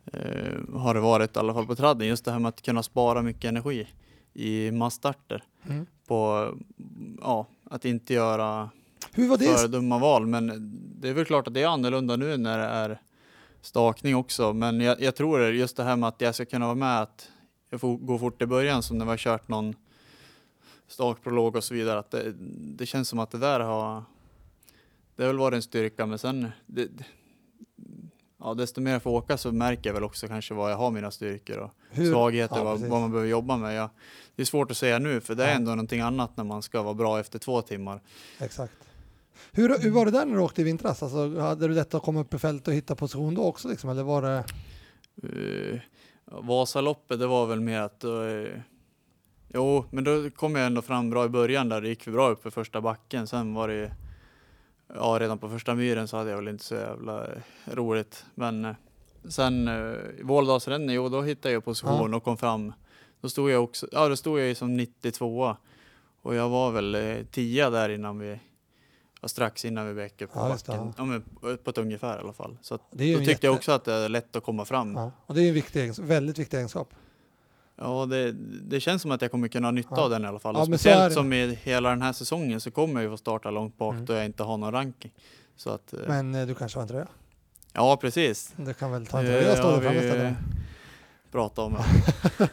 Eh, 0.05 0.79
har 0.79 0.93
det 0.93 0.99
varit 0.99 1.35
i 1.35 1.39
alla 1.39 1.53
fall 1.53 1.67
på 1.67 1.75
tradden, 1.75 2.07
just 2.07 2.25
det 2.25 2.31
här 2.31 2.39
med 2.39 2.49
att 2.49 2.61
kunna 2.61 2.83
spara 2.83 3.21
mycket 3.21 3.45
energi 3.45 3.87
i 4.33 4.71
massstarter. 4.71 5.43
Mm. 5.69 5.85
På, 6.07 6.49
ja, 7.21 7.47
att 7.63 7.85
inte 7.85 8.13
göra 8.13 8.69
Hur 9.11 9.27
var 9.27 9.37
det? 9.37 9.45
för 9.45 9.67
dumma 9.67 9.99
val. 9.99 10.27
Men 10.27 10.71
det 11.01 11.09
är 11.09 11.13
väl 11.13 11.25
klart 11.25 11.47
att 11.47 11.53
det 11.53 11.61
är 11.61 11.67
annorlunda 11.67 12.15
nu 12.15 12.37
när 12.37 12.57
det 12.57 12.65
är 12.65 13.01
stakning 13.61 14.15
också. 14.15 14.53
Men 14.53 14.81
jag, 14.81 15.01
jag 15.01 15.15
tror 15.15 15.39
det, 15.39 15.49
just 15.49 15.77
det 15.77 15.83
här 15.83 15.95
med 15.95 16.09
att 16.09 16.21
jag 16.21 16.35
ska 16.35 16.45
kunna 16.45 16.65
vara 16.65 16.75
med, 16.75 17.01
att 17.01 17.29
jag 17.69 17.81
får 17.81 17.97
gå 17.97 18.19
fort 18.19 18.41
i 18.41 18.45
början 18.45 18.83
som 18.83 18.97
när 18.97 19.05
vi 19.05 19.09
har 19.09 19.17
kört 19.17 19.47
någon 19.47 19.75
stakprolog 20.87 21.55
och 21.55 21.63
så 21.63 21.73
vidare. 21.73 21.99
Att 21.99 22.11
det, 22.11 22.33
det 22.77 22.85
känns 22.85 23.09
som 23.09 23.19
att 23.19 23.31
det 23.31 23.37
där 23.37 23.59
har, 23.59 24.03
det 25.15 25.23
har 25.23 25.27
väl 25.27 25.37
varit 25.37 25.55
en 25.55 25.61
styrka. 25.61 26.05
Men 26.05 26.19
sen, 26.19 26.51
det, 26.65 26.87
ja, 28.41 28.54
desto 28.54 28.82
mer 28.82 28.91
jag 28.91 29.04
får 29.04 29.12
åka 29.12 29.38
så 29.38 29.51
märker 29.51 29.89
jag 29.89 29.93
väl 29.93 30.04
också 30.04 30.27
kanske 30.27 30.54
vad 30.54 30.71
jag 30.71 30.77
har 30.77 30.91
mina 30.91 31.12
styrkor 31.12 31.58
och 31.58 31.71
Hur, 31.89 32.12
svagheter, 32.12 32.56
ja, 32.56 32.63
vad, 32.63 32.80
vad 32.80 33.01
man 33.01 33.12
behöver 33.12 33.30
jobba 33.30 33.58
med. 33.58 33.75
Jag, 33.75 33.89
det 34.36 34.41
är 34.41 34.45
svårt 34.45 34.71
att 34.71 34.77
säga 34.77 34.99
nu, 34.99 35.21
för 35.21 35.36
det 35.36 35.43
är 35.43 35.49
Ja. 35.49 35.56
ändå 35.56 35.71
någonting 35.71 36.01
annat 36.01 36.38
när 36.38 36.43
man 36.43 36.62
ska 36.62 36.82
vara 36.82 36.93
bra 36.93 37.19
efter 37.19 37.39
två 37.39 37.62
timmar. 37.62 38.01
Exakt. 38.39 38.73
Hur, 39.51 39.80
hur 39.80 39.91
var 39.91 40.06
det 40.06 40.12
där 40.12 40.25
när 40.25 40.36
du 40.36 40.41
åkte 40.41 40.62
i 40.62 40.63
vintras? 40.63 41.04
Alltså, 41.04 41.39
hade 41.39 41.67
du 41.67 41.73
lätt 41.73 41.93
att 41.93 42.04
komma 42.04 42.19
upp 42.19 42.34
i 42.34 42.38
fält 42.39 42.67
och 42.67 42.73
hitta 42.73 42.95
position 42.95 43.36
då 43.36 43.43
också? 43.43 43.67
Liksom? 43.67 43.89
Eller 43.89 44.04
var 44.04 44.21
det... 44.21 44.43
Uh, 45.23 45.80
Vasaloppet, 46.25 47.19
det 47.19 47.27
var 47.27 47.45
väl 47.45 47.60
mer 47.60 47.80
att 47.80 48.04
uh, 48.04 48.47
Jo, 49.54 49.86
men 49.91 50.04
då 50.04 50.30
kom 50.30 50.56
jag 50.56 50.65
ändå 50.65 50.82
fram 50.82 51.10
bra 51.10 51.25
i 51.25 51.30
början 51.30 51.69
där. 51.69 51.82
Det 51.82 51.88
gick 51.89 52.08
bra 52.08 52.30
upp 52.30 52.43
för 52.43 52.49
första 52.49 52.82
backen. 52.82 53.27
Sen 53.27 53.54
var 53.54 53.67
det 53.67 53.91
Ja, 54.95 55.17
redan 55.19 55.38
på 55.38 55.49
första 55.49 55.75
myren 55.75 56.08
så 56.08 56.17
hade 56.17 56.30
jag 56.30 56.38
väl 56.38 56.47
inte 56.47 56.63
så 56.63 56.75
jävla 56.75 57.25
eh, 57.25 57.32
roligt. 57.71 58.25
Men 58.36 58.65
eh, 58.65 58.75
sen 59.30 59.67
uh, 59.67 60.19
i 60.19 60.23
Våldalsrännan, 60.23 60.89
jo 60.89 61.10
då 61.10 61.21
hittade 61.21 61.54
jag 61.54 61.65
position 61.65 62.13
och 62.13 62.23
kom 62.23 62.38
fram. 62.38 62.73
Då 63.21 63.30
stod 63.30 63.51
jag 63.51 63.63
också, 63.63 63.88
ja 63.91 64.08
då 64.08 64.15
stod 64.15 64.39
jag 64.39 64.47
ju 64.47 64.56
som 64.56 64.77
92 64.77 65.56
och 66.21 66.36
jag 66.36 66.49
var 66.49 66.71
väl 66.71 66.95
eh, 66.95 67.17
10 67.32 67.69
där 67.69 67.89
innan 67.89 68.19
vi 68.19 68.39
ja, 69.21 69.27
strax 69.27 69.65
innan 69.65 69.88
vi 69.88 69.93
väcker 69.93 70.25
på 70.27 70.39
Ja, 70.39 70.49
backen. 70.49 70.93
Ja, 70.97 71.06
men 71.06 71.23
på 71.63 71.69
ett 71.69 71.77
ungefär 71.77 72.17
i 72.17 72.19
alla 72.19 72.34
fall. 72.34 72.58
Så 72.62 72.77
då 72.77 72.82
tyckte 72.97 73.06
jag 73.06 73.27
jätte- 73.27 73.49
också 73.49 73.71
att 73.71 73.84
det 73.86 73.93
är 73.93 74.10
lätt 74.10 74.36
att 74.36 74.43
komma 74.43 74.65
fram. 74.65 74.95
Ja. 74.95 75.12
Och 75.25 75.36
det 75.36 75.41
är 75.41 75.47
en 75.47 75.54
viktig, 75.54 75.93
väldigt 75.99 76.39
viktig 76.39 76.58
egenskap. 76.58 76.93
Ja, 77.83 78.05
det, 78.05 78.31
det 78.69 78.79
känns 78.79 79.01
som 79.01 79.11
att 79.11 79.21
jag 79.21 79.31
kommer 79.31 79.47
kunna 79.47 79.67
ha 79.67 79.71
nytta 79.71 79.89
Ja. 79.95 80.01
av 80.01 80.09
den 80.09 80.23
i 80.23 80.27
alla 80.27 80.39
fall. 80.39 80.55
Ja, 80.57 80.65
speciellt 80.65 81.13
som 81.13 81.33
i 81.33 81.59
hela 81.63 81.89
den 81.89 82.01
här 82.01 82.13
säsongen 82.13 82.59
så 82.61 82.71
kommer 82.71 82.93
jag 82.93 83.03
ju 83.03 83.09
få 83.09 83.17
starta 83.17 83.51
långt 83.51 83.77
bak 83.77 83.93
Mm. 83.93 84.05
då 84.05 84.13
jag 84.13 84.25
inte 84.25 84.43
har 84.43 84.57
någon 84.57 84.71
ranking. 84.71 85.11
Så 85.55 85.69
att, 85.69 85.93
eh, 85.93 85.99
Men 86.07 86.35
eh, 86.35 86.47
du 86.47 86.55
kanske 86.55 86.77
har 86.77 86.81
en 86.81 86.87
tröja? 86.87 87.07
ja, 87.73 87.97
precis. 87.97 88.53
Du 88.55 88.73
kan 88.73 88.91
väl 88.91 89.05
ta 89.05 89.19
en 89.19 89.25
Det 89.25 89.31
tröja 89.31 89.51
och 89.51 89.57
stå 89.57 89.71
där 89.71 89.81
framme 89.81 89.95
istället? 90.05 90.33
pratat 91.31 91.59
om. 91.59 91.77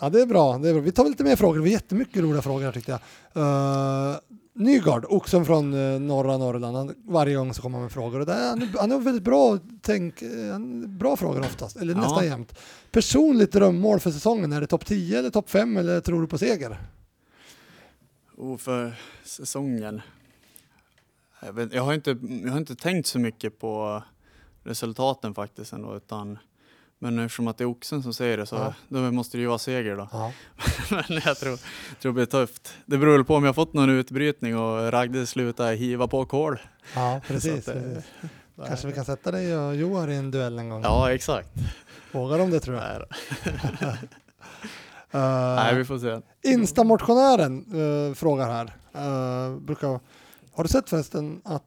Ja, 0.00 0.08
det 0.10 0.20
är, 0.22 0.26
bra, 0.26 0.58
det 0.58 0.68
är 0.68 0.72
bra. 0.72 0.82
Vi 0.82 0.92
tar 0.92 1.04
lite 1.04 1.24
mer 1.24 1.36
frågor. 1.36 1.54
Det 1.54 1.60
var 1.60 1.68
jättemycket 1.68 2.22
roliga 2.22 2.42
frågor 2.42 2.72
tyckte 2.72 2.90
jag. 3.32 3.42
Uh, 3.42 4.16
Nygard, 4.54 5.04
oxen 5.08 5.44
från 5.44 5.74
eh, 5.94 6.00
norra 6.00 6.36
Norrland, 6.38 6.76
han, 6.76 6.94
varje 7.04 7.36
gång 7.36 7.54
så 7.54 7.62
kommer 7.62 7.76
han 7.78 7.82
med 7.82 7.92
frågor. 7.92 8.20
Och 8.20 8.26
det 8.26 8.32
är, 8.32 8.78
han, 8.78 8.90
har 8.90 8.98
väldigt 9.00 9.22
bra, 9.24 9.58
tänk, 9.82 10.22
eh, 10.22 10.50
han- 10.52 10.98
bra 10.98 11.16
frågor 11.16 11.40
oftast, 11.40 11.76
eller 11.76 11.94
Ja. 11.94 12.00
nästan 12.00 12.24
jämt. 12.24 12.58
Personligt 12.90 13.52
drömmål 13.52 14.00
för 14.00 14.10
säsongen, 14.10 14.52
är 14.52 14.60
det 14.60 14.66
topp 14.66 14.86
10 14.86 15.18
eller 15.18 15.30
topp 15.30 15.50
5 15.50 15.76
eller 15.76 16.00
tror 16.00 16.20
du 16.20 16.26
på 16.26 16.38
seger? 16.38 16.78
Och 18.36 18.60
för 18.60 18.94
säsongen. 19.24 20.00
Jag, 21.42 21.52
vet, 21.52 21.72
jag, 21.72 21.82
har 21.82 21.94
inte, 21.94 22.16
jag 22.44 22.50
har 22.50 22.58
inte 22.58 22.74
tänkt 22.76 23.06
så 23.06 23.18
mycket 23.18 23.58
på 23.58 24.02
resultaten 24.64 25.34
faktiskt 25.34 25.72
ändå, 25.72 25.96
utan 25.96 26.38
men 27.02 27.18
eftersom 27.18 27.48
att 27.48 27.58
det 27.58 27.64
är 27.64 27.68
oxen 27.68 28.02
som 28.02 28.14
säger 28.14 28.36
det 28.36 28.46
så 28.46 28.56
Ja. 28.56 28.74
då 28.88 28.98
måste 28.98 29.36
det 29.36 29.40
ju 29.40 29.46
vara 29.46 29.58
seger 29.58 29.96
då. 29.96 30.08
Ja. 30.12 30.32
Men 30.90 31.20
jag 31.24 31.38
tror, 31.38 31.56
tror 32.00 32.12
det 32.12 32.12
blir 32.12 32.26
tufft. 32.26 32.74
Det 32.86 32.98
beror 32.98 33.12
väl 33.12 33.24
på 33.24 33.34
om 33.34 33.44
jag 33.44 33.54
fått 33.54 33.72
någon 33.72 33.90
utbrytning 33.90 34.56
och 34.56 34.92
Ragde 34.92 35.26
slutar 35.26 35.72
hiva 35.72 36.08
på 36.08 36.24
kol. 36.26 36.58
Ja, 36.94 37.20
precis. 37.26 37.68
Att, 37.68 37.76
eh, 37.76 37.82
precis. 37.82 38.04
Kanske 38.66 38.86
vi 38.86 38.92
kan 38.92 39.04
sätta 39.04 39.30
dig 39.30 39.56
och 39.56 39.76
Joar 39.76 40.08
i 40.10 40.16
en 40.16 40.30
duell 40.30 40.58
en 40.58 40.68
gång. 40.68 40.82
Ja, 40.82 41.12
exakt. 41.12 41.48
Vågar 42.12 42.38
de 42.38 42.50
det 42.50 42.60
tror 42.60 42.76
jag? 42.76 42.84
Nej. 43.80 43.90
Uh, 45.14 45.54
Nej, 45.56 45.74
vi 45.74 45.84
får 45.84 45.98
se. 45.98 46.20
Instamotionären 46.50 47.74
uh, 47.74 48.14
frågar 48.14 48.50
här. 48.50 48.72
Uh, 48.96 49.58
brukar, 49.58 49.88
har 50.52 50.62
du 50.62 50.68
sett 50.68 50.88
förresten 50.90 51.40
att, 51.44 51.64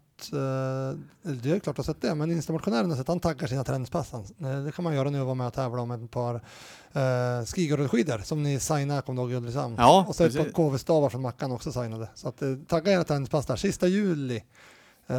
det 1.21 1.51
är 1.51 1.60
klart 1.60 1.75
du 1.75 1.80
har 1.80 1.84
sett 1.84 2.01
det, 2.01 2.15
men 2.15 2.32
Instamotionären 2.32 2.89
har 2.89 2.97
sett 2.97 3.08
han 3.08 3.19
taggar 3.19 3.47
sina 3.47 3.63
träningspass. 3.63 4.13
Eh, 4.13 4.21
Det 4.65 4.71
kan 4.71 4.84
man 4.84 4.95
göra 4.95 5.10
nu 5.10 5.19
och 5.19 5.25
vara 5.25 5.36
med 5.36 5.47
och 5.47 5.54
tävla 5.54 5.82
om 5.82 5.91
ett 5.91 6.12
par 6.12 6.36
uh, 6.36 7.88
skidor 7.88 8.23
som 8.23 8.43
ni 8.43 8.60
signade, 8.60 9.01
kommer 9.01 9.21
du 9.21 9.23
ihåg, 9.23 9.32
i 9.32 9.36
Ulricehamn? 9.36 9.75
Ja, 9.78 10.06
och 10.08 10.15
så 10.15 10.23
ett 10.23 10.34
par 10.34 10.39
precis. 10.43 10.56
KV-stavar 10.56 11.10
från 11.10 11.21
Mackan 11.21 11.51
också 11.51 11.71
signade. 11.71 12.10
Så 12.15 12.28
att, 12.28 12.41
uh, 12.41 12.58
tagga 12.67 12.91
era 12.91 13.04
träningspass 13.04 13.45
där. 13.45 13.56
Sista 13.56 13.88
juli 13.88 14.36
eh, 14.36 14.41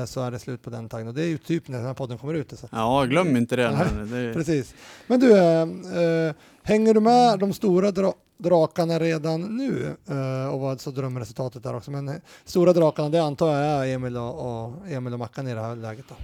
så 0.07 0.22
är 0.22 0.31
det 0.31 0.38
slut 0.38 0.62
på 0.62 0.70
den 0.70 0.88
taggen 0.88 1.09
och 1.09 1.14
det 1.14 1.22
är 1.22 1.29
ju 1.29 1.38
typ 1.38 1.68
när 1.68 1.79
den 1.79 1.87
här 1.87 1.94
podden 1.94 2.18
kommer 2.18 2.35
ut. 2.35 2.59
Så 2.59 2.68
Ja, 2.72 3.05
glöm 3.05 3.37
inte 3.37 3.57
det. 3.57 3.70
Nej, 3.70 4.27
det 4.27 4.35
Precis. 4.35 4.75
Men 5.07 5.20
du, 5.20 5.33
eh, 5.37 5.62
eh, 6.03 6.35
hänger 6.62 6.94
du 6.94 7.01
med 7.01 7.38
de 7.38 7.53
stora 7.53 7.90
dra 7.90 8.14
drakarna 8.38 8.99
redan 8.99 9.57
nu? 9.57 9.96
Eh, 10.07 10.55
och 10.55 10.61
vad 10.61 10.81
så 10.81 10.90
drömresultatet 10.90 11.62
där 11.62 11.77
också. 11.77 11.90
Men 11.90 12.09
eh, 12.09 12.14
stora 12.44 12.72
drakarna, 12.72 13.09
det 13.09 13.22
antar 13.22 13.49
jag 13.49 13.88
är 13.88 13.94
Emil 13.94 14.16
och, 14.16 14.64
och, 14.64 14.88
Emil 14.88 15.12
och 15.12 15.18
Mackan 15.18 15.49
i 15.49 15.55
det 15.55 15.61
här 15.61 15.77
läget 15.77 16.05
då. 16.09 16.14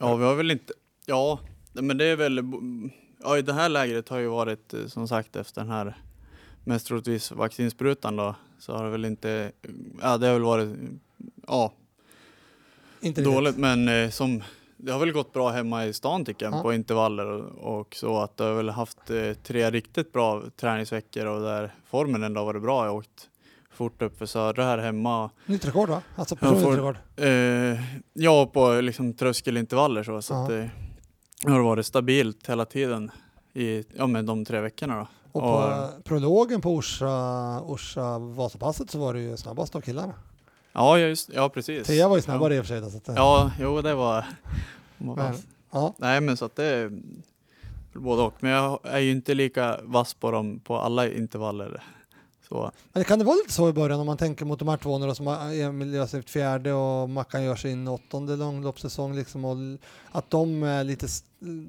ja, 0.00 0.16
vi 0.16 0.24
har 0.24 0.34
väl 0.34 0.50
inte... 0.50 0.72
Ja, 1.06 1.40
men 1.72 1.98
det 1.98 2.04
är 2.04 2.16
väl... 2.16 2.40
ja, 3.22 3.38
i 3.38 3.42
det 3.42 3.52
här 3.52 3.68
lägret 3.68 4.08
har 4.08 4.18
ju 4.18 4.28
varit 4.28 4.74
eh, 4.74 4.86
som 4.86 5.08
sagt 5.08 5.36
efter 5.36 5.60
den 5.60 5.70
här 5.70 5.96
mest 6.64 6.86
troligtvis 6.86 7.32
vaccinsprutan 7.32 8.16
då 8.16 8.34
så 8.58 8.76
har 8.76 8.84
det 8.84 8.90
väl 8.90 9.04
inte, 9.04 9.52
ja 10.02 10.18
det 10.18 10.26
har 10.26 10.32
väl 10.32 10.42
varit, 10.42 10.78
ja 11.46 11.72
Inte 13.00 13.22
dåligt 13.22 13.56
men 13.56 13.88
eh, 13.88 14.10
som 14.10 14.42
det 14.76 14.92
har 14.92 14.98
väl 15.00 15.12
gått 15.12 15.32
bra 15.32 15.48
hemma 15.50 15.86
i 15.86 15.92
stan 15.92 16.24
tycker 16.24 16.46
jag 16.46 16.54
Ja. 16.54 16.62
på 16.62 16.72
intervaller 16.72 17.26
och, 17.26 17.78
och 17.80 17.94
så 17.96 18.18
att 18.18 18.36
det 18.36 18.44
har 18.44 18.54
väl 18.54 18.68
haft 18.68 19.10
eh, 19.10 19.32
tre 19.42 19.70
riktigt 19.70 20.12
bra 20.12 20.42
träningsveckor 20.60 21.26
och 21.26 21.40
där 21.42 21.74
formen 21.86 22.22
ändå 22.22 22.40
har 22.40 22.46
varit 22.46 22.62
bra. 22.62 22.84
Jag 22.84 22.90
har 22.92 22.98
åkt 22.98 23.28
fort 23.72 24.02
upp 24.02 24.18
för 24.18 24.26
södra 24.26 24.64
här 24.64 24.78
hemma. 24.78 25.30
Nytt 25.46 25.64
rekord 25.66 25.88
va? 25.88 26.02
Alltså 26.16 26.36
Jag 26.40 26.50
personligt 26.50 26.78
rekord. 26.78 26.96
Eh, 27.16 27.80
jag 28.12 28.52
på 28.52 28.80
liksom 28.80 29.12
tröskelintervaller 29.12 30.02
så, 30.02 30.22
så 30.22 30.34
Ja. 30.34 30.42
att 30.42 30.48
det 30.48 30.70
har 31.50 31.60
varit 31.60 31.86
stabilt 31.86 32.48
hela 32.48 32.64
tiden 32.64 33.10
i 33.54 33.84
ja, 33.96 34.06
men 34.06 34.26
de 34.26 34.44
tre 34.44 34.60
veckorna 34.60 34.96
då. 34.96 35.06
Och 35.32 35.42
på 35.42 35.48
Och- 35.48 35.72
eh, 35.72 35.88
prologen 36.04 36.60
på 36.60 36.74
Orsa, 36.74 37.06
Orsa 37.60 38.18
Vasapasset 38.18 38.90
så 38.90 38.98
var 38.98 39.14
det 39.14 39.20
ju 39.20 39.36
snabbast 39.36 39.76
av 39.76 39.80
killarna. 39.80 40.14
Ja, 40.76 40.98
just, 40.98 41.30
ja 41.34 41.48
precis. 41.48 41.86
Thea 41.86 42.08
var 42.08 42.16
ju 42.16 42.22
snabbare 42.22 42.56
i 42.56 42.60
och 42.60 42.64
för 42.64 42.68
sig. 42.68 42.80
då, 42.80 42.90
Så 42.90 42.96
att, 42.96 43.08
eh, 43.08 43.14
Ja, 43.16 43.50
jo 43.60 43.82
det 43.82 43.94
var... 43.94 44.24
Men, 44.98 45.34
ja, 45.72 45.94
Nej 45.98 46.20
men 46.20 46.36
så 46.36 46.44
att 46.44 46.56
det 46.56 46.90
både 47.92 48.22
och. 48.22 48.34
Men 48.40 48.50
jag 48.50 48.80
är 48.82 48.98
ju 48.98 49.10
inte 49.10 49.34
lika 49.34 49.80
vass 49.82 50.14
på 50.14 50.30
dem 50.30 50.60
på 50.64 50.76
alla 50.78 51.08
intervaller. 51.08 51.82
Så, 52.48 52.70
Men 52.92 53.04
kan 53.04 53.18
det 53.18 53.24
vara 53.24 53.36
lite 53.36 53.52
så 53.52 53.68
i 53.68 53.72
början 53.72 54.00
om 54.00 54.06
man 54.06 54.16
tänker 54.16 54.44
mot 54.44 54.58
de 54.58 54.68
här 54.68 54.76
två 54.76 54.98
nu 54.98 55.06
då, 55.06 55.14
som 55.14 55.26
har- 55.26 55.54
Emil 55.60 55.94
gör 55.94 56.06
sitt 56.06 56.30
fjärde 56.30 56.72
och 56.72 57.10
Mackan 57.10 57.44
gör 57.44 57.56
sin 57.56 57.88
åttonde 57.88 58.36
långloppssäsong 58.36 59.16
liksom 59.16 59.44
och 59.44 59.56
att 60.12 60.30
de 60.30 60.62
är 60.62 60.84
lite, 60.84 61.06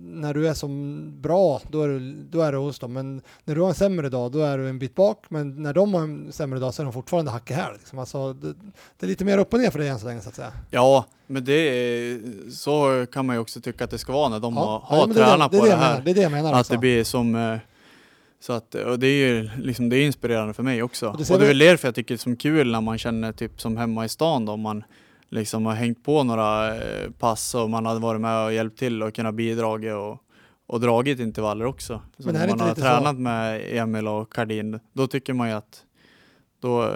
när 0.01 0.33
du 0.33 0.47
är 0.47 0.53
som 0.53 1.01
bra 1.21 1.61
då 1.71 1.81
är, 1.81 1.87
du, 1.87 2.13
då 2.31 2.41
är 2.41 2.51
du 2.51 2.57
hos 2.57 2.79
dem 2.79 2.93
men 2.93 3.21
när 3.45 3.55
du 3.55 3.61
har 3.61 3.69
en 3.69 3.75
sämre 3.75 4.09
dag 4.09 4.31
då 4.31 4.39
är 4.39 4.57
du 4.57 4.69
en 4.69 4.79
bit 4.79 4.95
bak 4.95 5.23
men 5.29 5.63
när 5.63 5.73
de 5.73 5.93
har 5.93 6.01
en 6.01 6.31
sämre 6.31 6.59
dag 6.59 6.73
så 6.73 6.81
är 6.81 6.83
de 6.83 6.93
fortfarande 6.93 7.31
hack 7.31 7.51
i 7.51 7.53
häl. 7.53 7.73
Liksom. 7.77 7.99
Alltså, 7.99 8.33
det, 8.33 8.53
det 8.99 9.05
är 9.05 9.07
lite 9.07 9.25
mer 9.25 9.37
upp 9.37 9.53
och 9.53 9.59
ner 9.59 9.71
för 9.71 9.79
dig 9.79 9.87
än 9.87 9.99
så 9.99 10.05
länge 10.05 10.21
så 10.21 10.29
att 10.29 10.35
säga. 10.35 10.51
ja, 10.71 11.05
men 11.27 11.45
det 11.45 11.53
är, 11.53 12.19
så 12.51 13.05
kan 13.11 13.25
man 13.25 13.35
ju 13.35 13.39
också 13.39 13.61
tycka 13.61 13.83
att 13.83 13.91
det 13.91 13.97
ska 13.97 14.13
vara 14.13 14.29
när 14.29 14.39
de 14.39 14.57
har, 14.57 14.79
har 14.79 15.07
det 15.07 15.21
är 15.21 15.25
tränat 15.27 15.51
på 15.51 15.57
det 15.65 15.69
det 15.69 15.75
här. 15.75 16.01
Det 16.01 16.11
är 16.11 16.15
det 16.15 16.21
jag 16.21 16.31
menar 16.31 16.53
Att 16.53 16.59
också. 16.59 16.73
det 16.73 16.79
blir 16.79 17.03
som 17.03 17.35
eh, 17.35 17.57
så 18.47 18.53
att, 18.53 18.75
och 18.75 18.99
det 18.99 19.07
är 19.07 19.27
ju 19.27 19.49
liksom, 19.61 19.89
det 19.89 19.97
är 19.97 20.05
inspirerande 20.05 20.53
för 20.53 20.63
mig 20.63 20.83
också. 20.83 21.05
Och 21.07 21.11
Och 21.11 21.17
det 21.17 21.23
det, 21.23 21.25
ser 21.25 21.41
är 21.41 21.47
väl 21.47 21.57
därför 21.57 21.87
jag 21.87 21.95
tycker 21.95 22.13
det 22.13 22.15
är 22.15 22.19
som 22.19 22.35
kul 22.35 22.71
när 22.71 22.81
man 22.81 22.97
känner 22.97 23.31
typ 23.31 23.61
som 23.61 23.77
hemma 23.77 24.05
i 24.05 24.09
stan 24.09 24.45
då, 24.45 24.51
om 24.51 24.61
man 24.61 24.83
liksom 25.29 25.65
har 25.65 25.73
hängt 25.73 26.03
på 26.03 26.23
några 26.23 26.75
eh, 26.75 27.11
pass 27.19 27.55
och 27.55 27.69
man 27.69 27.85
har 27.85 27.99
varit 27.99 28.21
med 28.21 28.45
och 28.45 28.53
hjälpt 28.53 28.79
till 28.79 29.03
och 29.03 29.13
kunnat 29.13 29.35
bidragit 29.35 29.93
och, 29.93 30.17
och 30.67 30.79
dragit 30.79 31.19
intervaller 31.19 31.65
också. 31.65 32.01
Men 32.17 32.23
Som 32.23 32.33
det 32.33 32.47
man 32.49 32.59
har 32.59 32.69
lite 32.69 32.81
så? 32.81 32.87
tränat 32.87 33.17
med 33.17 33.61
Emil 33.77 34.07
och 34.07 34.33
Kardin, 34.33 34.79
då 34.93 35.07
tycker 35.07 35.33
man 35.33 35.49
ju 35.49 35.53
att 35.53 35.83
då, 36.61 36.93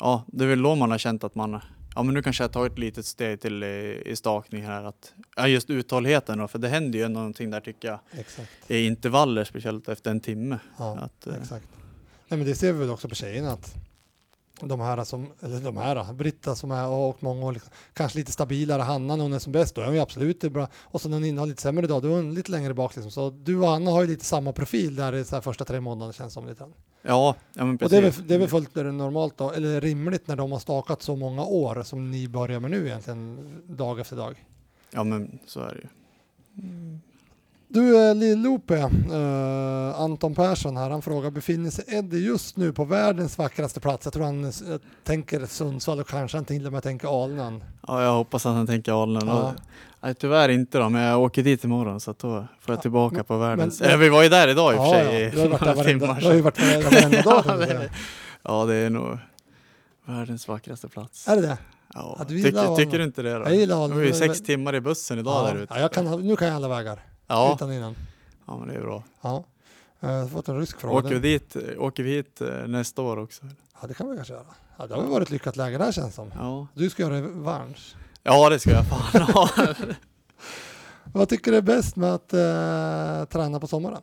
ja, 0.00 0.24
det 0.26 0.44
är 0.44 0.48
väl 0.48 0.62
då 0.62 0.74
man 0.74 0.90
har 0.90 0.98
känt 0.98 1.24
att 1.24 1.34
man 1.34 1.60
Ja 1.94 2.02
men 2.02 2.14
nu 2.14 2.22
kanske 2.22 2.44
jag 2.44 2.52
tagit 2.52 2.72
ett 2.72 2.78
litet 2.78 3.06
steg 3.06 3.40
till 3.40 3.62
i, 3.62 4.02
i 4.06 4.16
stakning 4.16 4.64
här. 4.64 4.84
Att, 4.84 5.12
ja 5.36 5.48
just 5.48 5.70
uthålligheten 5.70 6.38
då, 6.38 6.48
för 6.48 6.58
det 6.58 6.68
händer 6.68 6.98
ju 6.98 7.08
någonting 7.08 7.50
där 7.50 7.60
tycker 7.60 7.88
jag 7.88 7.98
Exakt. 8.10 8.50
i 8.68 8.86
intervaller, 8.86 9.44
speciellt 9.44 9.88
efter 9.88 10.10
en 10.10 10.20
timme. 10.20 10.58
Ja. 10.78 10.98
Att, 10.98 11.26
eh, 11.26 11.34
Exakt. 11.34 11.66
Nej, 12.28 12.38
men 12.38 12.46
det 12.46 12.54
ser 12.54 12.72
vi 12.72 12.78
väl 12.78 12.90
också 12.90 13.08
på 13.08 13.14
tjejerna 13.14 13.52
att 13.52 13.74
de 14.60 14.80
här 14.80 15.04
som, 15.04 15.32
eller 15.40 15.60
de 15.60 15.76
här, 15.76 16.12
Britta 16.12 16.54
som 16.54 16.70
är 16.70 16.88
och 16.88 17.22
många 17.22 17.46
år, 17.46 17.52
liksom, 17.52 17.72
kanske 17.92 18.18
lite 18.18 18.32
stabilare, 18.32 18.82
Hanna 18.82 19.16
när 19.16 19.22
hon 19.22 19.32
är 19.32 19.38
som 19.38 19.52
bäst, 19.52 19.74
då 19.74 19.80
är 19.80 19.86
hon 19.86 19.94
ju 19.94 20.00
absolut 20.00 20.40
det 20.40 20.50
bra. 20.50 20.68
Och 20.74 21.00
så 21.00 21.08
när 21.08 21.20
hon 21.20 21.38
har 21.38 21.46
lite 21.46 21.62
sämre 21.62 21.86
dag, 21.86 22.02
då 22.02 22.08
är 22.08 22.12
hon 22.12 22.34
lite 22.34 22.50
längre 22.50 22.74
bak 22.74 22.96
liksom. 22.96 23.10
Så 23.10 23.30
du 23.30 23.60
och 23.60 23.68
Hanna 23.68 23.90
har 23.90 24.02
ju 24.02 24.08
lite 24.08 24.24
samma 24.24 24.52
profil 24.52 24.96
där 24.96 25.14
i 25.14 25.24
så 25.24 25.40
första 25.40 25.64
tre 25.64 25.80
månaderna 25.80 26.12
känns 26.12 26.32
som 26.32 26.46
lite. 26.46 26.58
grann. 26.58 26.74
Ja, 27.06 27.34
ja 27.54 27.64
men 27.64 27.74
Och 27.74 27.78
precis. 27.78 27.90
det 27.90 27.96
är, 27.96 28.02
väl, 28.02 28.28
det 28.28 28.34
är 28.34 28.38
väl 28.38 28.48
fullt 28.48 28.74
normalt 28.74 29.38
då, 29.38 29.50
eller 29.50 29.80
rimligt 29.80 30.28
när 30.28 30.36
de 30.36 30.52
har 30.52 30.58
stakat 30.58 31.02
så 31.02 31.16
många 31.16 31.44
år 31.44 31.82
som 31.82 32.10
ni 32.10 32.28
börjar 32.28 32.60
med 32.60 32.70
nu 32.70 32.86
egentligen, 32.86 33.62
dag 33.66 34.00
efter 34.00 34.16
dag. 34.16 34.44
Ja 34.90 35.04
men 35.04 35.38
så 35.46 35.60
är 35.60 35.74
det 35.74 35.80
ju. 35.80 35.88
Du 37.74 38.08
eh, 38.08 38.14
Lill-Lope, 38.14 38.76
eh, 39.12 40.00
Anton 40.00 40.34
Persson 40.34 40.76
här, 40.76 40.90
han 40.90 41.02
frågar 41.02 41.30
befinner 41.30 41.70
sig 41.70 41.84
Eddie 41.88 42.18
just 42.26 42.56
nu 42.56 42.72
på 42.72 42.84
världens 42.84 43.38
vackraste 43.38 43.80
plats? 43.80 44.06
Jag 44.06 44.12
tror 44.12 44.24
han 44.24 44.44
eh, 44.44 44.50
tänker 45.04 45.46
Sundsvall 45.46 46.00
och 46.00 46.08
kanske 46.08 46.36
han 46.36 46.44
till 46.44 46.66
och 46.66 46.72
med 46.72 46.82
tänker 46.82 47.24
Alnan. 47.24 47.64
Ja, 47.86 48.02
jag 48.02 48.12
hoppas 48.12 48.46
att 48.46 48.54
han 48.54 48.66
tänker 48.66 49.02
Alnen. 49.02 49.22
Ja. 49.28 49.54
Ja. 49.56 49.62
Nej, 50.00 50.14
tyvärr 50.14 50.48
inte 50.48 50.78
då, 50.78 50.88
men 50.88 51.02
jag 51.02 51.20
åker 51.22 51.42
dit 51.42 51.64
imorgon 51.64 52.00
så 52.00 52.10
att 52.10 52.18
då 52.18 52.28
får 52.28 52.72
jag 52.72 52.76
Ja, 52.76 52.80
tillbaka 52.82 53.16
men- 53.16 53.24
på 53.24 53.38
världens... 53.38 53.80
men- 53.80 53.88
Eller 53.88 53.98
vi 53.98 54.08
var 54.08 54.22
ju 54.22 54.28
där 54.28 54.48
idag 54.48 54.74
i 54.74 54.78
och 54.78 54.82
för 54.84 54.90
sig 54.90 55.04
ja, 55.22 55.28
i 55.28 55.30
du 55.30 55.38
har 55.38 55.44
ju 55.44 55.50
varit 55.50 55.60
där 55.60 55.66
några 55.66 55.82
varenda, 55.82 56.06
timmar. 56.06 56.20
du 56.20 56.26
har 56.26 56.32
ju 56.32 56.38
så- 56.38 56.44
varit 56.44 56.56
där 56.56 56.82
varenda 56.90 57.22
dag. 57.22 57.42
ja, 57.46 57.56
det, 57.66 57.90
ja, 58.42 58.64
det 58.64 58.74
är 58.74 58.90
nog 58.90 59.18
världens 60.06 60.48
vackraste 60.48 60.88
plats. 60.88 61.28
Är 61.28 61.36
det 61.36 61.42
det? 61.42 61.58
Ja, 61.94 62.16
Ja, 62.18 62.24
du 62.28 62.42
tycker, 62.42 62.76
tycker 62.76 62.98
du 62.98 63.04
inte 63.04 63.22
det 63.22 63.34
då? 63.34 63.40
Jag 63.44 63.54
gillar 63.54 63.76
Det 63.76 63.82
Alnen. 63.82 63.96
var 63.96 64.04
ju 64.04 64.10
men- 64.10 64.18
sex 64.18 64.40
timmar 64.42 64.74
i 64.74 64.80
bussen 64.80 65.18
idag 65.18 65.48
ja, 65.48 65.52
där 65.54 65.62
ute. 65.62 65.74
ja, 65.80 65.88
kan, 65.88 66.20
Nu 66.26 66.36
kan 66.36 66.48
jag 66.48 66.56
alla 66.56 66.68
vägar, 66.68 67.00
ja. 67.26 67.52
utan 67.56 67.72
innan. 67.72 67.96
ja, 68.46 68.58
men 68.58 68.68
det 68.68 68.74
är 68.74 68.80
bra. 68.80 69.02
Ja. 69.20 69.44
Jag 70.00 70.08
har 70.08 70.28
fått 70.28 70.48
en 70.48 70.58
rysk 70.58 70.80
fråga. 70.80 70.98
Åker 71.06 71.14
vi, 71.14 71.18
dit, 71.20 71.56
åker 71.78 72.02
vi 72.02 72.10
hit 72.10 72.40
eh, 72.40 72.66
nästa 72.66 73.02
år 73.02 73.16
också? 73.18 73.42
Ja, 73.80 73.86
det 73.88 73.94
kan 73.94 74.10
vi 74.10 74.16
kanske 74.16 74.32
göra. 74.34 74.46
Ja, 74.78 74.86
det 74.86 74.94
har 74.94 75.02
varit 75.02 75.26
ett 75.28 75.30
lyckat 75.30 75.56
läge 75.56 75.78
där 75.78 75.92
känns 75.92 76.14
som. 76.14 76.32
Ja, 76.34 76.66
Du 76.74 76.90
ska 76.90 77.02
göra 77.02 77.14
revansch. 77.22 77.94
ja 78.22 78.50
det 78.50 78.58
ska 78.58 78.70
jag 78.70 78.86
fan 78.88 79.22
ha. 79.22 79.48
Vad 81.12 81.28
tycker 81.28 81.50
du 81.50 81.56
är 81.56 81.62
bäst 81.62 81.96
med 81.96 82.14
att 82.14 82.32
eh, 82.32 83.24
träna 83.24 83.60
på 83.60 83.66
sommaren? 83.66 84.02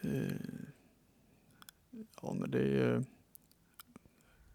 Eh, 0.00 0.10
Ja, 2.22 2.32
men 2.34 2.50
det 2.50 2.58
är 2.58 2.62
ju... 2.64 3.04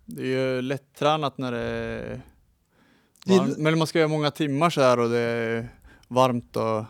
Det 0.06 0.22
är 0.22 0.26
ju 0.26 0.62
lättränat 0.62 1.38
när 1.38 1.52
det 1.52 1.60
är. 1.60 2.22
Gill- 3.26 3.56
Men 3.58 3.78
man 3.78 3.88
ska 3.88 4.00
göra 4.00 4.10
många 4.10 4.32
timmar 4.32 4.70
så 4.70 4.82
här 4.82 5.00
och 5.00 5.10
det 5.10 5.18
är 5.20 5.70
varmt 6.14 6.56
och 6.56 6.86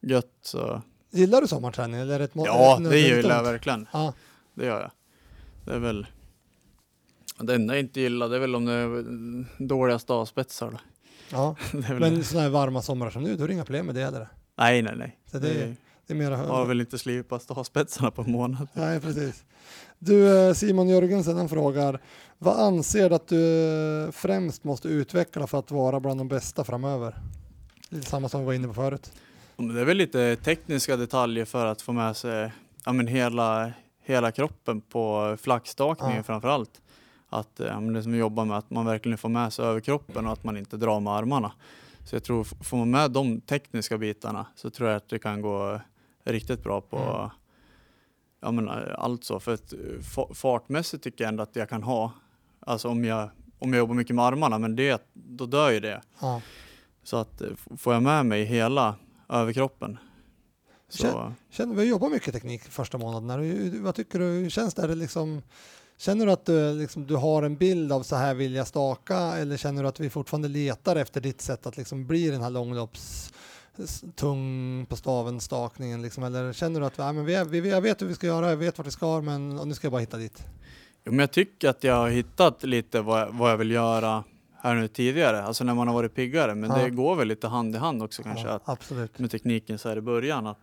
gött 0.00 0.38
så... 0.42 0.82
Gillar 1.10 1.40
du 1.40 1.48
sommarträning? 1.48 2.00
Eller 2.00 2.14
är 2.14 2.18
det 2.18 2.24
ett 2.24 2.30
Ja, 2.34 2.78
det 2.90 2.98
gillar 2.98 3.36
jag 3.36 3.42
verkligen. 3.42 3.88
Ja, 3.92 4.12
Det 4.54 4.66
gör 4.66 4.80
jag. 4.80 4.90
Det 5.64 5.72
är 5.74 5.78
väl... 5.78 6.06
Det 7.38 7.54
enda 7.54 7.74
jag 7.74 7.80
inte 7.80 8.00
gillar 8.00 8.28
det 8.28 8.36
är 8.36 8.40
väl 8.40 8.54
om 8.54 8.64
det 8.64 8.72
är 8.72 9.64
dåliga 9.66 9.98
stavspetsar 9.98 10.70
då. 10.70 10.78
ja. 11.30 11.56
Är 11.72 12.00
men 12.00 12.24
sådana 12.24 12.42
här 12.42 12.50
varma 12.50 12.82
somrar 12.82 13.10
som 13.10 13.22
nu, 13.22 13.36
då 13.36 13.44
är 13.44 13.48
det 13.48 13.54
inga 13.54 13.64
problem 13.64 13.86
med 13.86 13.94
det 13.94 14.04
heller. 14.04 14.28
Nej, 14.58 14.82
nej, 14.82 14.94
nej. 14.96 15.18
Så 15.30 15.38
det, 15.38 15.48
Det 15.48 15.74
det 16.06 16.12
är 16.12 16.16
mera 16.16 16.36
har 16.36 16.66
väl 16.66 16.80
inte 16.80 16.98
slipat 16.98 17.42
stavspetsarna 17.42 18.10
på 18.10 18.22
en 18.22 18.32
månad. 18.32 18.68
Nej, 18.72 19.00
precis. 19.00 19.44
Du 19.98 20.46
eh, 20.48 20.54
Simon 20.54 20.88
Jörgensen 20.88 21.36
han 21.36 21.48
frågar, 21.48 22.00
vad 22.38 22.60
anser 22.60 23.08
du 23.08 23.14
att 23.14 23.28
du 23.28 24.04
eh, 24.04 24.10
främst 24.10 24.64
måste 24.64 24.88
utveckla 24.88 25.46
för 25.46 25.58
att 25.58 25.70
vara 25.70 26.00
bland 26.00 26.20
de 26.20 26.28
bästa 26.28 26.64
framöver? 26.64 27.14
Lite 27.92 28.06
samma 28.10 28.28
som 28.28 28.40
vi 28.40 28.46
var 28.46 28.52
inne 28.52 28.68
på 28.68 28.74
förut. 28.74 29.12
Det 29.56 29.80
är 29.80 29.84
väl 29.84 29.96
lite 29.96 30.36
tekniska 30.36 30.96
detaljer 30.96 31.44
för 31.44 31.66
att 31.66 31.82
få 31.82 31.92
med 31.92 32.16
sig 32.16 32.52
ja, 32.84 32.92
men 32.92 33.06
hela, 33.06 33.72
hela 34.02 34.32
kroppen 34.32 34.80
på 34.80 35.36
flackstakningen 35.40 36.16
Ja. 36.16 36.22
framför 36.22 36.48
allt. 36.48 36.80
Att 37.28 37.50
ja, 37.56 37.80
men 37.80 37.92
det 37.92 38.02
som 38.02 38.12
vi 38.12 38.18
jobbar 38.18 38.44
med, 38.44 38.58
att 38.58 38.70
man 38.70 38.86
verkligen 38.86 39.18
får 39.18 39.28
med 39.28 39.52
sig 39.52 39.64
överkroppen 39.64 40.26
och 40.26 40.32
att 40.32 40.44
man 40.44 40.56
inte 40.56 40.76
drar 40.76 41.00
med 41.00 41.12
armarna. 41.12 41.52
Så 42.04 42.16
jag 42.16 42.24
tror, 42.24 42.44
får 42.44 42.76
man 42.76 42.90
med 42.90 43.10
de 43.10 43.40
tekniska 43.40 43.98
bitarna 43.98 44.46
så 44.54 44.70
tror 44.70 44.88
jag 44.88 44.96
att 44.96 45.08
det 45.08 45.18
kan 45.18 45.40
gå 45.42 45.80
riktigt 46.24 46.62
bra 46.62 46.80
på 46.80 46.96
Mm. 46.98 47.30
ja, 48.40 48.50
men, 48.50 48.68
eh, 48.68 48.74
allt 48.98 49.24
så. 49.24 49.40
För 49.40 49.54
att 49.54 49.72
eh, 49.72 49.78
fa- 50.00 50.34
fartmässigt 50.34 51.04
tycker 51.04 51.24
jag 51.24 51.28
ändå 51.28 51.42
att 51.42 51.56
jag 51.56 51.68
kan 51.68 51.82
ha, 51.82 52.12
alltså 52.60 52.88
om 52.88 53.04
jag, 53.04 53.28
om 53.58 53.72
jag 53.72 53.78
jobbar 53.78 53.94
mycket 53.94 54.16
med 54.16 54.24
armarna, 54.24 54.58
men 54.58 54.76
det, 54.76 55.02
då 55.12 55.46
dör 55.46 55.70
ju 55.70 55.80
det. 55.80 56.02
Ja. 56.20 56.40
Så 57.02 57.16
att 57.16 57.40
eh, 57.40 57.48
får 57.78 57.92
jag 57.94 58.02
med 58.02 58.26
mig 58.26 58.44
hela 58.44 58.94
överkroppen 59.28 59.98
så 60.88 61.06
Kän- 61.06 61.32
Känner, 61.50 61.74
vi 61.74 61.80
har 61.80 61.86
jobbat 61.86 62.12
mycket 62.12 62.34
teknik 62.34 62.62
första 62.62 62.98
månaderna. 62.98 63.36
Hur- 63.36 63.80
Vad 63.82 63.94
tycker 63.94 64.18
du, 64.18 64.24
hur 64.24 64.50
känns 64.50 64.74
det? 64.74 64.94
Liksom, 64.94 65.42
känner 65.98 66.26
du 66.26 66.32
att 66.32 66.46
du, 66.46 66.72
liksom, 66.74 67.06
du 67.06 67.16
har 67.16 67.42
en 67.42 67.56
bild 67.56 67.92
av 67.92 68.02
så 68.02 68.16
här 68.16 68.34
vill 68.34 68.54
jag 68.54 68.66
staka 68.66 69.16
eller 69.18 69.56
känner 69.56 69.82
du 69.82 69.88
att 69.88 70.00
vi 70.00 70.10
fortfarande 70.10 70.48
letar 70.48 70.96
efter 70.96 71.20
ditt 71.20 71.40
sätt 71.40 71.66
att 71.66 71.76
liksom 71.76 72.06
bli 72.06 72.30
den 72.30 72.42
här 72.42 72.50
långlopps 72.50 73.32
tung 74.16 74.86
på 74.88 74.96
staven 74.96 75.40
stakningen 75.40 76.02
liksom, 76.02 76.24
eller 76.24 76.52
känner 76.52 76.80
du 76.80 76.86
att 76.86 76.98
ja, 76.98 77.12
men 77.12 77.24
vi, 77.24 77.34
är, 77.34 77.44
vi, 77.44 77.70
jag 77.70 77.80
vet 77.80 78.02
hur 78.02 78.06
vi 78.06 78.14
ska 78.14 78.26
göra, 78.26 78.48
jag 78.50 78.56
vet 78.56 78.78
vart 78.78 78.86
vi 78.86 78.90
ska 78.90 79.20
men 79.20 79.48
nu 79.56 79.74
ska 79.74 79.84
jag 79.86 79.92
bara 79.92 80.00
hitta 80.00 80.16
dit. 80.16 80.42
Jo, 81.04 81.12
men 81.12 81.18
jag 81.18 81.30
tycker 81.32 81.68
att 81.68 81.84
jag 81.84 81.94
har 81.94 82.08
hittat 82.10 82.62
lite 82.62 83.00
vad 83.00 83.20
jag, 83.20 83.32
vad 83.32 83.50
jag 83.50 83.56
vill 83.56 83.70
göra 83.70 84.24
här 84.62 84.74
nu 84.74 84.88
tidigare, 84.88 85.42
alltså 85.42 85.64
när 85.64 85.74
man 85.74 85.88
har 85.88 85.94
varit 85.94 86.14
piggare. 86.14 86.54
Men 86.54 86.70
Ja. 86.70 86.76
det 86.84 86.90
går 86.90 87.16
väl 87.16 87.28
lite 87.28 87.48
hand 87.48 87.74
i 87.74 87.78
hand 87.78 88.02
också 88.02 88.22
kanske 88.22 88.48
Ja, 88.48 88.60
att, 88.64 89.18
med 89.18 89.30
tekniken 89.30 89.78
så 89.78 89.88
här 89.88 89.96
i 89.96 90.00
början. 90.00 90.46
Att, 90.46 90.58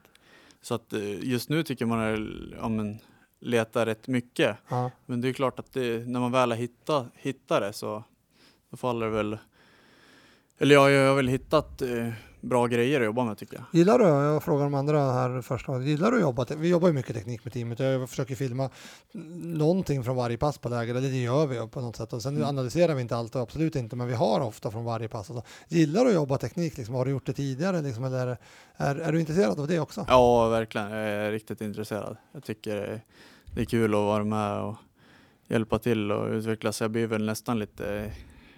så 0.61 0.75
att 0.75 0.93
eh, 0.93 1.19
just 1.23 1.49
nu 1.49 1.63
tycker 1.63 1.85
man 1.85 1.99
är, 1.99 2.55
ja, 2.61 2.69
men, 2.69 2.99
letar 3.39 3.85
rätt 3.85 4.07
mycket. 4.07 4.57
Ja. 4.69 4.91
Men 5.05 5.21
det 5.21 5.29
är 5.29 5.33
klart 5.33 5.59
att 5.59 5.73
det, 5.73 6.07
när 6.07 6.19
man 6.19 6.31
väl 6.31 6.51
har 6.51 6.57
hittat, 6.57 7.05
hittat 7.15 7.61
det 7.61 7.73
så 7.73 8.03
faller 8.77 9.05
det 9.05 9.11
väl... 9.11 9.37
Eller 10.57 10.75
ja, 10.75 10.89
jag 10.89 11.07
har 11.09 11.15
väl 11.15 11.27
hittat 11.27 11.81
eh, 11.81 12.09
bra 12.41 12.67
grejer 12.67 12.99
att 12.99 13.05
jobba 13.05 13.23
med 13.23 13.37
tycker 13.37 13.55
jag. 13.55 13.63
Gillar 13.79 13.99
du, 13.99 14.05
jag 14.05 14.43
frågar 14.43 14.63
de 14.63 14.73
andra 14.73 15.11
här 15.11 15.41
först, 15.41 15.67
gillar 15.81 16.11
du 16.11 16.17
att 16.17 16.21
jobba? 16.21 16.45
Vi 16.57 16.69
jobbar 16.69 16.87
ju 16.87 16.93
mycket 16.93 17.15
teknik 17.15 17.43
med 17.45 17.53
teamet. 17.53 17.79
Jag 17.79 18.09
försöker 18.09 18.35
filma 18.35 18.69
någonting 19.43 20.03
från 20.03 20.15
varje 20.15 20.37
pass 20.37 20.57
på 20.57 20.69
läger, 20.69 20.95
eller 20.95 21.09
det 21.09 21.21
gör 21.23 21.47
vi 21.47 21.67
på 21.67 21.81
något 21.81 21.95
sätt. 21.95 22.13
Och 22.13 22.21
sen 22.21 22.35
Mm. 22.35 22.47
analyserar 22.49 22.95
vi 22.95 23.01
inte 23.01 23.15
allt, 23.15 23.35
absolut 23.35 23.75
inte, 23.75 23.95
men 23.95 24.07
vi 24.07 24.13
har 24.13 24.39
ofta 24.41 24.71
från 24.71 24.85
varje 24.85 25.07
pass. 25.07 25.29
Och 25.29 25.35
så. 25.35 25.43
Gillar 25.67 26.01
du 26.03 26.07
att 26.09 26.15
jobba 26.15 26.37
teknik? 26.37 26.77
Liksom? 26.77 26.95
Har 26.95 27.05
du 27.05 27.11
gjort 27.11 27.25
det 27.25 27.33
tidigare? 27.33 27.81
Liksom, 27.81 28.03
eller 28.03 28.27
är, 28.27 28.37
är, 28.77 28.95
är 28.95 29.11
du 29.11 29.19
intresserad 29.19 29.59
av 29.59 29.67
det 29.67 29.79
också? 29.79 30.05
Ja, 30.07 30.47
verkligen. 30.49 30.91
Jag 30.91 30.99
är 31.09 31.31
riktigt 31.31 31.61
intresserad. 31.61 32.17
Jag 32.31 32.43
tycker 32.43 33.01
det 33.55 33.61
är 33.61 33.65
kul 33.65 33.93
att 33.93 33.97
vara 33.99 34.23
med 34.23 34.59
och 34.61 34.75
hjälpa 35.47 35.79
till 35.79 36.11
och 36.11 36.29
utvecklas. 36.29 36.81
Jag 36.81 36.91
blir 36.91 37.07
väl 37.07 37.25
nästan 37.25 37.59
lite 37.59 38.11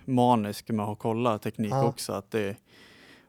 manisk 0.05 0.69
med 0.69 0.85
att 0.85 0.99
kolla 0.99 1.37
teknik 1.37 1.71
Ja. 1.71 1.85
också. 1.87 2.13
Att 2.13 2.31
det, 2.31 2.55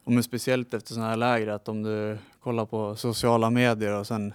och 0.03 0.11
men 0.11 0.23
speciellt 0.23 0.73
efter 0.73 0.93
sådana 0.93 1.09
här 1.09 1.17
läger, 1.17 1.47
att 1.47 1.67
om 1.69 1.83
du 1.83 2.17
kollar 2.39 2.65
på 2.65 2.95
sociala 2.95 3.49
medier 3.49 3.93
och 3.99 4.07
sen 4.07 4.33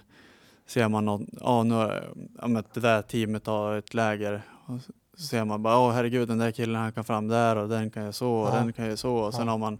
ser 0.67 0.87
man 0.89 1.05
något, 1.05 1.21
ja, 1.41 1.63
nu, 1.63 1.75
ja 2.41 2.63
det 2.73 2.79
där 2.79 3.01
teamet 3.01 3.47
har 3.47 3.75
ett 3.77 3.93
läger. 3.93 4.41
Och 4.65 4.79
så 5.17 5.23
ser 5.25 5.45
man 5.45 5.63
bara, 5.63 5.79
åh 5.79 5.91
herregud 5.91 6.27
den 6.27 6.37
där 6.37 6.51
killen 6.51 6.81
han 6.81 6.91
kan 6.91 7.03
fram 7.03 7.27
där 7.27 7.55
och 7.55 7.69
den 7.69 7.89
kan 7.89 8.03
jag 8.03 8.15
så 8.15 8.31
och 8.31 8.47
Ja. 8.47 8.53
den 8.55 8.73
kan 8.73 8.85
jag 8.85 8.99
så. 8.99 9.15
Och 9.15 9.33
sen 9.33 9.45
Ja. 9.45 9.51
har 9.51 9.57
man 9.57 9.79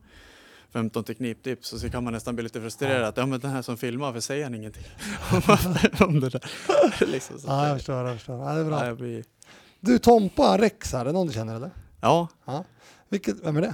15 0.74 1.04
tekniktips 1.04 1.74
och 1.74 1.80
så 1.80 1.90
kan 1.90 2.04
man 2.04 2.14
nästan 2.14 2.36
bli 2.36 2.44
lite 2.44 2.62
frustrerad. 2.62 3.04
Att, 3.06 3.18
ja 3.18 3.26
men 3.26 3.40
den 3.40 3.52
här 3.52 3.62
som 3.62 3.78
filmar, 3.78 4.06
varför 4.06 4.20
säger 4.20 4.44
han 4.44 4.56
ingenting 4.56 4.84
om 6.08 6.20
det 6.20 6.30
där? 6.30 6.42
liksom, 7.08 7.40
så 7.40 7.48
Ja, 7.48 7.64
jag 7.64 7.72
att, 7.72 7.78
förstår. 7.78 7.96
Jag 8.08 8.16
förstår. 8.18 8.40
Ja, 8.40 8.46
det 8.54 8.60
är 8.60 8.64
ja, 8.64 8.70
bra. 8.70 8.86
jag 8.86 8.98
blir, 8.98 9.24
Du, 9.80 10.00
Tompa 10.00 10.58
Rex 10.58 10.94
är 10.94 11.06
det 11.06 11.12
någon 11.12 11.28
du 11.28 11.34
känner 11.34 11.56
eller? 11.56 11.72
ja 12.02 12.28
Vilket, 13.10 13.36
vem 13.46 13.58
är 13.58 13.62
det? 13.62 13.74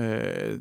eh, 0.00 0.58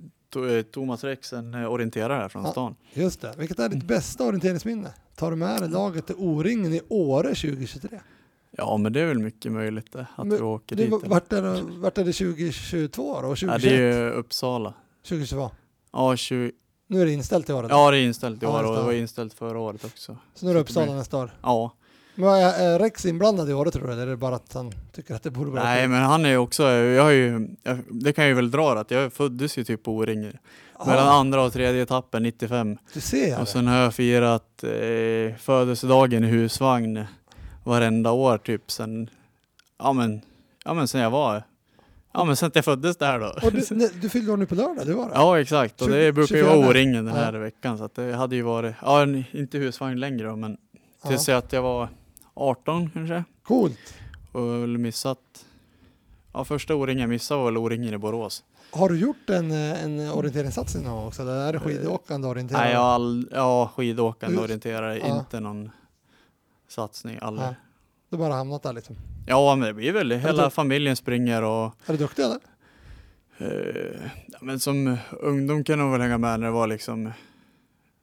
Thomas 0.72 1.04
Rex, 1.04 1.34
en 1.34 1.54
eh, 1.54 1.72
orienterare 1.72 2.14
här 2.22 2.30
från 2.30 2.44
Ja. 2.44 2.52
stan. 2.52 2.76
Just 2.94 3.22
det. 3.22 3.34
Vilket 3.38 3.60
är 3.60 3.70
ditt 3.70 3.84
bästa 3.84 4.24
orienteringsminne? 4.24 4.94
Tar 5.16 5.32
du 5.32 5.38
med 5.38 5.62
dig 5.62 5.70
laget 5.70 6.06
till 6.08 6.16
O-ringen 6.18 6.74
i 6.74 6.82
Åre 6.90 7.28
2023? 7.36 8.00
Ja 8.52 8.78
men 8.78 8.94
det 8.94 9.02
är 9.02 9.06
väl 9.06 9.20
mycket 9.20 9.52
möjligt 9.52 9.92
det, 9.94 10.08
att 10.16 10.28
Men 10.28 10.38
vi 10.38 10.44
åker 10.44 10.76
dit. 10.76 10.92
vart, 11.06 11.34
är 11.34 11.42
det, 11.42 11.62
vart 11.62 11.98
är 11.98 12.04
det 12.06 12.14
2022 12.14 13.22
då? 13.22 13.28
Och 13.28 13.32
Ja, 13.32 13.36
2021? 13.36 13.62
det 13.62 13.84
är 13.98 14.12
Uppsala. 14.12 14.74
2022? 15.08 15.50
Ja, 15.94 16.16
20, 16.16 16.52
Nu 16.88 17.02
är 17.02 17.06
det 17.06 17.12
inställt 17.12 17.50
i 17.50 17.54
år? 17.54 17.68
ja 17.70 17.92
det 17.92 17.98
är 17.98 18.02
inställt 18.06 18.44
i 18.44 18.46
Ja, 18.46 18.52
år 18.52 18.60
just 18.62 18.70
och 18.70 18.76
det. 18.76 18.84
var 18.84 18.94
inställt 18.94 19.34
förra 19.34 19.60
året 19.60 19.86
också. 19.86 20.18
Så 20.34 20.46
nu 20.46 20.52
är 20.52 20.56
det 20.56 20.62
Uppsala 20.62 20.94
nästa 20.94 21.18
år? 21.18 21.32
Ja, 21.42 21.72
Men 22.16 22.30
är, 22.30 22.54
är 22.76 22.80
Rex 22.80 23.06
inblandad 23.06 23.50
i 23.50 23.54
Åre 23.54 23.72
tror 23.72 23.88
du? 23.88 23.94
Eller 23.94 24.04
är 24.04 24.08
det 24.08 24.18
bara 24.18 24.36
att 24.36 24.54
han 24.54 24.72
tycker 24.92 25.16
att 25.16 25.24
det 25.24 25.32
borde 25.32 25.52
vara 25.52 25.64
nej 25.64 25.88
men 25.88 26.04
han 26.04 26.26
är 26.26 26.30
ju 26.30 26.38
också, 26.38 26.64
jag 26.72 27.04
har 27.04 27.12
ju, 27.12 27.48
jag, 27.64 27.78
det 27.90 28.14
kan 28.14 28.24
jag 28.24 28.30
ju 28.30 28.36
väl 28.36 28.52
dra 28.52 28.72
att 28.80 28.92
jag 28.92 29.14
föddes 29.14 29.58
ju 29.58 29.64
typ 29.64 29.84
på 29.84 29.96
O-ring. 29.96 30.32
Mellan 30.86 31.08
andra 31.08 31.42
och 31.44 31.54
tredje 31.54 31.82
etappen 31.84 32.24
95. 32.24 32.78
Du 32.94 33.00
ser 33.02 33.34
Och 33.34 33.40
det. 33.40 33.46
sen 33.46 33.68
har 33.68 33.78
jag 33.78 33.94
firat 33.94 34.64
eh, 34.64 35.36
födelsedagen 35.38 36.24
i 36.24 36.28
husvagn 36.28 37.04
varenda 37.64 38.12
år 38.12 38.38
typ 38.38 38.72
sen, 38.72 39.10
ja 39.80 39.94
men, 39.94 40.22
ja 40.66 40.74
men 40.74 40.88
sen 40.88 41.02
jag 41.02 41.10
var, 41.12 41.44
ja 42.14 42.24
men 42.24 42.36
sen 42.36 42.52
jag 42.54 42.66
föddes 42.66 42.98
där 42.98 43.20
då. 43.20 43.26
Och 43.48 43.52
du, 43.54 43.64
nej, 43.72 43.90
du 44.02 44.10
fyllde 44.10 44.32
år 44.32 44.38
nu 44.38 44.46
på 44.46 44.56
lördag, 44.56 44.86
du 44.86 44.94
var 44.94 45.06
det? 45.10 45.12
Ja 45.16 45.40
exakt, 45.40 45.82
och 45.82 45.88
det 45.90 45.94
20 46.08 46.12
brukar 46.12 46.36
ju 46.36 46.42
24. 46.42 46.58
vara 46.58 46.70
O-ringen 46.70 47.06
den 47.06 47.16
Ja. 47.16 47.22
här 47.22 47.34
veckan 47.34 47.78
så 47.78 47.84
att 47.84 47.96
det 47.96 48.14
hade 48.16 48.36
ju 48.36 48.42
varit, 48.42 48.76
ja 48.82 49.04
inte 49.32 49.58
husvagn 49.58 50.00
längre 50.00 50.28
då 50.28 50.36
men 50.36 50.58
tills 51.08 51.28
Ja. 51.28 51.34
jag 51.34 51.38
att 51.44 51.54
jag 51.54 51.62
var 51.62 51.90
18 52.36 52.90
kanske 52.90 53.24
Coolt. 53.44 53.94
och 54.32 54.42
missat, 54.70 55.46
ja 56.34 56.46
första 56.46 56.76
O-ringen 56.76 57.02
jag 57.02 57.10
missade 57.10 57.38
var 57.38 57.46
väl 57.46 57.58
O-ringen 57.58 57.94
i 57.94 57.98
Borås. 57.98 58.44
Har 58.72 58.90
du 58.90 59.00
gjort 59.00 59.30
en, 59.30 59.52
eh, 59.52 59.84
en 59.84 60.00
orienteringssatsning 60.12 60.84
någon 60.84 60.94
gång 60.96 61.08
också? 61.08 61.22
Eller 61.22 61.36
är 61.48 61.54
det 61.54 61.60
skidåkande 61.60 62.28
orienterare? 62.28 62.64
Nej 62.64 62.74
jag 62.74 62.82
all, 62.82 63.30
ja 63.32 63.72
skidåkande 63.76 64.38
orienterare, 64.42 64.98
Ja. 64.98 65.20
inte 65.20 65.40
någon 65.40 65.70
satsning 66.68 67.18
aldrig. 67.22 67.46
Nej. 67.48 67.56
Du 68.10 68.18
bara 68.18 68.34
hamnat 68.34 68.64
där 68.64 68.74
liksom. 68.74 68.96
Ja 69.28 69.56
men 69.56 69.68
det 69.68 69.74
blir 69.74 69.92
väl, 69.92 70.12
hela 70.12 70.50
familjen 70.50 70.96
springer 70.96 71.42
och 71.44 71.66
Är 71.86 71.92
du 71.92 71.98
duktig 71.98 72.24
eller? 72.24 72.40
eh, 73.38 74.02
ja, 74.28 74.38
men 74.42 74.60
som 74.60 74.98
ungdom 75.12 75.64
kan 75.64 75.80
man 75.80 75.92
väl 75.92 76.02
hänga 76.02 76.18
med 76.18 76.40
när 76.40 76.48
det 76.48 76.54
var 76.54 76.68
liksom 76.68 77.12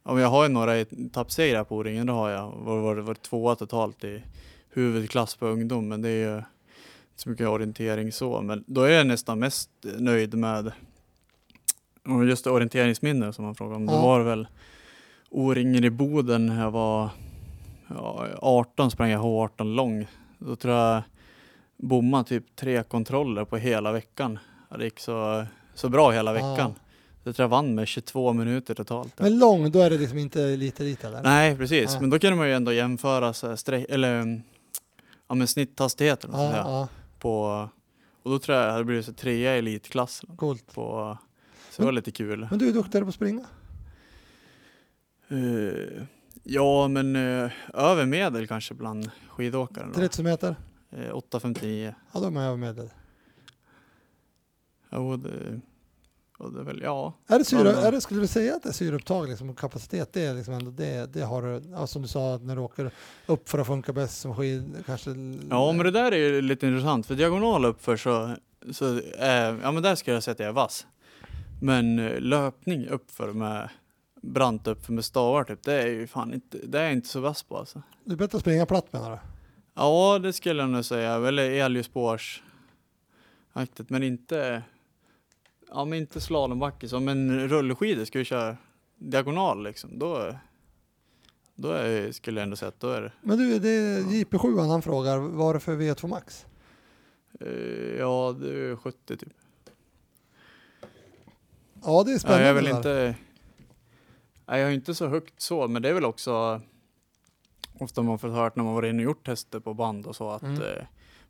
Ja, 0.03 0.19
jag 0.19 0.27
har 0.27 0.43
ju 0.43 0.49
några 0.49 0.77
etappsegrar 0.77 1.63
på 1.63 1.77
O-ringen, 1.77 2.07
det 2.07 2.13
har 2.13 2.29
jag. 2.29 2.51
Var, 2.51 2.79
var, 2.79 2.95
var 2.95 3.13
tvåa 3.13 3.55
totalt 3.55 4.03
i 4.03 4.23
huvudklass 4.69 5.35
på 5.35 5.47
ungdom, 5.47 5.87
men 5.87 6.01
det 6.01 6.09
är 6.09 6.29
ju 6.29 6.35
inte 6.35 6.47
så 7.15 7.29
mycket 7.29 7.47
orientering 7.47 8.11
så. 8.11 8.41
Men 8.41 8.63
då 8.67 8.81
är 8.81 8.89
jag 8.89 9.07
nästan 9.07 9.39
mest 9.39 9.69
nöjd 9.97 10.33
med 10.33 10.71
just 12.27 12.43
det, 12.43 12.49
orienteringsminne 12.49 13.33
som 13.33 13.45
man 13.45 13.55
frågar 13.55 13.75
om. 13.75 13.85
Ja. 13.85 13.91
Då 13.91 14.01
var 14.01 14.19
det 14.19 14.25
väl 14.25 14.47
O-ringen 15.29 15.83
i 15.83 15.89
Boden 15.89 16.45
när 16.45 16.61
jag 16.61 16.71
var 16.71 17.09
ja, 17.87 18.27
18 18.41 18.91
sprang 18.91 19.09
jag 19.09 19.21
H18 19.21 19.75
lång. 19.75 20.07
Då 20.39 20.55
tror 20.55 20.73
jag 20.73 21.01
bommade 21.77 22.23
typ 22.23 22.55
tre 22.55 22.83
kontroller 22.83 23.45
på 23.45 23.57
hela 23.57 23.91
veckan. 23.91 24.39
Det 24.77 24.83
gick 24.83 24.99
så, 24.99 25.45
så 25.73 25.89
bra 25.89 26.11
hela 26.11 26.33
veckan. 26.33 26.57
Ja. 26.57 26.82
Jag 27.23 27.35
tror 27.35 27.43
jag 27.43 27.49
vann 27.49 27.75
med 27.75 27.87
22 27.87 28.33
minuter 28.33 28.73
totalt. 28.75 29.19
Men 29.19 29.39
lång, 29.39 29.71
då 29.71 29.79
är 29.79 29.89
det 29.89 29.97
liksom 29.97 30.17
inte 30.17 30.55
lite 30.57 30.83
lite 30.83 31.07
eller? 31.07 31.23
Nej, 31.23 31.57
precis. 31.57 31.91
Nej. 31.91 32.01
Men 32.01 32.09
då 32.09 32.19
kan 32.19 32.37
man 32.37 32.47
ju 32.47 32.53
ändå 32.53 32.73
jämföra 32.73 33.33
så 33.33 33.47
här, 33.47 33.55
stre- 33.55 33.85
eller, 33.89 34.19
mm, 34.21 34.41
ja, 35.27 35.35
men 35.35 35.47
snitthastigheten 35.47 36.29
Ja, 36.33 36.37
sådär, 36.37 36.57
ja, 36.57 36.87
på 37.19 37.69
och 38.23 38.31
då 38.31 38.39
tror 38.39 38.57
jag 38.57 38.67
jag 38.67 38.71
hade 38.71 38.83
blivit 38.85 39.05
så 39.05 39.13
trea 39.13 39.55
i 39.55 39.59
elitklass. 39.59 40.21
coolt. 40.35 40.73
På, 40.73 41.17
så 41.69 41.81
det 41.81 41.85
var 41.85 41.91
lite 41.91 42.11
kul. 42.11 42.47
Men 42.49 42.59
du 42.59 42.69
är 42.69 42.73
duktigare 42.73 43.05
på 43.05 43.09
att 43.09 43.15
springa? 43.15 43.45
Eh, 45.27 46.03
ja, 46.43 46.87
men 46.87 47.15
uh, 47.15 47.51
över 47.73 48.05
medel 48.05 48.47
kanske 48.47 48.73
bland 48.73 49.11
skidåkare. 49.29 49.87
då. 49.87 49.93
30 49.93 50.23
meter? 50.23 50.55
Eh, 50.91 50.97
8.59. 51.13 51.93
Ja, 52.13 52.19
då 52.19 52.25
är 52.25 52.31
man 52.31 52.43
över 52.43 52.57
medel. 52.57 52.89
Jo, 54.91 55.17
det, 55.17 55.59
och 56.43 56.53
det 56.53 56.59
är 56.59 56.63
väl, 56.63 56.81
ja. 56.83 57.13
Är 57.27 57.39
det 57.39 57.45
syre, 57.45 57.71
är 57.71 57.91
det, 57.91 58.01
skulle 58.01 58.21
du 58.21 58.27
säga 58.27 58.55
att 58.55 58.63
det 58.63 58.69
är 58.69 58.73
syreupptag 58.73 59.29
liksom, 59.29 59.49
och 59.49 59.57
kapacitet? 59.57 60.13
Det 60.13 60.25
är 60.25 60.33
liksom 60.33 60.53
ändå 60.53 60.71
det, 60.71 61.13
det 61.13 61.21
har 61.21 61.41
du, 61.41 61.61
ja, 61.71 61.87
som 61.87 62.01
du 62.01 62.07
sa, 62.07 62.39
när 62.41 62.55
du 62.55 62.61
åker 62.61 62.91
upp 63.25 63.49
för 63.49 63.59
att 63.59 63.67
funka 63.67 63.93
bäst 63.93 64.21
som 64.21 64.35
skid, 64.35 64.83
kanske? 64.85 65.09
Ja, 65.49 65.71
men 65.71 65.85
det 65.85 65.91
där 65.91 66.11
är 66.11 66.17
ju 66.17 66.41
lite 66.41 66.67
intressant. 66.67 67.05
För 67.05 67.15
diagonal 67.15 67.65
uppför 67.65 67.97
så, 67.97 68.35
så 68.71 68.99
eh, 68.99 69.55
ja 69.63 69.71
men 69.71 69.83
där 69.83 69.95
skulle 69.95 70.15
jag 70.15 70.23
säga 70.23 70.33
att 70.33 70.39
jag 70.39 70.49
är 70.49 70.53
vass. 70.53 70.87
Men 71.61 71.99
eh, 71.99 72.19
löpning 72.19 72.87
uppför 72.87 73.33
med 73.33 73.69
brant 74.21 74.67
uppför 74.67 74.93
med 74.93 75.05
stavar 75.05 75.43
typ, 75.43 75.63
det 75.63 75.73
är 75.73 75.87
ju 75.87 76.07
fan 76.07 76.33
inte, 76.33 76.57
det 76.63 76.79
är 76.79 76.83
jag 76.83 76.93
inte 76.93 77.07
så 77.07 77.19
vass 77.19 77.43
på 77.43 77.57
alltså. 77.57 77.81
Du 78.03 78.13
är 78.13 78.17
bättre 78.17 78.35
att 78.35 78.41
springa 78.41 78.65
platt 78.65 78.93
menar 78.93 79.11
du? 79.11 79.17
Ja, 79.75 80.19
det 80.19 80.33
skulle 80.33 80.63
jag 80.63 80.69
nog 80.69 80.85
säga. 80.85 81.13
Eller 81.13 81.51
elljusspårsaktigt, 81.51 82.43
men 83.87 84.03
inte, 84.03 84.63
ja 85.73 85.85
men 85.85 85.99
inte 85.99 86.21
slalombacke 86.21 86.89
så, 86.89 86.99
men 86.99 87.49
rullskidor 87.49 88.05
ska 88.05 88.19
vi 88.19 88.25
köra 88.25 88.57
diagonal 88.97 89.63
liksom, 89.63 89.99
då, 89.99 90.35
då 91.55 91.71
är, 91.71 92.11
skulle 92.11 92.39
jag 92.39 92.43
ändå 92.43 92.55
säga 92.55 92.69
att 92.69 92.79
då 92.79 92.89
är 92.89 93.01
det 93.01 93.11
Men 93.21 93.37
du, 93.37 93.59
det 93.59 93.69
är 93.69 94.01
JP7 94.01 94.67
han 94.69 94.81
frågar, 94.81 95.17
vad 95.17 95.49
är 95.49 95.53
det 95.53 95.59
för 95.59 95.75
V2 95.77 96.07
Max? 96.07 96.45
eh, 97.39 97.47
ja, 97.99 98.35
det 98.39 98.49
är 98.59 98.75
70 98.75 99.17
typ. 99.17 99.29
Ja, 101.83 102.03
det 102.03 102.11
är 102.11 102.13
Ja, 102.13 102.19
spännande. 102.19 102.43
jag 102.47 102.49
är 102.49 102.53
väl 102.53 102.67
inte... 102.67 103.15
Nej, 104.45 104.59
jag 104.59 104.67
har 104.67 104.71
inte 104.73 104.95
så 104.95 105.07
högt 105.07 105.41
så, 105.41 105.67
men 105.67 105.81
det 105.81 105.89
är 105.89 105.93
väl 105.93 106.05
också 106.05 106.61
ofta 107.79 108.01
man 108.01 108.19
får 108.19 108.29
hört 108.29 108.55
när 108.55 108.63
man 108.63 108.73
varit 108.73 108.89
inne 108.89 108.97
och 108.99 109.03
gjort 109.03 109.25
tester 109.25 109.59
på 109.59 109.73
band 109.73 110.05
och 110.07 110.15
så 110.15 110.29
att 110.29 110.41
Mm. 110.43 110.61
eh, 110.61 110.83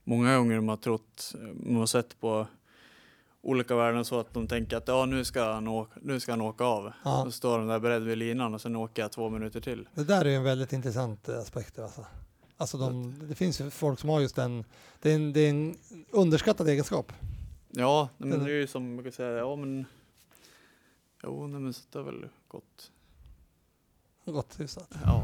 många 0.03 0.37
gånger 0.37 0.55
de 0.55 0.69
har 0.69 0.77
trott, 0.77 1.33
man 1.53 1.75
har 1.75 1.85
sett 1.85 2.19
på 2.19 2.47
olika 3.43 3.75
värden 3.75 4.05
så 4.05 4.19
att 4.19 4.33
de 4.33 4.47
tänker 4.47 4.77
att 4.77 4.87
ja, 4.87 5.05
nu 5.05 5.25
ska 5.25 5.53
han 5.53 5.67
åka, 5.67 5.99
nu 6.01 6.19
ska 6.19 6.31
han 6.31 6.41
åka 6.41 6.63
av. 6.63 6.93
Ja. 7.03 7.21
Då 7.25 7.31
står 7.31 7.57
de 7.57 7.67
där 7.67 7.79
beredd 7.79 8.03
vid 8.03 8.17
linan 8.17 8.53
och 8.53 8.61
sen 8.61 8.75
åker 8.75 9.01
jag 9.01 9.11
två 9.11 9.29
minuter 9.29 9.61
till. 9.61 9.87
Det 9.93 10.03
där 10.03 10.25
är 10.25 10.29
ju 10.29 10.35
en 10.35 10.43
väldigt 10.43 10.73
intressant 10.73 11.29
eh, 11.29 11.39
aspekt. 11.39 11.79
Alltså. 11.79 12.05
Alltså 12.57 12.77
de, 12.77 13.15
det 13.29 13.35
finns 13.35 13.61
ju 13.61 13.69
folk 13.69 13.99
som 13.99 14.09
har 14.09 14.19
just 14.19 14.35
den, 14.35 14.63
det 15.01 15.11
är 15.11 15.15
en, 15.15 15.33
det 15.33 15.39
är 15.39 15.49
en 15.49 15.77
underskattad 16.11 16.67
egenskap. 16.69 17.13
Ja, 17.71 18.09
men 18.17 18.29
Den- 18.29 18.43
det 18.43 18.51
är 18.51 18.55
ju 18.55 18.67
som 18.67 18.95
man 18.95 19.03
kan 19.03 19.13
säga, 19.13 19.37
ja 19.37 19.55
men 19.55 19.85
Jo, 21.23 21.47
nej, 21.47 21.61
men 21.61 21.73
så 21.73 21.81
det 21.91 21.99
har 21.99 22.05
väl 22.05 22.27
gått. 22.47 22.91
Gott 24.25 24.59
hyfsat. 24.59 24.89
Ja. 25.03 25.23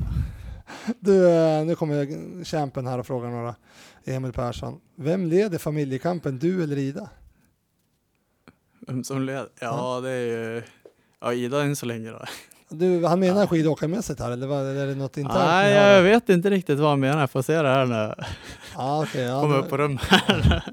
Du, 0.99 1.29
eh, 1.29 1.65
nu 1.65 1.75
kommer 1.75 2.43
kämpen 2.43 2.87
här 2.87 2.99
och 2.99 3.07
frågar 3.07 3.29
några. 3.29 3.55
Emil 4.05 4.33
Persson. 4.33 4.81
Vem 4.95 5.25
leder 5.25 5.57
familjekampen, 5.57 6.39
du 6.39 6.63
eller 6.63 6.77
Ida? 6.77 7.09
Vem 8.89 9.03
som 9.03 9.21
leder? 9.21 9.49
Ja, 9.59 9.99
det 10.03 10.09
är 10.09 10.25
ju 10.25 10.63
ja, 11.21 11.33
Ida 11.33 11.61
än 11.63 11.75
så 11.75 11.85
länge 11.85 12.11
då. 12.11 12.19
Du, 12.69 13.05
han 13.05 13.19
menar 13.19 13.47
skidåkarmässigt 13.47 14.19
här 14.19 14.31
eller, 14.31 14.47
vad, 14.47 14.59
eller 14.61 14.81
är 14.83 14.87
det 14.87 14.95
något 14.95 15.17
internt? 15.17 15.39
Nej, 15.45 15.73
jag 15.73 16.03
vet 16.03 16.29
inte 16.29 16.49
riktigt 16.49 16.79
vad 16.79 16.89
han 16.89 16.99
menar. 16.99 17.19
Jag 17.19 17.31
får 17.31 17.41
se 17.41 17.61
det 17.61 17.69
här 17.69 17.85
jag 17.87 18.15
Ja, 18.77 19.03
okej. 19.03 19.21
ja, 19.23 19.41
kommer 19.41 19.55
men- 19.55 19.63
upp 19.63 19.69
på 19.69 19.77
rummet. 19.77 20.01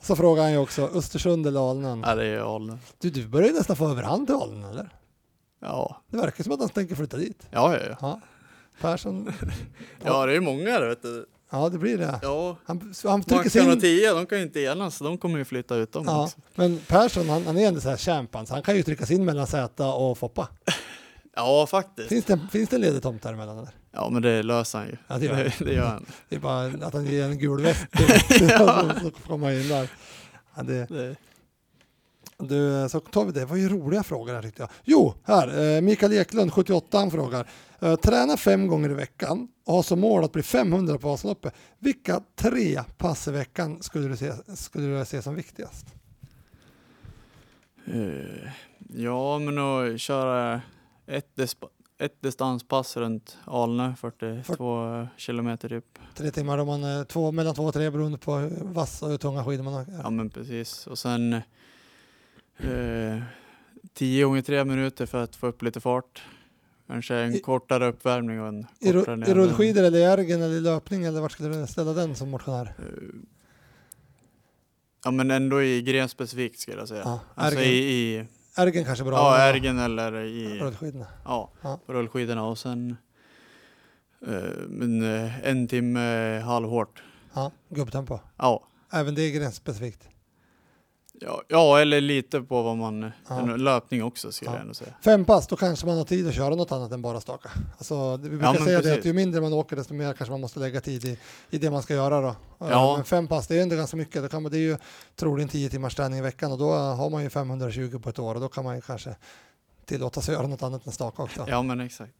Så 0.00 0.16
frågar 0.16 0.42
han 0.42 0.52
ju 0.52 0.58
också, 0.58 0.90
Östersund 0.94 1.46
eller 1.46 1.70
Alnön? 1.70 2.02
Ja, 2.06 2.14
det 2.14 2.24
är 2.26 2.54
Alnö. 2.56 2.76
Du, 2.98 3.10
du 3.10 3.26
börjar 3.28 3.48
ju 3.48 3.54
nästan 3.54 3.76
få 3.76 3.88
överhand 3.90 4.26
till 4.26 4.36
Alnön 4.36 4.70
eller? 4.70 4.88
Ja, 5.60 6.02
Det 6.10 6.16
verkar 6.16 6.44
som 6.44 6.52
att 6.52 6.60
han 6.60 6.68
tänker 6.68 6.94
flytta 6.94 7.16
dit. 7.16 7.46
ja, 7.50 7.74
ja. 7.74 7.80
ja. 7.90 7.96
Ja. 8.00 8.20
Persson, 8.80 9.32
Ja, 10.04 10.26
det 10.26 10.32
är 10.32 10.34
ju 10.34 10.40
många 10.40 10.64
där 10.64 10.88
vet 10.88 11.02
du. 11.02 11.26
Ja 11.52 11.68
det 11.68 11.78
blir 11.78 11.98
det. 11.98 12.18
Ja, 12.22 12.56
Han, 12.64 12.94
han 13.04 13.22
trycker 13.22 13.46
och 13.46 13.52
sin... 13.52 13.80
Tio, 13.80 14.14
de 14.14 14.26
kan 14.26 14.38
ju 14.38 14.44
inte 14.44 14.60
enas, 14.60 14.98
de 14.98 15.18
kommer 15.18 15.38
ju 15.38 15.44
flytta 15.44 15.76
ut 15.76 15.92
dem 15.92 16.04
Ja, 16.06 16.24
också. 16.24 16.36
men 16.54 16.78
Persson 16.86 17.28
han, 17.28 17.46
han 17.46 17.58
är 17.58 17.68
ändå 17.68 17.80
så 17.80 17.88
här 17.88 17.96
champion, 17.96 18.46
så 18.46 18.54
han 18.54 18.62
kan 18.62 18.76
ju 18.76 18.82
trycka 18.82 19.06
sin 19.06 19.24
mellan 19.24 19.46
Zäta 19.46 19.86
och 19.92 20.18
Foppa. 20.18 20.48
Ja, 21.36 21.66
faktiskt. 21.66 22.08
Finns 22.08 22.24
det, 22.24 22.40
finns 22.52 22.68
det 22.70 22.76
en 22.76 22.82
ledig 22.82 23.02
tomt 23.02 23.22
däremellan? 23.22 23.58
Eller? 23.58 23.70
Ja, 23.92 24.08
men 24.10 24.22
det 24.22 24.42
löser 24.42 24.78
han 24.78 24.88
ju. 24.88 24.96
Ja, 25.08 25.18
det 25.18 25.26
gör 25.26 25.34
han. 25.34 25.44
det, 25.44 25.52
det 25.64 25.72
gör 25.74 25.86
han. 25.86 26.06
Det 26.28 26.36
är 26.36 26.40
bara 26.40 26.64
att 26.86 26.92
han 26.94 27.06
ger 27.06 27.24
en 27.24 27.38
gul 27.38 27.62
väst 27.62 27.86
så, 28.28 28.90
så 29.02 29.10
kommer 29.26 29.46
han 29.46 29.56
in 29.60 29.68
där. 29.68 29.88
Ja, 30.56 30.62
det, 30.62 30.86
Det, 30.86 31.16
du, 32.38 32.88
så 32.88 33.00
tar 33.00 33.24
vi 33.24 33.32
det. 33.32 33.40
Det 33.40 33.46
var 33.46 33.56
ju 33.56 33.68
roliga 33.68 34.02
frågor 34.02 34.34
här 34.34 34.42
tyckte 34.42 34.62
jag. 34.62 34.70
Jo, 34.84 35.14
här. 35.24 35.76
Eh, 35.76 35.80
Mikael 35.80 36.12
Eklund, 36.12 36.52
78, 36.52 36.98
han 36.98 37.10
frågar. 37.10 37.48
Eh, 37.80 37.96
träna 37.96 38.36
fem 38.36 38.66
gånger 38.66 38.90
i 38.90 38.94
veckan 38.94 39.48
och 39.66 39.74
har 39.74 39.82
som 39.82 40.00
mål 40.00 40.24
att 40.24 40.32
bli 40.32 40.42
500 40.42 40.98
på 40.98 41.08
Vasaloppet. 41.08 41.54
Vilka 41.78 42.20
tre 42.36 42.82
pass 42.98 43.28
i 43.28 43.30
veckan 43.30 43.82
skulle 43.82 44.08
du 44.08 44.16
se, 44.16 44.32
skulle 44.56 44.98
du 44.98 45.04
se 45.04 45.22
som 45.22 45.34
viktigast? 45.34 45.86
eh, 47.86 48.50
ja, 48.94 49.38
men 49.38 49.58
att 49.58 50.00
köra 50.00 50.60
ett, 51.06 51.38
ett 51.98 52.22
distanspass 52.22 52.96
runt 52.96 53.38
Alnö, 53.44 53.94
42 53.96 55.06
kilometer 55.16 55.68
typ. 55.68 55.98
Tre 56.14 56.30
timmar 56.30 56.58
om 56.58 56.66
man 56.66 57.06
två, 57.06 57.32
mellan 57.32 57.54
två 57.54 57.64
och 57.64 57.74
tre 57.74 57.90
beroende 57.90 58.18
på 58.18 58.34
hur 58.34 58.64
vass 58.64 59.02
och 59.02 59.08
hur 59.08 59.18
tunga 59.18 59.44
skidor 59.44 59.64
man 59.64 59.72
har. 59.74 59.86
Ja, 60.02 60.10
men 60.10 60.30
precis. 60.30 60.86
Och 60.86 60.98
sen 60.98 61.40
eh, 62.64 63.22
10 63.94 64.24
gånger 64.24 64.42
tre 64.42 64.64
minuter 64.64 65.06
för 65.06 65.22
att 65.24 65.36
få 65.36 65.46
upp 65.46 65.62
lite 65.62 65.80
fart. 65.80 66.22
Kanske 66.86 67.14
en 67.16 67.34
I- 67.34 67.40
kortare 67.40 67.86
uppvärmning 67.88 68.40
och 68.40 68.48
en 68.48 68.66
I, 68.80 68.92
kortare 68.92 69.16
ru- 69.16 69.30
I 69.30 69.34
rullskidor 69.34 69.82
eller 69.84 69.98
i 69.98 70.02
ergen 70.02 70.42
eller 70.42 70.54
i 70.56 70.60
löpning 70.60 71.04
eller 71.04 71.20
vart 71.20 71.32
skulle 71.32 71.48
du 71.60 71.66
ställa 71.66 71.92
den 71.92 72.14
som 72.16 72.30
motionär? 72.30 72.74
Eh, 72.78 72.84
Ja 75.04 75.10
men 75.10 75.30
ändå 75.30 75.62
i 75.62 75.82
gren 75.82 76.08
specifikt 76.08 76.58
skulle 76.60 76.78
jag 76.78 76.88
säga. 76.88 77.02
Ja, 77.04 77.20
alltså 77.34 77.60
i, 77.60 77.74
i 78.16 78.26
Ergen 78.56 78.84
kanske 78.84 79.04
bra. 79.04 79.14
ja, 79.14 79.38
ergen 79.38 79.78
eller 79.78 80.20
i 80.20 80.60
Rullskidorna. 80.60 81.06
ja, 81.24 81.52
Ja. 81.62 81.80
på 81.86 81.92
rullskidorna 81.92 82.44
och 82.44 82.58
sen 82.58 82.96
eh, 84.26 84.32
men, 84.68 85.02
eh, 85.24 85.48
en 85.48 85.68
timme 85.68 86.38
halvhårt. 86.44 87.02
Ja, 87.34 87.52
gubbtempo. 87.68 88.18
Ja. 88.36 88.66
Även 88.92 89.14
det 89.14 89.22
är 89.22 89.30
gränsspecifikt. 89.30 90.08
Ja, 91.24 91.42
ja, 91.48 91.80
eller 91.80 92.00
lite 92.00 92.40
på 92.40 92.62
vad 92.62 92.76
man... 92.76 93.10
Ja. 93.28 93.40
Löpning 93.56 94.04
också 94.04 94.32
skulle 94.32 94.50
Ja. 94.50 94.54
jag 94.54 94.60
ändå 94.62 94.74
säga. 94.74 94.92
Fem 95.04 95.24
pass, 95.24 95.46
då 95.46 95.56
kanske 95.56 95.86
man 95.86 95.96
har 95.98 96.04
tid 96.04 96.28
att 96.28 96.34
köra 96.34 96.54
något 96.54 96.72
annat 96.72 96.92
än 96.92 97.02
bara 97.02 97.20
staka. 97.20 97.50
Alltså, 97.78 98.16
vi 98.16 98.28
brukar 98.28 98.54
säga 98.54 98.76
det 98.78 98.82
precis. 98.82 98.98
att 98.98 99.04
ju 99.04 99.12
mindre 99.12 99.40
man 99.40 99.52
åker 99.52 99.76
desto 99.76 99.94
mer 99.94 100.12
kanske 100.12 100.30
man 100.30 100.40
måste 100.40 100.60
lägga 100.60 100.80
tid 100.80 101.04
i, 101.04 101.18
i 101.50 101.58
det 101.58 101.70
man 101.70 101.82
ska 101.82 101.94
göra 101.94 102.20
då. 102.20 102.34
Ja. 102.58 102.94
Men 102.96 103.04
fem 103.04 103.28
pass, 103.28 103.46
det 103.46 103.58
är 103.58 103.62
ändå 103.62 103.76
ganska 103.76 103.96
mycket. 103.96 104.22
Då 104.22 104.28
kan 104.28 104.42
man, 104.42 104.52
det 104.52 104.58
är 104.58 104.60
ju 104.60 104.76
troligen 105.16 105.48
10 105.48 105.70
timmars 105.70 105.94
träning 105.94 106.18
i 106.18 106.22
veckan 106.22 106.52
och 106.52 106.58
då 106.58 106.72
har 106.72 107.10
man 107.10 107.22
ju 107.22 107.30
520 107.30 107.98
på 108.02 108.08
ett 108.08 108.18
år 108.18 108.34
och 108.34 108.40
då 108.40 108.48
kan 108.48 108.64
man 108.64 108.74
ju 108.76 108.80
kanske 108.80 109.16
tillåta 109.84 110.20
sig 110.20 110.34
göra 110.34 110.46
något 110.46 110.62
annat 110.62 110.86
än 110.86 110.92
staka 110.92 111.22
också. 111.22 111.44
Ja 111.48 111.62
men 111.62 111.80
exakt. 111.80 112.12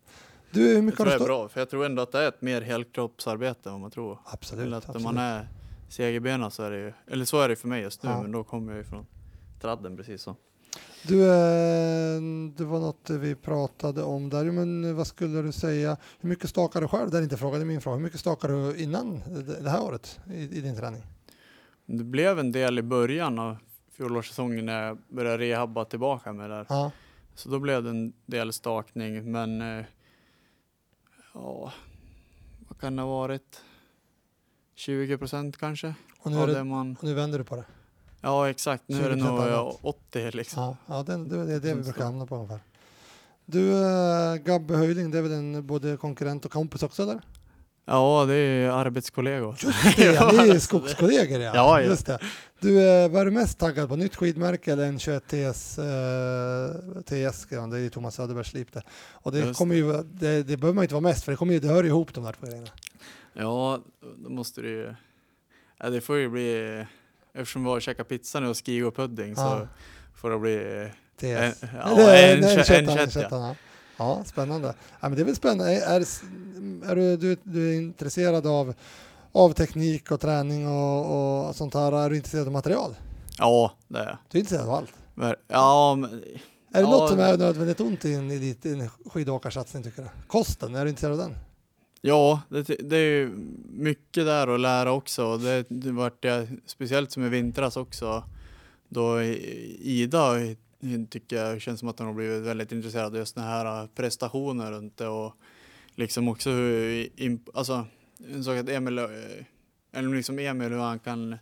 Du, 0.51 0.61
hur 0.61 0.75
Det 0.75 0.83
mycket 0.83 0.97
tror 0.99 1.09
jag 1.11 1.19
du 1.21 1.23
är 1.25 1.27
stå- 1.27 1.39
bra, 1.39 1.49
för 1.49 1.61
jag 1.61 1.71
tror 1.71 1.87
ändå 1.87 2.03
att 2.03 2.13
det 2.13 2.19
är 2.25 2.29
ett 2.29 2.43
mer 2.43 2.61
helkroppsarbete 2.63 3.69
än 3.69 3.73
vad 3.73 3.81
man 3.81 3.91
tror. 3.91 4.19
Absolut. 4.25 4.67
eller 4.67 4.77
att 4.77 4.85
absolut. 4.89 5.05
man 5.05 5.19
är 5.19 5.49
segerbena 5.93 6.51
så 6.51 6.63
är 6.63 6.71
det 6.71 6.79
ju, 6.79 6.93
eller 7.07 7.25
så 7.25 7.41
är 7.41 7.49
det 7.49 7.57
för 7.57 7.69
mig 7.69 7.83
just 7.83 8.03
nu, 8.03 8.11
Ja. 8.11 8.23
men 8.23 8.33
då 8.33 8.45
kommer 8.45 8.73
jag 8.73 8.79
ju 8.79 8.85
från 8.85 9.07
tradden 9.61 9.97
precis 9.97 10.23
så. 10.23 10.37
Du, 11.09 11.23
eh, 11.23 12.21
det 12.57 12.65
var 12.65 12.81
något 12.81 13.11
vi 13.11 13.35
pratade 13.35 14.03
om 14.03 14.31
där, 14.31 14.45
men 14.45 14.97
vad 14.97 15.07
skulle 15.07 15.43
du 15.43 15.53
säga? 15.53 15.97
Hur 16.21 16.29
mycket 16.29 16.51
stakar 16.51 16.81
du 16.81 16.89
själv? 16.89 17.11
Det 17.11 17.19
är 17.19 17.23
inte 17.23 17.37
frågan, 17.37 17.61
det 17.61 17.65
är 17.65 17.69
min 17.69 17.81
fråga. 17.81 17.97
Hur 17.97 18.03
mycket 18.03 18.21
stakar 18.21 18.49
du 18.49 18.77
innan 18.83 19.23
det 19.63 19.71
här 19.71 19.83
året 19.83 20.21
i, 20.31 20.43
i 20.43 20.61
din 20.61 20.77
träning? 20.77 21.03
Det 21.87 22.05
blev 22.05 22.39
en 22.39 22.53
del 22.53 22.79
i 22.79 22.83
början 22.83 23.39
av 23.39 23.57
fjolårssäsongen 23.97 24.67
när 24.67 24.87
jag 24.87 24.99
började 25.09 25.39
rehabba 25.39 25.85
tillbaka 25.85 26.33
med 26.33 26.51
det 26.51 26.57
där. 26.57 26.67
Ja, 26.69 26.91
Så 27.35 27.49
då 27.49 27.59
blev 27.59 27.83
det 27.85 27.91
en 27.91 28.13
del 28.27 28.53
stakning, 28.53 29.33
men 29.33 29.61
eh, 29.79 29.85
ja, 31.35 31.73
vad 32.69 32.81
kan 32.81 32.97
det 32.97 33.03
ha 33.03 33.09
varit? 33.11 33.61
20 34.75 35.19
procent 35.19 35.57
kanske 35.59 35.95
och 36.19 36.31
nu, 36.31 36.39
av 36.39 36.47
det, 36.47 36.55
det 36.55 36.65
man... 36.65 36.97
och 37.01 37.05
nu 37.05 37.15
vänder 37.15 37.39
du 37.39 37.45
på 37.45 37.57
det. 37.57 37.65
Ja 38.21 38.51
exakt, 38.51 38.85
nu 38.87 39.05
är 39.05 39.11
det 39.11 39.17
20% 39.17 39.19
nog 39.19 39.39
ja, 39.39 39.61
annat. 39.61 39.79
80 39.83 40.31
liksom. 40.31 40.63
Ja, 40.63 40.77
ja 40.87 41.03
det, 41.03 41.17
det, 41.17 41.47
det 41.47 41.55
är 41.55 41.61
det 41.61 41.61
vi 41.61 41.71
Som 41.71 41.83
brukar 41.83 42.05
hamna 42.05 42.27
på 42.27 42.37
ungefär. 42.37 42.61
Du, 43.47 43.73
äh, 43.73 44.37
Gabbe 44.37 44.77
Höjling, 44.77 45.11
det 45.11 45.19
är 45.19 45.23
väl 45.23 45.33
en 45.33 45.67
både 45.67 45.97
konkurrent 45.97 46.45
och 46.45 46.53
kompis 46.53 46.83
också 46.83 47.03
eller? 47.03 47.21
Ja, 47.85 48.25
det 48.29 48.35
är 48.35 48.71
arbetskollegor. 48.71 49.57
Det 49.97 50.05
är, 50.05 50.45
ni 50.47 50.51
är 50.51 50.59
skogskollegor 50.59 51.41
ja. 51.41 51.53
Ja, 51.55 51.81
ja. 51.81 51.87
Just 51.87 52.07
det. 52.07 52.19
Du, 52.61 52.83
äh, 52.83 53.09
vad 53.09 53.21
är 53.21 53.25
du 53.25 53.31
mest 53.31 53.59
taggad 53.59 53.89
på? 53.89 53.97
Nytt 53.97 54.17
skidmärke 54.17 54.73
eller 54.73 54.85
en 54.85 54.99
21 54.99 55.29
TS? 55.29 55.79
Äh, 55.79 55.85
TS 57.05 57.47
det 57.49 57.57
är 57.57 57.79
ju 57.79 57.91
Thomas 57.91 58.15
Söderbergs 58.15 58.49
slip 58.49 58.73
det. 58.73 58.83
Och 59.13 59.33
det 59.33 59.39
Just 59.39 59.59
kommer 59.59 59.75
ju, 59.75 60.03
det, 60.03 60.43
det 60.43 60.57
behöver 60.57 60.75
man 60.75 60.85
inte 60.85 60.95
vara 60.95 61.03
mest 61.03 61.25
för 61.25 61.33
det, 61.33 61.37
kommer 61.37 61.53
ju, 61.53 61.61
det 61.61 61.69
hör 61.69 61.83
ju 61.83 61.89
ihop 61.89 62.15
de 62.15 62.25
där 62.25 62.33
två 62.33 62.47
grejerna. 62.47 62.69
Ja, 63.33 63.81
då 64.17 64.31
måste 64.31 64.61
det 64.63 64.69
ju... 64.69 64.95
Ja, 65.79 65.91
det 65.91 66.01
får 66.01 66.17
ju 66.17 66.29
bli... 66.29 66.85
Eftersom 67.35 67.65
vi 67.65 67.71
har 67.71 67.81
käkat 67.81 68.09
pizza 68.09 68.41
nu 68.41 68.49
och 68.49 68.67
ski 68.67 68.83
och 68.83 68.97
pudding 68.97 69.37
så 69.37 69.43
Ja. 69.43 69.69
får 70.15 70.31
det 70.31 70.39
bli... 70.39 70.89
En, 71.25 71.53
ja, 71.75 72.13
en, 72.15 72.45
en 72.45 72.65
kött, 73.11 73.27
ja. 73.31 73.55
ja. 73.97 74.23
Spännande. 74.27 74.75
Ja, 75.01 75.09
men 75.09 75.15
det 75.15 75.21
är 75.21 75.25
väl 75.25 75.37
spännande. 75.37 75.73
Är, 75.75 76.01
är, 76.91 76.95
du, 76.97 77.17
du, 77.17 77.37
du 77.43 77.71
är 77.73 77.77
intresserad 77.77 78.47
av, 78.47 78.75
av 79.33 79.53
teknik 79.53 80.11
och 80.11 80.21
träning 80.21 80.69
och, 80.69 81.49
och 81.49 81.57
sånt 81.57 81.75
här? 81.75 81.93
Är 81.93 82.11
du 82.11 82.17
intresserad 82.17 82.47
av 82.47 82.53
material? 82.53 82.95
Ja, 83.39 83.73
det 83.89 83.99
är 83.99 84.05
jag. 84.07 84.17
Du 84.31 84.39
är 84.39 84.41
intresserad 84.41 84.69
av 84.69 84.75
allt? 84.75 84.93
Men- 85.15 85.35
Ja, 85.49 85.95
men, 85.95 86.11
Är 86.13 86.19
det 86.73 86.81
Ja. 86.81 86.91
något 86.91 87.11
som 87.11 87.19
är 87.21 87.37
nödvändigt 87.39 87.81
ont 87.81 88.05
i 88.05 88.15
en, 88.15 88.31
elit, 88.31 88.67
i 88.67 88.73
en 88.73 88.89
skidåkarsatsning 88.89 89.83
tycker 89.83 90.03
du? 90.03 90.09
Kosten, 90.27 90.75
är 90.75 90.85
du 90.85 90.91
intresserad 90.91 91.13
av 91.13 91.19
den? 91.19 91.37
Ja 92.05 92.41
det, 92.49 92.63
det 92.63 92.97
är 92.97 93.27
mycket 93.73 94.25
där 94.27 94.49
att 94.55 94.61
lära 94.61 94.93
också. 94.93 95.37
Det, 95.37 95.65
det 95.69 95.93
vart 95.93 96.25
jag, 96.25 96.49
speciellt 96.67 97.11
som 97.13 97.25
i 97.25 97.29
vintras 97.29 97.77
också, 97.77 98.25
då 98.89 99.23
i- 99.23 99.79
Ida 100.01 100.35
tycker 101.11 101.37
jag 101.37 101.61
känns 101.61 101.81
som 101.81 101.89
att 101.89 101.99
hon 101.99 102.09
har 102.09 102.15
blivit 102.15 102.43
väldigt 102.43 102.73
intresserad 102.73 103.07
av 103.07 103.17
just 103.17 103.35
den 103.35 103.45
här 103.45 103.87
prestationer 103.87 104.73
runt 104.73 104.97
det 104.97 105.09
och 105.09 105.33
liksom 105.95 106.29
också 106.29 106.51
hur, 106.51 107.09
alltså 107.55 107.87
en 108.35 108.45
sak 108.45 108.57
att 108.59 108.69
Emil, 108.69 108.99
eh, 108.99 109.05
eller 109.93 110.17
liksom 110.17 110.39
Emil 110.39 110.69
hur 110.73 110.79
han 110.79 110.99
kan 110.99 111.37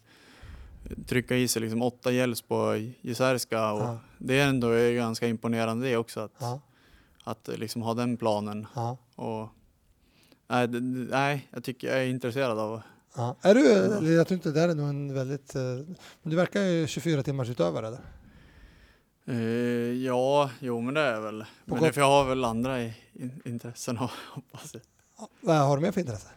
trycka 1.07 1.37
i 1.37 1.49
sig 1.49 1.63
liksom 1.63 1.83
åtta 1.83 2.11
gälls 2.13 2.43
på 2.43 2.89
Jesärska 3.01 3.73
och 3.73 3.81
Ja. 3.83 3.99
det 4.19 4.41
är 4.41 4.49
ändå 4.49 4.69
ganska 4.95 5.29
imponerande 5.29 5.87
det 5.89 5.97
också 5.97 6.21
att, 6.21 6.33
Ja, 6.41 6.61
att 7.25 7.49
liksom 7.57 7.83
ha 7.83 7.95
den 7.95 8.17
planen 8.17 8.67
ja, 8.75 8.97
och 9.15 9.49
nej, 10.51 10.69
det, 10.69 10.81
nej, 11.11 11.49
jag 11.51 11.65
tycker 11.65 11.89
jag 11.89 11.99
är 11.99 12.07
intresserad 12.09 12.59
av 12.59 12.83
ja. 13.17 13.37
Är 13.43 13.55
du, 13.55 13.63
jag 14.13 14.27
tror 14.27 14.37
inte 14.37 14.49
det 14.49 14.61
där 14.61 14.69
är 14.69 14.75
nog 14.75 14.89
en 14.89 15.15
väldigt, 15.15 15.55
eh, 15.55 15.63
men 16.23 16.31
du 16.31 16.37
verkar 16.37 16.63
ju 16.63 16.87
24 16.87 17.23
timmars 17.23 17.49
utövare 17.49 17.87
eller? 17.87 18.01
eh, 19.27 20.05
ja, 20.05 20.51
jo 20.61 20.81
men 20.81 20.95
det 20.95 21.01
är 21.01 21.21
väl. 21.21 21.45
Men 21.65 21.79
gott- 21.79 21.87
det, 21.89 21.93
för 21.93 22.01
jag 22.01 22.09
har 22.09 22.25
väl 22.25 22.45
andra 22.45 22.83
i, 22.83 22.95
in, 23.13 23.43
intressen 23.45 23.97
hoppas 24.35 24.75
jag. 24.75 24.83
Ja, 25.19 25.29
Vad 25.41 25.57
har 25.57 25.77
du 25.77 25.83
mer 25.83 25.93
för 25.93 26.01
intresse? 26.01 26.29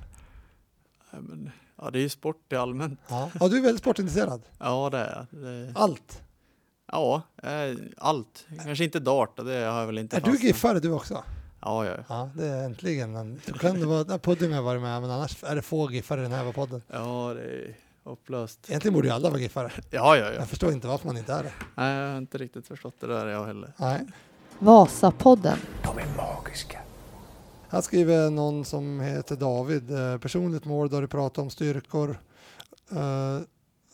Nej, 1.11 1.22
Men, 1.22 1.51
ja, 1.82 1.89
det 1.91 1.99
är 1.99 2.01
ju 2.03 2.09
sport 2.09 2.53
i 2.53 2.55
allmänt. 2.55 2.99
Ja, 3.07 3.30
ja 3.39 3.47
du 3.47 3.57
är 3.57 3.61
väldigt 3.61 3.82
sportintresserad. 3.82 4.41
Ja, 4.59 4.89
det 4.89 4.97
är 4.97 5.26
det. 5.32 5.72
Allt. 5.76 6.22
Ja, 6.91 7.22
eh, 7.43 7.78
allt. 7.97 8.45
Kanske 8.64 8.84
inte 8.84 8.99
dart, 8.99 9.38
det 9.38 9.43
har 9.43 9.80
jag 9.80 9.86
väl 9.86 9.97
inte 9.97 10.16
Är 10.18 10.22
du 10.22 10.26
fastnat. 10.26 10.43
giffare 10.43 10.80
du 10.80 10.91
också? 10.91 11.24
Ja, 11.66 11.86
ja, 11.86 11.91
Ja, 12.09 12.30
det 12.36 12.45
är 12.47 12.66
äntligen. 12.66 13.11
Men 13.11 13.41
du 13.45 13.53
kan 13.53 13.80
det 13.80 13.86
vara, 13.86 14.18
Pudding 14.20 14.53
har 14.53 14.61
varit 14.61 14.82
med, 14.82 15.01
men 15.01 15.11
annars 15.11 15.43
är 15.43 15.55
det 15.55 15.61
få 15.61 15.91
giffare 15.91 16.20
i 16.20 16.24
den 16.24 16.32
här 16.32 16.51
podden. 16.51 16.82
ja, 16.88 17.34
det 17.34 17.41
är 17.43 17.76
hopplöst. 18.03 18.59
Egentligen 18.70 18.93
borde 18.93 19.07
ju 19.07 19.14
alla 19.14 19.30
vara 19.30 19.39
giffare. 19.39 19.72
Ja, 19.89 20.18
ja, 20.18 20.26
ja. 20.26 20.34
Jag 20.34 20.47
förstår 20.47 20.72
inte 20.72 20.88
varför 20.88 21.07
man 21.07 21.18
inte 21.18 21.34
är 21.34 21.43
det. 21.43 21.51
Nej, 21.76 21.95
jag 21.97 22.09
har 22.11 22.18
inte 22.18 22.38
riktigt 22.38 22.68
förstått 22.68 22.95
det 22.99 23.07
där 23.07 23.28
jag 23.28 23.45
heller. 23.45 23.74
Nej. 23.78 24.01
Vasapodden. 24.59 25.57
De 25.84 25.97
är 25.97 26.18
magiska. 26.18 26.80
Här 27.70 27.82
skriver 27.82 28.30
någon 28.30 28.66
som 28.66 28.99
heter 28.99 29.36
David. 29.36 29.91
Eh, 29.91 30.18
personligt 30.18 30.66
mål 30.66 30.89
där 30.89 31.01
du 31.01 31.07
pratar 31.07 31.41
om 31.41 31.49
styrkor. 31.49 32.18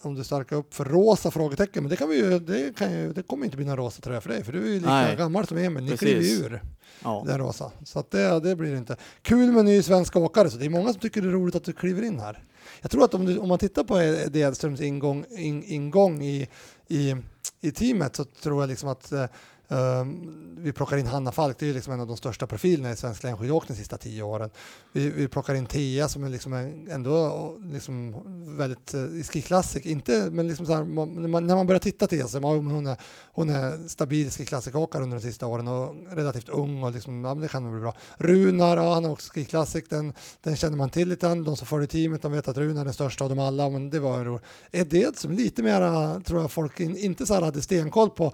Om 0.01 0.15
du 0.15 0.23
starkar 0.23 0.55
upp 0.55 0.73
för 0.73 0.85
rosa 0.85 1.31
frågetecken. 1.31 1.83
Men 1.83 1.89
det, 1.89 1.95
kan 1.95 2.09
vi 2.09 2.17
ju, 2.17 2.39
det, 2.39 2.75
kan 2.77 2.91
ju, 2.91 3.13
det 3.13 3.23
kommer 3.23 3.45
inte 3.45 3.57
bli 3.57 3.65
någon 3.65 3.77
rosa 3.77 4.01
tröja 4.01 4.21
för 4.21 4.29
dig. 4.29 4.43
För 4.43 4.53
du 4.53 4.63
är 4.63 4.67
ju 4.67 4.79
lika 4.79 4.89
Nej. 4.89 5.15
gammal 5.15 5.47
som 5.47 5.57
Emil. 5.57 5.83
Ni 5.83 5.97
kliver 5.97 6.45
ur 6.45 6.61
Ja, 7.03 7.23
den 7.27 7.37
rosa. 7.37 7.71
Så 7.83 7.99
att 7.99 8.11
det, 8.11 8.39
det 8.39 8.55
blir 8.55 8.71
det 8.71 8.77
inte. 8.77 8.95
Kul 9.21 9.51
med 9.51 9.65
ny 9.65 9.81
svensk 9.81 10.15
åkare. 10.15 10.49
Så 10.49 10.57
det 10.57 10.65
är 10.65 10.69
många 10.69 10.93
som 10.93 11.01
tycker 11.01 11.21
det 11.21 11.27
är 11.27 11.31
roligt 11.31 11.55
att 11.55 11.63
du 11.63 11.73
kliver 11.73 12.01
in 12.01 12.19
här. 12.19 12.43
Jag 12.81 12.91
tror 12.91 13.03
att 13.03 13.13
om, 13.13 13.25
du, 13.25 13.37
om 13.37 13.47
man 13.47 13.59
tittar 13.59 13.83
på 13.83 14.01
Eddie 14.01 14.39
Edströms 14.39 14.81
ingång, 14.81 15.25
in, 15.29 15.63
ingång 15.63 16.21
i, 16.21 16.47
i, 16.87 17.15
i 17.61 17.71
teamet 17.71 18.15
så 18.15 18.23
tror 18.23 18.61
jag 18.61 18.69
liksom 18.69 18.89
att 18.89 19.11
eh, 19.11 19.25
Um, 19.71 20.45
vi 20.61 20.71
plockar 20.71 20.97
in 20.97 21.07
Hanna 21.07 21.31
Falk, 21.31 21.59
det 21.59 21.69
är 21.69 21.73
liksom 21.73 21.93
en 21.93 21.99
av 21.99 22.07
de 22.07 22.17
största 22.17 22.47
profilerna 22.47 22.91
i 22.91 22.95
svensk 22.95 23.23
längdskidåkning 23.23 23.75
de 23.75 23.81
sista 23.81 23.97
tio 23.97 24.23
åren. 24.23 24.49
Vi, 24.91 25.09
vi 25.09 25.27
plockar 25.27 25.55
in 25.55 25.65
Thea 25.65 26.07
som 26.07 26.23
är 26.23 26.29
liksom 26.29 26.53
en, 26.53 26.87
ändå 26.91 27.55
liksom 27.71 28.15
väldigt 28.57 28.93
uh, 28.93 29.19
i 29.19 29.23
skiklassik, 29.23 29.85
inte 29.85 30.29
men 30.31 30.47
liksom 30.47 30.65
så 30.65 30.73
här, 30.73 30.83
man, 30.83 31.47
när 31.47 31.55
man 31.55 31.67
börjar 31.67 31.79
titta 31.79 32.07
till 32.07 32.27
så 32.27 32.39
man, 32.39 32.71
hon, 32.71 32.87
är, 32.87 32.97
hon 33.31 33.49
är 33.49 33.87
stabil 33.87 34.31
skiklassikåkare 34.31 35.03
under 35.03 35.17
de 35.17 35.23
sista 35.23 35.47
åren 35.47 35.67
och 35.67 35.95
relativt 36.11 36.49
ung 36.49 36.83
och 36.83 36.91
liksom, 36.91 37.23
ja, 37.23 37.35
det 37.35 37.47
kan 37.47 37.63
nog 37.63 37.71
bli 37.71 37.81
bra. 37.81 37.95
Runar, 38.17 38.77
ja, 38.77 38.93
han 38.93 39.03
har 39.03 39.11
också 39.11 39.33
skiklassik, 39.33 39.89
den, 39.89 40.13
den 40.43 40.55
känner 40.55 40.77
man 40.77 40.89
till 40.89 41.09
lite 41.09 41.27
grann. 41.27 41.43
De 41.43 41.57
som 41.57 41.67
följer 41.67 41.87
teamet, 41.87 42.21
de 42.21 42.31
vet 42.31 42.47
att 42.47 42.57
Runar 42.57 42.81
är 42.81 42.85
den 42.85 42.93
största 42.93 43.23
av 43.23 43.29
dem 43.29 43.39
alla, 43.39 43.69
men 43.69 43.89
det 43.89 43.99
var 43.99 44.19
en 44.19 44.39
Är 44.71 44.85
det 44.85 45.17
som 45.17 45.31
lite 45.31 45.63
mera, 45.63 46.19
tror 46.19 46.41
jag 46.41 46.51
folk 46.51 46.79
in, 46.79 46.97
inte 46.97 47.25
så 47.25 47.33
här 47.33 47.41
hade 47.41 47.61
stenkoll 47.61 48.09
på, 48.09 48.33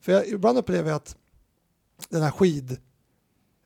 för 0.00 0.12
jag, 0.12 0.26
ibland 0.26 0.58
upplever 0.58 0.90
jag 0.90 0.96
att 0.96 1.16
den 2.08 2.22
här 2.22 2.30
skid 2.30 2.70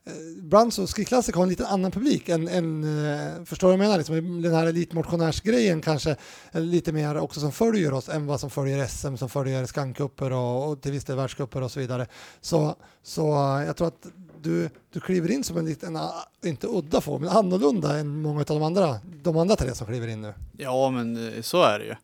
eh, 0.05 0.13
Ibland 0.37 0.73
så 0.73 0.87
skidklassiker 0.87 1.37
har 1.37 1.43
en 1.43 1.49
lite 1.49 1.67
annan 1.67 1.91
publik 1.91 2.29
än, 2.29 2.47
än 2.47 2.83
eh, 2.83 3.43
förstår 3.45 3.67
du 3.67 3.77
vad 3.77 3.85
jag 3.85 3.89
menar? 3.89 3.97
Liksom, 3.97 4.41
den 4.41 4.53
här 4.53 4.67
elitmotionärsgrejen 4.67 5.81
kanske 5.81 6.15
lite 6.51 6.91
mer 6.91 7.17
också 7.17 7.39
som 7.39 7.51
följer 7.51 7.93
oss 7.93 8.09
än 8.09 8.25
vad 8.25 8.39
som 8.39 8.49
följer 8.49 8.87
SM, 8.87 9.15
som 9.15 9.29
följer 9.29 9.65
skankupper 9.65 10.31
och, 10.31 10.69
och 10.69 10.81
till 10.81 10.91
viss 10.91 11.05
del 11.05 11.15
världscuper 11.15 11.61
och 11.61 11.71
så 11.71 11.79
vidare. 11.79 12.07
Så, 12.41 12.75
så 13.03 13.23
jag 13.67 13.77
tror 13.77 13.87
att 13.87 14.07
du, 14.41 14.69
du 14.89 14.99
kliver 14.99 15.31
in 15.31 15.43
som 15.43 15.57
en 15.57 15.65
liten, 15.65 15.95
ah, 15.95 16.27
inte 16.43 16.67
udda 16.67 17.01
form, 17.01 17.21
men 17.21 17.29
annorlunda 17.29 17.97
än 17.97 18.21
många 18.21 18.39
av 18.39 18.45
de 18.45 18.63
andra, 18.63 18.99
de 19.23 19.37
andra 19.37 19.55
tre 19.55 19.75
som 19.75 19.87
kliver 19.87 20.07
in 20.07 20.21
nu. 20.21 20.33
Ja, 20.57 20.89
men 20.89 21.33
eh, 21.33 21.41
så 21.41 21.63
är 21.63 21.79
det 21.79 21.85
ju. 21.85 21.95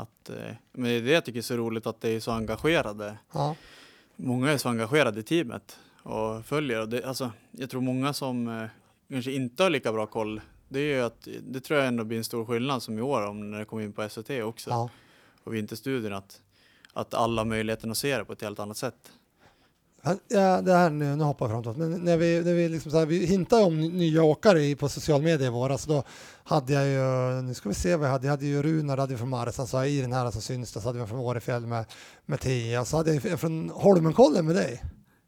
Att, 0.00 0.30
men 0.72 0.84
det 0.84 0.90
är 0.90 1.02
det 1.02 1.10
jag 1.10 1.24
tycker 1.24 1.38
är 1.38 1.42
så 1.42 1.56
roligt 1.56 1.86
att 1.86 2.00
det 2.00 2.08
är 2.08 2.20
så 2.20 2.30
engagerade. 2.30 3.18
Ja 3.32 3.56
många 4.20 4.50
är 4.50 4.58
så 4.58 4.68
engagerade 4.68 5.20
i 5.20 5.22
teamet 5.22 5.78
och 6.02 6.46
följer. 6.46 6.80
Och 6.80 6.88
det, 6.88 7.04
alltså, 7.04 7.30
jag 7.50 7.70
tror 7.70 7.80
många 7.80 8.12
som 8.12 8.48
eh, 8.48 8.68
kanske 9.08 9.32
inte 9.32 9.62
har 9.62 9.70
lika 9.70 9.92
bra 9.92 10.06
koll, 10.06 10.40
det 10.68 10.80
är 10.80 11.02
att 11.02 11.28
det 11.42 11.60
tror 11.60 11.78
jag 11.78 11.88
ändå 11.88 12.04
blir 12.04 12.18
en 12.18 12.24
stor 12.24 12.44
skillnad 12.46 12.82
som 12.82 12.98
i 12.98 13.02
år 13.02 13.26
om 13.26 13.50
när 13.50 13.58
det 13.58 13.64
kommer 13.64 13.82
in 13.82 13.92
på 13.92 14.08
SVT 14.08 14.30
också 14.30 14.70
ja. 14.70 14.90
och 15.44 15.54
vinterstudien 15.54 16.12
att, 16.12 16.40
att 16.92 17.14
alla 17.14 17.40
har 17.40 17.46
möjligheten 17.46 17.90
att 17.90 17.96
se 17.96 18.18
det 18.18 18.24
på 18.24 18.32
ett 18.32 18.42
helt 18.42 18.58
annat 18.58 18.76
sätt. 18.76 19.12
Ja, 20.02 20.60
det 20.60 20.72
här, 20.72 20.90
nu, 20.90 21.16
nu 21.16 21.24
hoppar 21.24 21.46
jag 21.48 21.64
framåt, 21.64 21.76
men 21.76 21.92
när 21.92 22.16
vi, 22.16 22.42
när 22.44 22.54
vi, 22.54 22.68
liksom 22.68 22.90
så 22.90 22.98
här, 22.98 23.06
vi 23.06 23.26
hintade 23.26 23.64
om 23.64 23.80
nya 23.80 24.22
åkare 24.22 24.76
på 24.76 24.88
social 24.88 25.22
media 25.22 25.46
i 25.46 25.50
våras, 25.50 25.84
då 25.84 26.02
hade 26.44 26.72
jag 26.72 26.86
ju, 26.86 27.42
nu 27.42 27.54
ska 27.54 27.68
vi 27.68 27.74
se 27.74 27.96
vad 27.96 28.06
jag 28.06 28.12
hade, 28.12 28.26
jag 28.26 28.32
hade 28.32 28.46
ju 28.46 28.62
Runar 28.62 28.96
hade 28.96 29.18
från 29.18 29.28
Marsan, 29.28 29.66
så 29.66 29.84
i 29.84 30.00
den 30.00 30.12
här 30.12 30.30
som 30.30 30.42
syns 30.42 30.72
det, 30.72 30.80
så 30.80 30.88
hade 30.88 30.98
jag 30.98 31.08
från 31.08 31.18
Årefjäll 31.18 31.66
med, 31.66 31.84
med 32.26 32.40
Tia, 32.40 32.84
så 32.84 32.96
hade 32.96 33.14
jag 33.14 33.40
från 33.40 33.70
Holmenkollen 33.70 34.46
med 34.46 34.56
dig. 34.56 34.82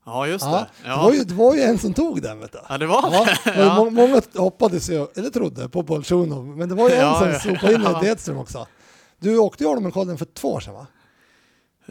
Ja, 0.05 0.27
just 0.27 0.45
det. 0.45 0.67
Ja. 0.85 0.91
Det, 0.91 1.03
var 1.03 1.13
ju, 1.13 1.25
det 1.25 1.35
var 1.35 1.55
ju 1.55 1.61
en 1.61 1.79
som 1.79 1.95
tog 1.95 2.23
den, 2.23 2.41
vet 2.41 2.53
du. 2.53 2.59
Ja, 2.69 2.79
det 2.79 2.87
var 2.87 3.11
det. 3.11 3.39
Ja, 3.45 3.53
ja. 3.55 3.91
Många 3.91 4.23
hoppades 4.35 4.91
ju, 4.91 5.07
eller 5.15 5.31
trodde, 5.31 5.69
på 5.69 5.83
Bolsjunov, 5.83 6.47
men 6.47 6.69
det 6.69 6.75
var 6.75 6.89
ju 6.89 6.95
en 6.95 7.01
ja, 7.01 7.19
som 7.19 7.29
ja. 7.29 7.39
sopade 7.39 7.75
in 7.75 7.83
ja. 7.85 8.05
Edström 8.05 8.39
också. 8.39 8.67
Du 9.19 9.39
åkte 9.39 9.65
ju 9.65 9.69
Holmenkollen 9.69 10.19
för 10.19 10.25
två 10.25 10.53
år 10.53 10.61
sedan, 10.61 10.75
va? 10.75 10.87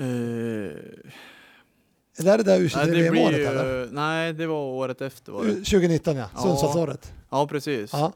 Uh... 0.03 0.71
Är 2.17 2.37
det 2.37 2.43
där 2.43 2.59
U23-VM-året 2.59 3.47
eller? 3.47 3.87
Nej, 3.91 4.33
det 4.33 4.47
var 4.47 4.55
året 4.55 5.01
efter. 5.01 5.31
Var 5.31 5.43
det. 5.43 5.53
2019 5.53 6.15
ja, 6.15 6.29
Sundsvallsåret. 6.41 7.13
Ja, 7.29 7.47
precis. 7.47 7.93
Ja. 7.93 8.13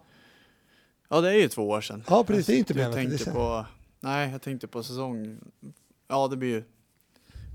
ja, 1.10 1.22
det 1.22 1.30
är 1.30 1.34
ju 1.34 1.48
två 1.48 1.70
år 1.70 1.82
sedan. 1.82 2.04
Ja, 2.10 2.24
precis. 2.24 2.46
Det 2.46 2.54
är 2.54 2.58
inte 2.58 2.74
mer. 2.74 2.94
Tänkte 2.94 3.32
på, 3.32 3.66
nej, 4.00 4.32
jag 4.32 4.42
tänkte 4.42 4.68
på 4.68 4.84
säsong. 4.84 5.38
Ja, 6.08 6.28
det 6.28 6.38
blir 6.38 6.50
ju, 6.50 6.64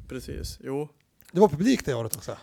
precis, 0.09 0.59
jo. 0.65 0.89
Det 1.33 1.41
var 1.41 1.49
publik 1.49 1.85
det 1.85 1.95
året 1.95 2.17
också? 2.17 2.37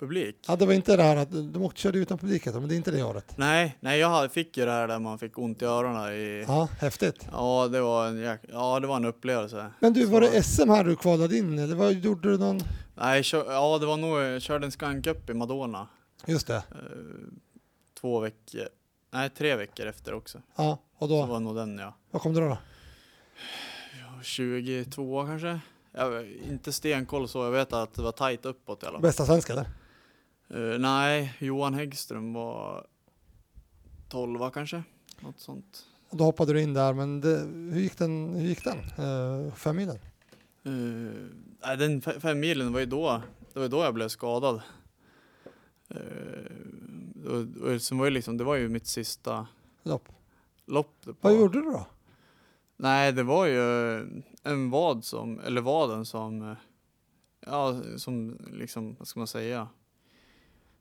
Publik? 0.00 0.36
Ja, 0.48 0.56
det 0.56 0.66
var 0.66 0.72
inte 0.72 0.96
det 0.96 1.02
här 1.02 1.16
att 1.16 1.30
de 1.30 1.62
åkte, 1.62 1.80
körde 1.80 1.98
utan 1.98 2.18
publik, 2.18 2.46
men 2.46 2.68
det 2.68 2.74
är 2.74 2.76
inte 2.76 2.90
det 2.90 3.02
året. 3.02 3.32
Nej, 3.36 3.76
nej, 3.80 3.98
jag 3.98 4.32
fick 4.32 4.56
ju 4.56 4.64
det 4.64 4.70
här 4.70 4.88
där 4.88 4.98
man 4.98 5.18
fick 5.18 5.38
ont 5.38 5.62
i 5.62 5.64
öronen. 5.64 6.12
I, 6.12 6.44
ja, 6.48 6.68
häftigt. 6.80 7.28
Ja, 7.32 7.68
det 7.68 7.80
var 7.80 8.06
en, 8.06 8.38
ja, 8.52 8.80
det 8.80 8.86
var 8.86 8.96
en 8.96 9.04
upplevelse. 9.04 9.70
Men 9.80 9.92
du, 9.92 10.04
var 10.04 10.20
det 10.20 10.42
SM 10.42 10.68
här 10.68 10.84
du 10.84 10.96
kvalade 10.96 11.36
in 11.36 11.58
eller 11.58 11.76
vad 11.76 11.92
gjorde 11.92 12.30
du 12.30 12.38
någon? 12.38 12.60
Nej, 12.94 13.22
kör, 13.22 13.52
ja 13.52 13.78
det 13.78 13.86
var 13.86 13.96
nog, 13.96 14.18
jag 14.18 14.42
körde 14.42 14.66
en 14.66 14.72
skankup 14.72 15.30
i 15.30 15.34
Madonna. 15.34 15.88
Just 16.26 16.46
det. 16.46 16.56
Eh, 16.56 16.62
två 18.00 18.20
veckor, 18.20 18.68
nej 19.12 19.30
tre 19.30 19.56
veckor 19.56 19.86
efter 19.86 20.14
också. 20.14 20.38
Ja, 20.56 20.78
och 20.98 21.08
då? 21.08 21.22
Så 21.22 21.26
var 21.26 21.40
nog 21.40 21.56
den 21.56 21.78
ja. 21.78 21.94
Vad 22.10 22.22
kom 22.22 22.34
du 22.34 22.40
då? 22.40 22.48
då? 22.48 22.58
22 24.22 25.26
kanske. 25.26 25.60
Jag, 25.92 26.30
inte 26.50 26.72
stenkoll 26.72 27.28
så, 27.28 27.44
jag 27.44 27.50
vet 27.50 27.72
att 27.72 27.94
det 27.94 28.02
var 28.02 28.12
tajt 28.12 28.44
uppåt 28.46 28.82
i 28.82 28.86
alla 28.86 28.92
fall. 28.92 29.02
Bästa 29.02 29.26
svenska 29.26 29.52
eller? 29.52 29.66
Uh, 30.54 30.78
nej, 30.78 31.36
Johan 31.38 31.74
Häggström 31.74 32.32
var 32.32 32.86
12 34.08 34.50
kanske, 34.50 34.82
något 35.20 35.40
sånt. 35.40 35.86
Och 36.08 36.16
då 36.16 36.24
hoppade 36.24 36.52
du 36.52 36.62
in 36.62 36.74
där, 36.74 36.92
men 36.92 37.20
det, 37.20 37.38
hur 37.72 37.80
gick 37.80 37.98
den, 37.98 38.34
hur 38.34 38.48
gick 38.48 38.64
den? 38.64 39.06
Uh, 39.06 39.54
fem 39.54 39.76
milen? 39.76 39.98
Uh, 40.66 41.12
nej, 41.64 41.76
den 41.76 42.00
fem 42.00 42.40
milen 42.40 42.72
var 42.72 42.80
ju 42.80 42.86
då, 42.86 43.22
det 43.52 43.60
var 43.60 43.68
då 43.68 43.82
jag 43.82 43.94
blev 43.94 44.08
skadad. 44.08 44.62
Uh, 45.94 47.26
och, 47.26 47.66
och 47.66 47.82
sen 47.82 47.98
var 47.98 48.04
ju 48.04 48.10
liksom, 48.10 48.36
det 48.36 48.44
var 48.44 48.56
ju 48.56 48.68
mitt 48.68 48.86
sista 48.86 49.46
lopp. 49.82 50.08
lopp 50.66 51.06
Vad 51.20 51.34
gjorde 51.34 51.58
du 51.58 51.64
då? 51.64 51.86
Nej, 52.76 53.12
det 53.12 53.22
var 53.22 53.46
ju 53.46 53.98
en 54.42 54.70
vad 54.70 55.04
som, 55.04 55.40
eller 55.40 55.60
vaden 55.60 56.04
som, 56.06 56.56
ja, 57.46 57.82
som 57.96 58.38
liksom, 58.52 58.96
vad 58.98 59.08
ska 59.08 59.20
man 59.20 59.26
säga? 59.26 59.68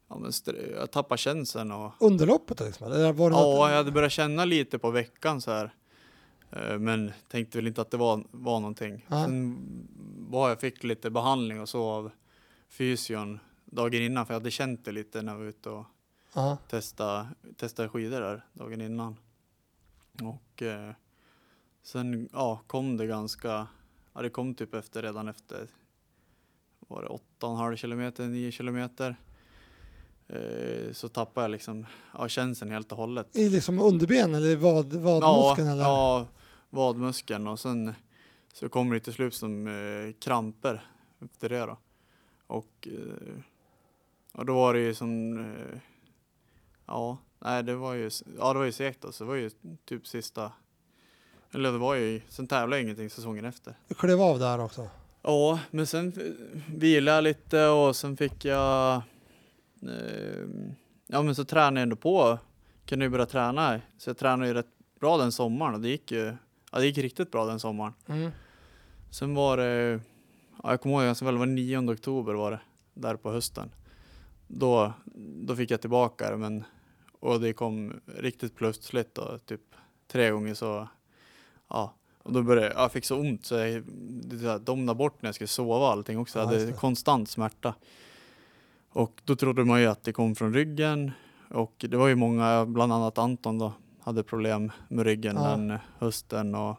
Ja, 0.09 0.17
men 0.17 0.31
jag 0.75 0.91
tappade 0.91 1.17
känseln 1.17 1.71
och... 1.71 1.91
Under 1.99 2.25
loppet 2.25 2.59
liksom? 2.59 2.87
Eller 2.87 3.13
var 3.13 3.29
det 3.29 3.35
ja, 3.35 3.41
något... 3.41 3.69
jag 3.69 3.77
hade 3.77 3.91
börjat 3.91 4.11
känna 4.11 4.45
lite 4.45 4.79
på 4.79 4.91
veckan 4.91 5.41
så 5.41 5.51
här. 5.51 5.73
Eh, 6.51 6.79
men 6.79 7.11
tänkte 7.27 7.57
väl 7.57 7.67
inte 7.67 7.81
att 7.81 7.91
det 7.91 7.97
var, 7.97 8.23
var 8.31 8.59
någonting. 8.59 9.05
Ja. 9.07 9.25
Sen 9.25 9.57
var 10.29 10.49
jag 10.49 10.59
fick 10.59 10.83
lite 10.83 11.09
behandling 11.09 11.61
och 11.61 11.69
så 11.69 11.83
av 11.83 12.11
fysion 12.69 13.39
dagen 13.65 14.01
innan, 14.01 14.25
för 14.25 14.33
jag 14.33 14.39
hade 14.39 14.51
känt 14.51 14.85
det 14.85 14.91
lite 14.91 15.21
när 15.21 15.31
jag 15.31 15.39
var 15.39 15.45
ute 15.45 15.69
och 15.69 15.85
ja. 16.33 16.57
testade, 16.69 17.27
testade 17.57 17.89
skidor 17.89 18.21
där 18.21 18.45
dagen 18.53 18.81
innan. 18.81 19.15
Och 20.21 20.61
eh, 20.61 20.91
sen 21.83 22.29
ja, 22.33 22.61
kom 22.67 22.97
det 22.97 23.07
ganska, 23.07 23.67
ja 24.13 24.21
det 24.21 24.29
kom 24.29 24.55
typ 24.55 24.73
efter 24.73 25.01
redan 25.01 25.27
efter, 25.27 25.67
var 26.79 27.01
det 27.01 27.07
8,5 27.47 27.75
kilometer, 27.75 28.27
9 28.27 28.51
kilometer. 28.51 29.15
Eh, 30.29 30.93
så 30.93 31.07
tappade 31.07 31.43
jag 31.43 31.51
liksom 31.51 31.85
ja, 32.13 32.27
känseln 32.27 32.71
helt 32.71 32.91
och 32.91 32.97
hållet. 32.97 33.35
I 33.35 33.49
liksom 33.49 33.79
underben 33.79 34.35
eller 34.35 34.55
vad, 34.55 34.93
vadmuskeln? 34.93 35.67
Ja, 35.67 35.73
eller? 35.73 35.83
ja, 35.83 36.27
vadmuskeln 36.69 37.47
och 37.47 37.59
sen 37.59 37.93
så 38.53 38.69
kommer 38.69 38.95
det 38.95 38.99
till 38.99 39.13
slut 39.13 39.33
som 39.33 39.67
eh, 39.67 40.13
kramper 40.19 40.81
efter 41.25 41.49
det 41.49 41.59
då. 41.59 41.77
Och, 42.47 42.87
eh, 42.91 43.41
och 44.33 44.45
då 44.45 44.53
var 44.53 44.73
det 44.73 44.79
ju 44.79 44.93
som, 44.93 45.39
eh, 45.39 45.79
ja, 46.85 47.17
nej 47.39 47.63
det 47.63 47.75
var 47.75 47.93
ju, 47.93 48.09
ja 48.37 48.53
det 48.53 48.59
var 48.59 48.65
ju 48.65 48.71
segt 48.71 49.05
alltså. 49.05 49.23
Det 49.23 49.27
var 49.27 49.35
ju 49.35 49.51
typ 49.85 50.07
sista, 50.07 50.51
eller 51.51 51.71
det 51.71 51.77
var 51.77 51.95
ju, 51.95 52.21
sen 52.29 52.47
tävlade 52.47 52.75
jag 52.75 52.83
ingenting 52.83 53.09
säsongen 53.09 53.45
efter. 53.45 53.73
Du 53.87 53.95
klev 53.95 54.21
av 54.21 54.39
där 54.39 54.59
också? 54.59 54.89
Ja, 55.21 55.59
men 55.71 55.87
sen 55.87 56.13
vilade 56.67 57.15
jag 57.15 57.23
lite 57.23 57.67
och 57.67 57.95
sen 57.95 58.17
fick 58.17 58.45
jag 58.45 59.01
ja 61.07 61.21
men 61.21 61.35
så 61.35 61.45
tränade 61.45 61.79
jag 61.79 61.83
ändå 61.83 61.95
på, 61.95 62.39
kunde 62.85 63.05
ju 63.05 63.09
börja 63.09 63.25
träna. 63.25 63.81
Så 63.97 64.09
jag 64.09 64.17
tränade 64.17 64.47
ju 64.47 64.53
rätt 64.53 64.79
bra 64.99 65.17
den 65.17 65.31
sommaren 65.31 65.73
och 65.73 65.81
det 65.81 65.89
gick 65.89 66.11
ju, 66.11 66.35
ja 66.71 66.79
det 66.79 66.85
gick 66.85 66.97
riktigt 66.97 67.31
bra 67.31 67.45
den 67.45 67.59
sommaren. 67.59 67.93
Mm. 68.07 68.31
Sen 69.11 69.35
var 69.35 69.57
det, 69.57 69.99
ja, 70.63 70.71
jag 70.71 70.81
kommer 70.81 70.95
ihåg 70.95 71.03
ganska 71.03 71.25
väl, 71.25 71.33
det 71.33 71.39
var 71.39 71.45
9 71.45 71.91
oktober 71.93 72.33
var 72.33 72.51
det, 72.51 72.59
där 72.93 73.15
på 73.15 73.31
hösten. 73.31 73.71
Då, 74.47 74.93
då 75.43 75.55
fick 75.55 75.71
jag 75.71 75.81
tillbaka 75.81 76.31
det 76.31 76.37
men, 76.37 76.63
och 77.19 77.41
det 77.41 77.53
kom 77.53 77.99
riktigt 78.05 78.55
plötsligt 78.55 79.15
då, 79.15 79.37
typ 79.45 79.61
tre 80.07 80.29
gånger 80.29 80.53
så, 80.53 80.87
ja. 81.67 81.93
Och 82.17 82.33
då 82.33 82.43
började 82.43 82.67
jag, 82.67 82.77
jag 82.77 82.91
fick 82.91 83.05
så 83.05 83.19
ont 83.19 83.45
så 83.45 83.55
jag 83.55 83.83
det 84.23 84.59
domnade 84.59 84.97
bort 84.97 85.21
när 85.21 85.27
jag 85.27 85.35
skulle 85.35 85.47
sova 85.47 85.87
allting 85.87 86.17
också. 86.19 86.39
Jag 86.39 86.45
hade 86.45 86.71
konstant 86.71 87.29
smärta. 87.29 87.75
Och 88.89 89.21
då 89.25 89.35
trodde 89.35 89.65
man 89.65 89.81
ju 89.81 89.87
att 89.87 90.03
det 90.03 90.13
kom 90.13 90.35
från 90.35 90.53
ryggen 90.53 91.11
och 91.49 91.85
det 91.89 91.97
var 91.97 92.07
ju 92.07 92.15
många, 92.15 92.65
bland 92.65 92.93
annat 92.93 93.17
Anton 93.17 93.57
då, 93.57 93.73
hade 93.99 94.23
problem 94.23 94.71
med 94.87 95.05
ryggen 95.05 95.35
ja. 95.35 95.49
den 95.49 95.77
hösten 95.99 96.55
och, 96.55 96.77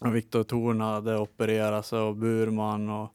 och 0.00 0.16
Viktor 0.16 0.44
Thorn 0.44 0.80
hade 0.80 1.18
opererats 1.18 1.92
och 1.92 2.16
Burman 2.16 2.90
och, 2.90 3.14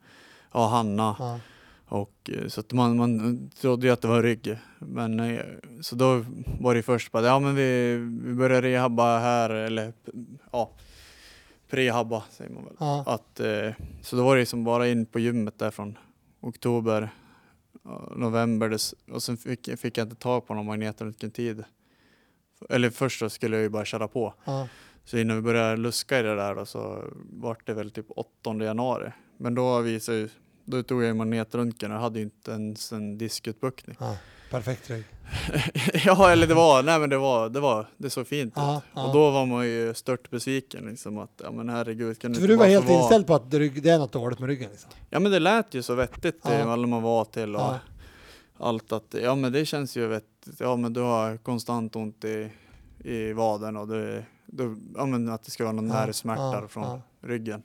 och 0.52 0.62
Hanna. 0.62 1.16
Ja. 1.20 1.40
Och, 1.86 2.30
eh, 2.34 2.48
så 2.48 2.60
att 2.60 2.74
man, 2.74 2.98
man 2.98 3.50
trodde 3.62 3.88
ju 3.88 3.94
att 3.94 4.02
det 4.02 4.08
var 4.08 4.24
rygg. 4.24 4.58
Men, 4.80 5.20
eh, 5.20 5.40
så 5.82 5.96
då 5.96 6.26
var 6.60 6.76
det 6.76 6.84
först 6.84 7.12
bara, 7.12 7.26
ja 7.26 7.40
men 7.40 7.56
vi, 7.56 7.96
vi 8.24 8.34
börjar 8.34 8.62
rehabba 8.62 9.20
här, 9.20 9.50
eller 9.50 9.94
ja, 10.52 10.72
prehabba 11.70 12.24
säger 12.32 12.52
man 12.52 12.64
väl. 12.64 12.76
Ja. 12.80 13.04
Att, 13.08 13.40
eh, 13.40 13.72
så 14.02 14.16
då 14.16 14.24
var 14.24 14.36
det 14.36 14.42
liksom 14.42 14.64
bara 14.64 14.88
in 14.88 15.06
på 15.06 15.20
gymmet 15.20 15.60
där 15.60 15.72
från 15.72 15.98
oktober, 16.42 17.02
ja, 17.02 17.23
november 18.16 18.70
dess, 18.70 18.96
och 19.12 19.24
sen 19.24 19.38
fick, 19.38 19.80
fick 19.80 19.98
jag 19.98 20.06
inte 20.06 20.16
tag 20.16 20.48
på 20.48 20.54
någon 20.54 20.66
magnetröntgentid. 20.66 21.64
Eller 22.70 22.90
först 22.90 23.20
så 23.20 23.30
skulle 23.30 23.56
jag 23.56 23.64
ju 23.64 23.70
bara 23.70 23.86
köra 23.86 24.08
på. 24.08 24.34
Ja. 24.46 24.68
Så 25.04 25.18
innan 25.18 25.36
vi 25.36 25.42
började 25.42 25.78
luska 25.78 26.20
i 26.20 26.24
det 26.24 26.36
där 26.36 26.56
då, 26.56 26.66
så 26.66 27.04
var 27.16 27.58
det 27.66 27.74
väl 27.74 27.92
typ 27.92 28.06
8 28.10 28.56
januari. 28.64 29.12
Men 29.38 29.56
då 29.56 29.80
visade 29.80 30.18
ju, 30.18 30.30
då 30.66 30.84
tog 30.84 31.02
jag 31.02 31.08
ju 31.08 31.14
magnetröntgen 31.14 31.92
och 31.92 32.00
hade 32.00 32.20
ju 32.20 32.26
inte 32.26 32.52
ens 32.52 32.92
en 32.92 33.18
diskutbuktning. 33.18 33.98
Ja. 34.00 34.18
Perfekt 34.54 34.90
rygg. 34.90 35.04
ja, 36.06 36.32
eller 36.32 36.48
det 36.48 36.54
var, 36.54 36.84
nej 36.84 37.00
men 37.00 37.10
det 37.10 37.18
var, 37.18 37.50
det 37.50 37.60
var, 37.60 37.88
det 37.98 38.10
såg 38.10 38.28
fint 38.28 38.54
Ja, 38.56 38.78
ut. 38.78 38.84
ja. 38.94 39.08
Och 39.08 39.14
då 39.14 39.32
var 39.32 39.46
man 39.46 39.66
ju 39.66 39.94
stört 39.94 40.30
besviken 40.30 40.86
liksom 40.86 41.18
att, 41.18 41.42
ja 41.44 41.52
men 41.52 41.70
herregud, 41.70 42.20
kan 42.20 42.34
du 42.34 42.40
För 42.40 42.48
du 42.48 42.56
var 42.56 42.66
helt 42.66 42.86
vara- 42.90 43.00
inställd 43.02 43.28
på 43.28 43.36
att 43.36 43.54
rygg, 43.54 43.84
det 43.84 43.90
är 43.90 44.00
något 44.00 44.12
dåligt 44.14 44.40
med 44.40 44.50
ryggen 44.50 44.70
liksom. 44.72 44.92
Ja 45.10 45.20
men 45.20 45.32
det 45.32 45.40
lät 45.40 45.74
ju 45.74 45.82
så 45.84 45.96
vettigt 45.96 46.40
Ja. 46.44 46.54
ja. 46.54 46.72
alla 46.72 46.88
man 46.88 47.02
var 47.02 47.26
till 47.26 47.56
och 47.56 47.62
Ja. 47.62 47.80
allt 48.58 48.92
att, 48.92 49.16
ja 49.24 49.36
men 49.36 49.52
det 49.52 49.66
känns 49.66 49.98
ju 49.98 50.08
vettigt. 50.08 50.60
Ja 50.60 50.76
men 50.76 50.94
du 50.94 51.02
har 51.02 51.38
konstant 51.38 51.96
ont 51.96 52.24
i, 52.26 52.50
i 53.04 53.34
vaden 53.34 53.78
och 53.78 53.88
det, 53.88 54.26
du, 54.46 54.78
ja 54.96 55.06
men 55.06 55.30
att 55.30 55.44
det 55.44 55.52
ska 55.52 55.64
vara 55.64 55.72
någon 55.74 55.88
Ja, 55.88 55.94
nervsmärta 55.94 56.68
från 56.68 57.02
ryggen. 57.22 57.64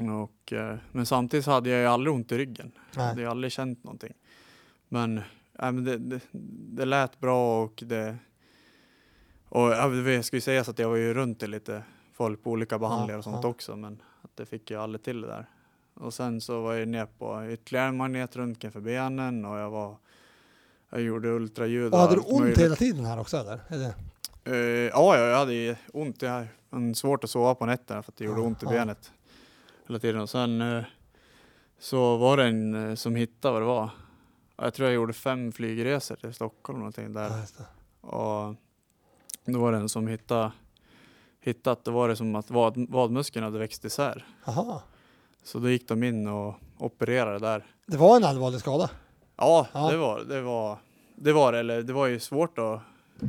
Och, 0.00 0.52
eh, 0.52 0.76
men 0.92 1.06
samtidigt 1.06 1.46
hade 1.46 1.70
jag 1.70 1.80
ju 1.80 1.86
aldrig 1.86 2.14
ont 2.14 2.32
i 2.32 2.38
ryggen. 2.38 2.72
Jag 2.90 2.98
Nej. 2.98 3.08
hade 3.08 3.20
ju 3.20 3.26
aldrig 3.28 3.52
känt 3.52 3.84
någonting. 3.84 4.12
Men, 4.88 5.20
ja, 5.62 5.72
men 5.72 5.84
det, 5.84 5.98
det, 5.98 6.20
det 6.76 6.84
lät 6.84 7.20
bra 7.20 7.62
och 7.62 7.82
det 7.86 8.16
och 9.48 9.70
ja, 9.70 9.88
det 9.88 10.22
ska 10.22 10.36
ju 10.36 10.40
sägas 10.40 10.68
att 10.68 10.78
jag 10.78 10.88
var 10.88 10.96
ju 10.96 11.14
runt 11.14 11.40
till 11.40 11.50
lite 11.50 11.82
folk 12.12 12.42
på 12.42 12.50
olika 12.50 12.78
behandlingar 12.78 13.18
och 13.18 13.24
sånt 13.24 13.44
också 13.44 13.76
men 13.76 14.02
att 14.22 14.36
det 14.36 14.46
fick 14.46 14.70
jag 14.70 14.82
aldrig 14.82 15.02
till 15.02 15.20
det 15.20 15.26
där. 15.26 15.46
Och 15.94 16.14
sen 16.14 16.40
så 16.40 16.60
var 16.62 16.74
jag 16.74 16.88
ner 16.88 17.06
på 17.06 17.46
ytterligare 17.50 17.88
en 17.88 17.96
magnetröntgen 17.96 18.72
för 18.72 18.80
benen 18.80 19.44
och 19.44 19.58
jag 19.58 19.70
var 19.70 19.96
jag 20.90 21.00
gjorde 21.00 21.28
ultraljud 21.28 21.92
Och 21.92 21.98
hade 21.98 22.14
du 22.14 22.20
ont 22.20 22.40
möjligt. 22.40 22.58
hela 22.58 22.76
tiden 22.76 23.04
här 23.04 23.20
också 23.20 23.36
eller? 23.36 23.60
eller? 23.68 23.94
Eh, 24.44 24.88
ja, 24.88 25.18
jag 25.18 25.38
hade 25.38 25.76
ont. 25.92 26.22
Jag 26.22 26.46
hade 26.70 26.94
svårt 26.94 27.24
att 27.24 27.30
sova 27.30 27.54
på 27.54 27.66
nätterna 27.66 28.02
för 28.02 28.12
att 28.12 28.16
det 28.16 28.24
gjorde 28.24 28.40
ont 28.40 28.62
i 28.62 28.66
benet 28.66 29.12
hela 29.86 29.98
tiden. 29.98 30.20
Och 30.20 30.30
sen 30.30 30.60
eh, 30.60 30.84
så 31.78 32.16
var 32.16 32.36
det 32.36 32.44
en 32.44 32.90
eh, 32.90 32.94
som 32.94 33.16
hittade 33.16 33.52
vad 33.52 33.62
det 33.62 33.66
var. 33.66 33.90
Ja, 34.62 34.66
Jag 34.66 34.74
tror 34.74 34.88
jag 34.88 34.94
gjorde 34.94 35.12
fem 35.12 35.52
flygresor 35.52 36.16
till 36.16 36.34
Stockholm 36.34 36.78
någonting 36.78 37.12
där. 37.12 37.28
Det. 37.28 38.06
Och 38.06 38.54
då 39.44 39.58
var 39.58 39.72
det 39.72 39.78
en 39.78 39.88
som 39.88 40.06
hittade, 40.06 40.52
hittat, 41.40 41.84
det 41.84 41.90
var 41.90 42.08
det 42.08 42.16
som 42.16 42.34
att 42.36 42.50
vad, 42.50 42.90
vadmuskeln 42.90 43.44
hade 43.44 43.58
växt 43.58 43.84
isär. 43.84 44.26
Jaha. 44.46 44.82
Så 45.42 45.58
då 45.58 45.70
gick 45.70 45.88
de 45.88 46.02
in 46.02 46.26
och 46.28 46.54
opererade 46.78 47.38
där. 47.38 47.66
Det 47.86 47.96
var 47.96 48.16
en 48.16 48.24
allvarlig 48.24 48.60
skada. 48.60 48.90
Ja, 49.36 49.66
Ja. 49.74 49.90
det 49.90 49.96
var 49.96 50.20
det. 50.20 50.40
Var, 50.40 50.78
det 51.16 51.32
var 51.32 51.52
det, 51.52 51.58
eller 51.58 51.82
det 51.82 51.92
var 51.92 52.06
ju 52.06 52.20
svårt 52.20 52.58
att 52.58 52.80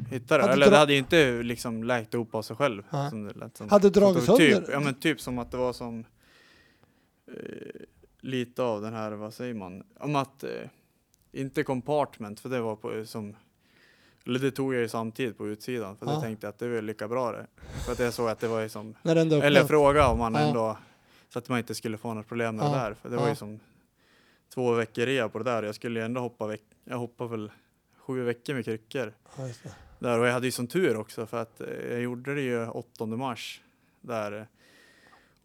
hitta 0.09 0.37
det. 0.37 0.41
Hade 0.43 0.53
eller 0.53 0.71
det 0.71 0.77
hade 0.77 0.93
ju 0.93 0.99
inte 0.99 1.43
liksom 1.43 1.83
läkt 1.83 2.13
ihop 2.13 2.35
av 2.35 2.41
sig 2.41 2.55
själv. 2.55 2.83
Som 3.09 3.23
det 3.23 3.33
lät 3.33 3.57
som. 3.57 3.69
Hade 3.69 3.87
Så 3.93 3.99
dragit 3.99 4.25
det 4.25 4.31
var 4.31 4.37
sönder- 4.37 4.59
Typ, 4.61 4.69
ja 4.71 4.79
men 4.79 4.93
typ 4.93 5.21
som 5.21 5.39
att 5.39 5.51
det 5.51 5.57
var 5.57 5.73
som 5.73 6.05
eh, 7.27 7.33
lite 8.21 8.63
av 8.63 8.81
den 8.81 8.93
här, 8.93 9.11
vad 9.11 9.33
säger 9.33 9.53
man, 9.53 9.83
om 9.99 10.15
att 10.15 10.43
eh, 10.43 10.49
inte 11.33 11.63
compartment, 11.63 12.39
för 12.39 12.49
det 12.49 12.61
var 12.61 12.75
på 12.75 13.05
som 13.05 13.35
eller 14.25 14.39
det 14.39 14.51
tog 14.51 14.73
jag 14.73 14.81
ju 14.81 14.87
samtidigt 14.87 15.37
på 15.37 15.47
utsidan, 15.47 15.97
för 15.97 16.05
Ja. 16.05 16.11
det 16.15 16.21
tänkte 16.21 16.47
jag 16.47 16.49
att 16.49 16.59
det 16.59 16.67
var 16.69 16.81
lika 16.81 17.07
bra 17.07 17.31
det. 17.31 17.47
För 17.85 17.91
att 17.91 17.99
jag 17.99 18.13
såg 18.13 18.29
att 18.29 18.39
det 18.39 18.47
var 18.47 18.61
ju 18.61 18.69
som, 18.69 18.95
eller 19.03 19.63
fråga 19.67 20.07
om 20.07 20.17
man 20.19 20.33
Ja. 20.33 20.39
ändå, 20.39 20.77
så 21.29 21.39
att 21.39 21.49
man 21.49 21.57
inte 21.59 21.75
skulle 21.75 21.97
få 21.97 22.13
något 22.13 22.27
problem 22.27 22.55
med 22.55 22.65
Ja. 22.65 22.69
det 22.71 22.77
där. 22.77 22.93
För 22.93 23.09
det 23.09 23.15
var 23.17 23.29
ju 23.29 23.35
som 23.35 23.59
två 24.53 24.71
veckor 24.73 25.05
rea 25.05 25.29
på 25.29 25.37
det 25.37 25.43
där, 25.43 25.63
jag 25.63 25.75
skulle 25.75 25.99
ju 25.99 26.05
ändå 26.05 26.21
hoppa 26.21 26.47
veck, 26.47 26.61
jag 26.83 26.97
hoppade 26.97 27.29
väl 27.29 27.51
sju 27.97 28.23
veckor 28.23 28.53
med 28.53 28.65
kryckor. 28.65 29.13
Där, 29.99 30.19
och 30.19 30.27
jag 30.27 30.33
hade 30.33 30.47
ju 30.47 30.51
sån 30.51 30.67
tur 30.67 30.97
också 30.97 31.25
för 31.25 31.41
att 31.41 31.61
eh, 31.61 31.67
jag 31.91 32.01
gjorde 32.01 32.35
det 32.35 32.41
ju 32.41 32.67
8 32.67 33.05
mars 33.05 33.61
där 34.01 34.47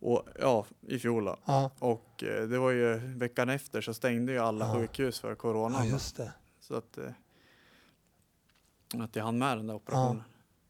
och, 0.00 0.22
ja, 0.40 0.64
i 0.80 0.98
fjol. 0.98 1.30
Ja. 1.44 1.70
Och 1.78 2.24
eh, 2.24 2.48
det 2.48 2.58
var 2.58 2.70
ju 2.70 2.94
veckan 3.16 3.48
efter 3.48 3.80
så 3.80 3.94
stängde 3.94 4.32
ju 4.32 4.38
alla 4.38 4.66
Ja. 4.66 4.74
sjukhus 4.74 5.20
för 5.20 5.34
corona. 5.34 5.78
ja, 5.84 5.90
just 5.90 6.16
det. 6.16 6.32
Så 6.60 6.74
att, 6.74 6.98
eh, 6.98 7.04
att 9.04 9.16
jag 9.16 9.24
hann 9.24 9.38
med 9.38 9.56
den 9.58 9.66
där 9.66 9.74
operationen. 9.74 10.22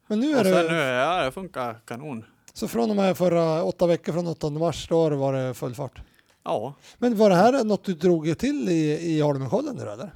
Men 0.06 0.20
nu 0.20 0.34
Och 0.34 0.40
är 0.40 0.44
sen 0.44 0.52
det, 0.66 0.72
nu, 0.72 0.76
ja 0.78 1.24
det 1.24 1.32
funkar 1.32 1.80
kanon. 1.84 2.24
så 2.52 2.68
från 2.68 2.90
och 2.90 2.96
med 2.96 3.16
förra 3.16 3.62
åtta 3.64 3.86
veckor 3.86 4.12
från 4.12 4.26
8 4.26 4.50
mars, 4.50 4.88
då 4.88 5.08
har 5.10 5.32
det 5.32 5.54
full 5.54 5.74
fart. 5.74 6.00
Ja, 6.44 6.74
Men 6.98 7.16
var 7.16 7.30
det 7.30 7.36
här 7.36 7.64
något 7.64 7.84
du 7.84 7.94
drog 7.94 8.38
till 8.38 8.68
i, 8.68 9.14
i 9.16 9.20
Holmenkollen 9.20 9.76
nu 9.76 9.82
eller? 9.82 10.10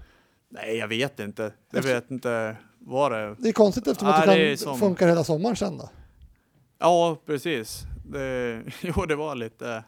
nej 0.48 0.76
jag 0.76 0.88
vet 0.88 1.20
inte. 1.20 1.52
Jag 1.70 1.82
vet 1.82 2.10
inte 2.10 2.56
vad 2.78 3.12
det 3.12 3.34
Det 3.38 3.48
är 3.48 3.52
konstigt 3.52 3.86
eftersom 3.86 4.08
att 4.08 4.26
Ja, 4.26 4.34
det 4.34 4.48
kan 4.48 4.58
som- 4.58 4.78
funka 4.78 5.06
hela 5.08 5.24
sommaren 5.24 5.56
sen 5.56 5.78
då. 5.78 5.88
Ja, 6.78 7.16
precis. 7.26 7.82
Det, 8.02 8.62
jo, 8.80 9.06
det 9.06 9.16
var 9.16 9.34
lite, 9.34 9.84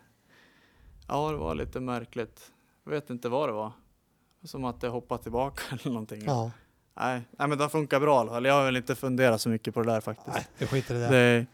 ja 1.08 1.30
det 1.30 1.36
var 1.36 1.54
lite 1.54 1.80
märkligt. 1.80 2.50
Jag 2.84 2.90
vet 2.92 3.10
inte 3.10 3.28
vad 3.28 3.48
det 3.48 3.52
var. 3.52 3.72
Som 4.44 4.64
att 4.64 4.80
det 4.80 4.88
hoppade 4.88 5.22
tillbaka 5.22 5.62
eller 5.70 5.88
någonting. 5.92 6.22
Ja, 6.26 6.50
Nej, 6.96 7.22
nej, 7.38 7.48
men 7.48 7.58
det 7.58 7.68
funkar 7.68 8.00
bra 8.00 8.16
i 8.16 8.18
alla 8.20 8.30
fall. 8.30 8.44
Jag 8.44 8.54
har 8.54 8.64
väl 8.64 8.76
inte 8.76 8.94
funderat 8.94 9.40
så 9.40 9.48
mycket 9.48 9.74
på 9.74 9.82
det 9.82 9.92
där 9.92 10.00
faktiskt. 10.00 10.36
nej, 10.36 10.46
vi 10.58 10.66
skiter 10.66 10.94
i 10.94 10.98
det. 10.98 11.08
Det 11.08 11.46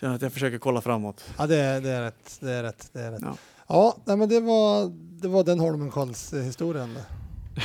känner 0.00 0.14
att 0.14 0.22
jag 0.22 0.32
försöker 0.32 0.58
kolla 0.58 0.80
framåt. 0.80 1.24
Ja, 1.38 1.46
det, 1.46 1.56
är- 1.56 1.80
det 1.80 1.90
är 1.90 2.02
rätt. 2.02 2.38
Det 2.40 2.52
är 2.52 2.62
rätt. 2.62 2.90
Det 2.92 3.00
är 3.00 3.10
rätt. 3.12 3.22
Ja. 3.22 3.36
Ja, 3.68 3.96
nej, 4.04 4.16
men 4.16 4.28
det 4.28 4.40
var, 4.40 4.90
det 5.22 5.28
var 5.28 5.44
den 5.44 5.60
Holmenkolls-historien. 5.60 6.98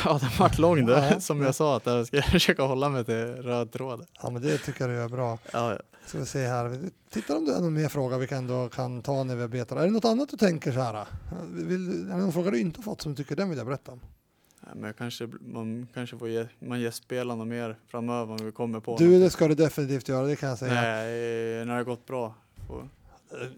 Ja, 0.06 0.18
den 0.22 0.30
vart 0.40 0.58
lång 0.58 0.86
det. 0.86 1.10
Ja. 1.14 1.20
Som 1.20 1.42
jag 1.42 1.56
sa, 1.56 1.78
att 1.78 1.86
jag 1.86 2.08
ska 2.08 2.22
försöka 2.22 2.64
hålla 2.64 2.90
mig 2.90 3.06
till 3.06 3.16
röd 3.36 3.72
tråd. 3.72 4.06
Ja, 4.22 4.30
men 4.30 4.42
det 4.42 4.58
tycker 4.58 4.82
jag 4.82 4.90
du 4.90 4.96
gör 4.96 5.10
bra. 5.10 5.38
Ja, 5.54 5.72
ja. 5.74 5.78
Ska 6.10 6.18
vi 6.20 6.26
se 6.26 6.48
här. 6.48 6.68
Vi 6.68 6.90
tittar 7.10 7.36
om 7.38 7.46
det 7.46 7.54
är 7.56 7.60
någon 7.62 7.74
mer 7.74 7.90
fråga 7.90 8.18
vi 8.18 8.28
kan, 8.28 8.48
då, 8.48 8.70
kan 8.70 9.02
ta 9.02 9.24
när 9.24 9.36
vi 9.36 9.48
betar. 9.48 9.78
Är 9.78 9.86
det 9.86 9.92
något 9.92 10.06
annat 10.06 10.30
du 10.30 10.38
tänker 10.38 10.72
så 10.72 10.80
här? 10.80 11.06
Vill, 11.54 11.90
är 12.10 12.14
det 12.16 12.18
någon 12.22 12.32
fråga 12.34 12.52
du 12.52 12.60
inte 12.60 12.78
har 12.80 12.84
fått 12.84 13.02
som 13.02 13.12
du 13.16 13.24
tycker 13.24 13.36
den 13.36 13.50
vill 13.50 13.58
jag 13.58 13.68
berätta 13.68 13.92
om? 13.92 14.00
Nej, 14.62 14.72
men 14.76 14.94
kanske, 14.94 15.30
man 15.42 15.88
kanske 15.94 16.18
får 16.18 16.30
ge, 16.30 16.46
man 16.60 16.82
gästspela 16.82 17.36
något 17.36 17.48
mer 17.48 17.80
framöver 17.88 18.32
om 18.40 18.46
vi 18.46 18.52
kommer 18.52 18.80
på 18.80 18.98
Du, 18.98 19.12
något. 19.12 19.20
det 19.22 19.30
ska 19.30 19.48
du 19.48 19.56
definitivt 19.56 20.08
göra, 20.10 20.26
det 20.28 20.36
kan 20.36 20.50
jag 20.50 20.58
säga. 20.58 20.74
Nej, 20.74 21.06
när 21.58 21.66
det 21.66 21.74
har 21.74 21.84
gått 21.84 22.06
bra. 22.06 22.36
Får- 22.68 22.90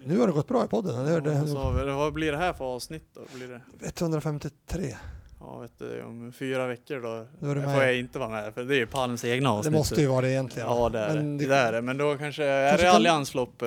Nu 0.05 0.19
har 0.19 0.27
det 0.27 0.33
gått 0.33 0.47
bra 0.47 0.65
i 0.65 0.67
podden. 0.67 0.99
eller? 0.99 1.11
Ja, 1.11 1.19
det, 1.19 1.47
så, 1.47 1.71
vad 1.95 2.13
blir 2.13 2.31
det 2.31 2.37
här 2.37 2.53
för 2.53 2.65
avsnitt 2.65 3.03
då? 3.13 3.21
Blir 3.35 3.47
det, 3.47 3.61
153. 4.01 4.95
Ja, 5.41 5.57
vet 5.59 5.79
du, 5.79 6.03
om 6.03 6.31
fyra 6.39 6.67
veckor 6.67 6.99
då, 7.01 7.25
Då 7.53 7.61
får 7.61 7.83
jag 7.83 7.97
inte 7.97 8.19
vara 8.19 8.29
med 8.29 8.53
för 8.53 8.63
det 8.63 8.75
är 8.75 8.77
ju 8.79 8.87
Palms 8.87 9.25
egna 9.25 9.49
Det 9.49 9.55
avsnitt. 9.57 9.73
måste 9.73 10.01
ju 10.01 10.07
vara 10.07 10.21
det 10.21 10.31
egentligen. 10.31 10.67
Ja 10.69 10.89
det 10.89 10.99
är 10.99 11.15
Men 11.15 11.37
det. 11.37 11.45
det 11.47 11.55
är 11.55 11.71
det. 11.71 11.81
Men 11.81 11.97
då 11.97 12.17
kanske, 12.17 12.43
är 12.45 12.77
det 12.77 12.83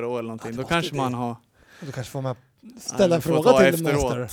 då 0.00 0.18
eller 0.18 0.22
någonting, 0.22 0.50
det 0.50 0.56
då 0.62 0.68
kanske 0.68 0.90
det. 0.90 0.96
man 0.96 1.14
har 1.14 1.36
Du 1.80 1.92
kanske 1.92 2.10
får 2.10 2.22
Ja, 2.22 2.36
ställa 2.80 3.16
en 3.16 3.22
fråga 3.22 3.52
till 3.52 3.66
efteråt. 3.66 4.02
Monster. 4.02 4.30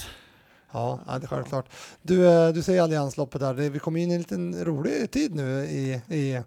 Ja, 0.74 1.00
ja, 1.08 1.20
det 1.20 1.26
är 1.26 1.28
självklart. 1.28 1.66
Du, 2.02 2.28
eh, 2.28 2.50
du 2.54 2.62
säger 2.64 2.82
alliansloppet 2.82 3.42
där. 3.42 3.54
Det- 3.54 3.70
Vi 3.70 3.80
kommer 3.80 4.00
in 4.00 4.12
i 4.12 4.14
en 4.14 4.20
liten 4.20 4.66
rolig 4.66 5.12
tid 5.12 5.36
nu 5.36 5.64
i, 5.66 6.02
i 6.08 6.42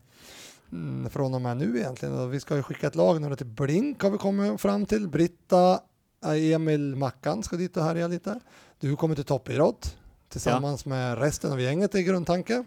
mm, 0.73 1.11
från 1.11 1.35
och 1.35 1.41
med 1.41 1.57
nu 1.57 1.79
egentligen. 1.79 2.19
Och 2.19 2.35
vi 2.35 2.41
ska 2.41 2.57
ju 2.57 2.63
skicka 2.63 2.87
ett 2.87 2.95
lag 2.95 3.21
nu 3.21 3.37
till 3.37 3.47
Blink 3.47 4.03
har 4.03 4.11
vi 4.11 4.19
kommit 4.19 4.61
fram 4.61 4.87
till. 4.87 5.09
Britta, 5.09 5.81
eh, 6.25 6.53
Emil, 6.55 6.97
Mackan 6.97 7.43
ska 7.43 7.57
dit 7.57 7.77
och 7.77 7.85
härja 7.85 8.09
lite. 8.09 8.41
Du 8.81 8.97
kommer 8.97 9.15
till 9.15 9.25
toppidrott 9.25 9.97
tillsammans 10.41 10.87
med 10.87 11.19
resten 11.19 11.53
av 11.53 11.61
gänget 11.61 11.95
i 11.95 12.03
grundtanke. 12.03 12.65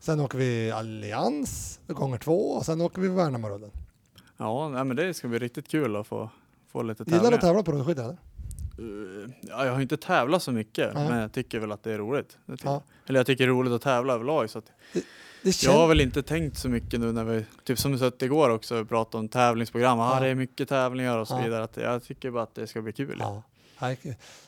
Sen 0.00 0.20
åker 0.20 0.38
vi 0.38 0.70
Allians 0.70 1.80
gånger 1.86 2.18
två 2.18 2.50
och 2.50 2.66
sen 2.66 2.80
åker 2.80 3.00
vi 3.02 3.08
Värnamorullen. 3.08 3.70
Ja, 4.36 4.68
nej, 4.68 4.84
men 4.84 4.96
det 4.96 5.14
ska 5.14 5.28
bli 5.28 5.38
riktigt 5.38 5.68
kul 5.68 5.96
att 5.96 6.06
få, 6.06 6.30
få 6.72 6.82
lite 6.82 7.02
Gillar 7.02 7.16
du 7.18 7.20
tävlingar. 7.22 7.36
att 7.36 7.40
tävla 7.40 7.62
på 7.62 7.72
rullskidor? 7.72 8.02
eller? 8.04 8.16
Uh, 8.78 9.30
ja, 9.40 9.66
jag 9.66 9.72
har 9.72 9.80
inte 9.80 9.96
tävlat 9.96 10.42
så 10.42 10.52
mycket, 10.52 10.94
Nej. 10.94 11.08
men 11.08 11.18
jag 11.20 11.32
tycker 11.32 11.58
väl 11.60 11.72
att 11.72 11.82
det 11.82 11.92
är 11.92 11.98
roligt. 11.98 12.38
Det 12.46 12.56
Ja. 12.64 12.82
Eller 13.06 13.18
jag 13.20 13.26
tycker 13.26 13.44
det 13.46 13.50
är 13.50 13.54
roligt 13.54 13.72
att 13.72 13.82
tävla 13.82 14.12
överlag. 14.14 14.50
Så 14.50 14.62
Det 14.92 15.02
känns... 15.42 15.62
jag 15.64 15.72
har 15.72 15.88
väl 15.88 16.00
inte 16.00 16.22
tänkt 16.22 16.58
så 16.58 16.68
mycket 16.68 17.00
nu 17.00 17.12
när 17.12 17.24
vi, 17.24 17.44
typ 17.64 17.78
som 17.78 17.92
vi 17.92 17.98
sett 17.98 18.22
igår 18.22 18.50
också, 18.50 18.74
vi 18.78 18.84
pratade 18.84 19.18
om 19.20 19.28
tävlingsprogram. 19.28 19.98
Ja. 19.98 20.14
Ja. 20.14 20.20
det 20.20 20.28
är 20.28 20.34
mycket 20.34 20.68
tävlingar 20.68 21.18
och 21.18 21.28
så 21.28 21.34
Ja. 21.34 21.42
vidare. 21.44 21.64
Att 21.64 21.76
jag 21.76 22.02
tycker 22.04 22.30
bara 22.30 22.42
att 22.42 22.54
det 22.54 22.66
ska 22.66 22.82
bli 22.82 22.92
kul. 22.92 23.16
Ja. 23.20 23.42
Nej. 23.78 23.98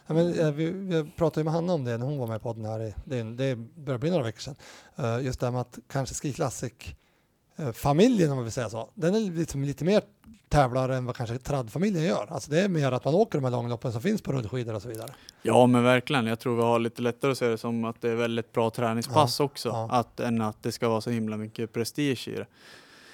Ja, 0.06 0.14
men, 0.14 0.38
eh, 0.38 0.50
vi, 0.52 0.70
vi 0.70 1.10
pratade 1.16 1.44
med 1.44 1.52
Hanna 1.52 1.72
om 1.72 1.84
det 1.84 1.98
när 1.98 2.06
hon 2.06 2.18
var 2.18 2.26
med 2.26 2.42
på 2.42 2.54
podden 2.54 2.70
här. 2.70 2.80
i- 2.80 2.94
Det, 3.04 3.22
det 3.22 3.56
börjar 3.56 3.98
bli 3.98 4.10
några 4.10 4.24
veckor 4.24 4.40
sedan. 4.40 4.56
Eh, 4.96 5.20
just 5.24 5.40
det 5.40 5.46
här 5.46 5.50
med 5.52 5.60
att 5.60 5.78
kanske 5.88 6.14
Ski 6.14 6.32
Classic-familjen, 6.32 8.30
om 8.30 8.36
man 8.36 8.44
vill 8.44 8.52
säga 8.52 8.70
så, 8.70 8.90
den 8.94 9.14
är 9.14 9.20
liksom 9.20 9.62
lite 9.64 9.84
mer 9.84 10.02
tävlare 10.48 10.96
än 10.96 11.04
vad 11.04 11.16
kanske 11.16 11.38
traddfamiljen 11.38 12.04
gör. 12.04 12.26
Alltså 12.30 12.50
det 12.50 12.60
är 12.60 12.68
mer 12.68 12.92
att 12.92 13.04
man 13.04 13.14
åker 13.14 13.38
de 13.38 13.44
här 13.44 13.50
långloppen 13.50 13.92
som 13.92 14.02
finns 14.02 14.22
på 14.22 14.32
rullskidor 14.32 14.74
och 14.74 14.82
så 14.82 14.88
vidare. 14.88 15.10
Ja 15.42 15.66
men 15.66 15.82
verkligen, 15.84 16.26
jag 16.26 16.38
tror 16.40 16.56
vi 16.56 16.62
har 16.62 16.78
lite 16.78 17.02
lättare 17.02 17.30
att 17.32 17.38
se 17.38 17.48
det 17.48 17.58
som 17.58 17.84
att 17.84 18.00
det 18.00 18.10
är 18.10 18.14
väldigt 18.14 18.52
bra 18.52 18.70
träningspass 18.70 19.40
också. 19.40 19.68
ja. 19.68 19.88
Att, 19.90 20.20
än 20.20 20.42
att 20.42 20.62
det 20.62 20.72
ska 20.72 20.88
vara 20.88 21.00
så 21.00 21.10
himla 21.10 21.36
mycket 21.36 21.72
prestige 21.72 22.28
i 22.28 22.34
det. 22.36 22.46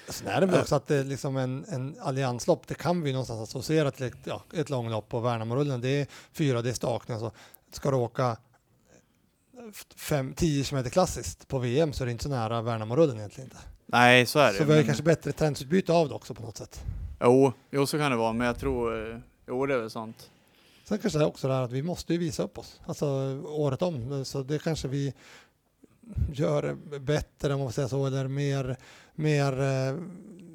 Sen 0.09 0.27
är 0.27 0.41
det 0.41 0.47
väl 0.47 0.61
också 0.61 0.75
att 0.75 0.87
det 0.87 0.95
är 0.95 1.03
liksom 1.03 1.37
en, 1.37 1.65
en 1.69 1.95
allianslopp, 2.01 2.67
det 2.67 2.73
kan 2.75 3.01
vi 3.01 3.11
någonstans 3.11 3.49
associera 3.49 3.91
till 3.91 4.05
ett, 4.05 4.17
ja, 4.23 4.43
ett 4.53 4.69
långlopp 4.69 5.09
på 5.09 5.19
Värnamorullen. 5.19 5.81
Det 5.81 5.89
är 5.89 6.07
fyra, 6.31 6.61
det 6.61 6.69
är 6.69 6.73
stakning. 6.73 7.17
Alltså, 7.17 7.31
ska 7.71 7.91
du 7.91 7.97
åka 7.97 8.37
10 10.35 10.63
km 10.63 10.83
klassiskt 10.89 11.47
på 11.47 11.59
VM 11.59 11.93
så 11.93 12.03
är 12.03 12.05
det 12.05 12.11
inte 12.11 12.23
så 12.23 12.29
nära 12.29 12.61
Värnamorullen 12.61 13.17
egentligen 13.17 13.49
inte. 13.49 13.57
Nej, 13.85 14.25
så 14.25 14.39
är 14.39 14.51
det. 14.51 14.57
Så 14.57 14.63
vi 14.63 14.71
har 14.71 14.77
men- 14.77 14.85
kanske 14.85 15.03
bättre 15.03 15.31
träningsutbyte 15.31 15.93
av 15.93 16.09
det 16.09 16.15
också 16.15 16.33
på 16.33 16.41
något 16.43 16.57
sätt. 16.57 16.81
Jo, 17.21 17.53
jo, 17.71 17.85
så 17.85 17.97
kan 17.97 18.11
det 18.11 18.17
vara, 18.17 18.33
men 18.33 18.47
jag 18.47 18.59
tror, 18.59 19.11
eh, 19.11 19.17
jo 19.47 19.65
det 19.65 19.73
är 19.73 19.77
väl 19.79 19.89
sant. 19.89 20.29
Sen 20.83 20.97
kanske 20.97 21.19
det 21.19 21.25
är 21.25 21.27
också 21.27 21.47
det 21.47 21.53
här 21.53 21.61
att 21.61 21.71
vi 21.71 21.81
måste 21.81 22.13
ju 22.13 22.19
visa 22.19 22.43
upp 22.43 22.57
oss, 22.57 22.81
alltså 22.85 23.05
året 23.47 23.81
om. 23.81 24.25
Så 24.25 24.43
det 24.43 24.63
kanske 24.63 24.87
vi 24.87 25.13
gör 26.33 26.77
bättre 26.99 27.53
om 27.53 27.59
man 27.59 27.67
får 27.69 27.73
säga 27.73 27.87
så, 27.87 28.05
eller 28.05 28.27
mer, 28.27 28.77
mer 29.15 29.61
eh, 29.61 29.95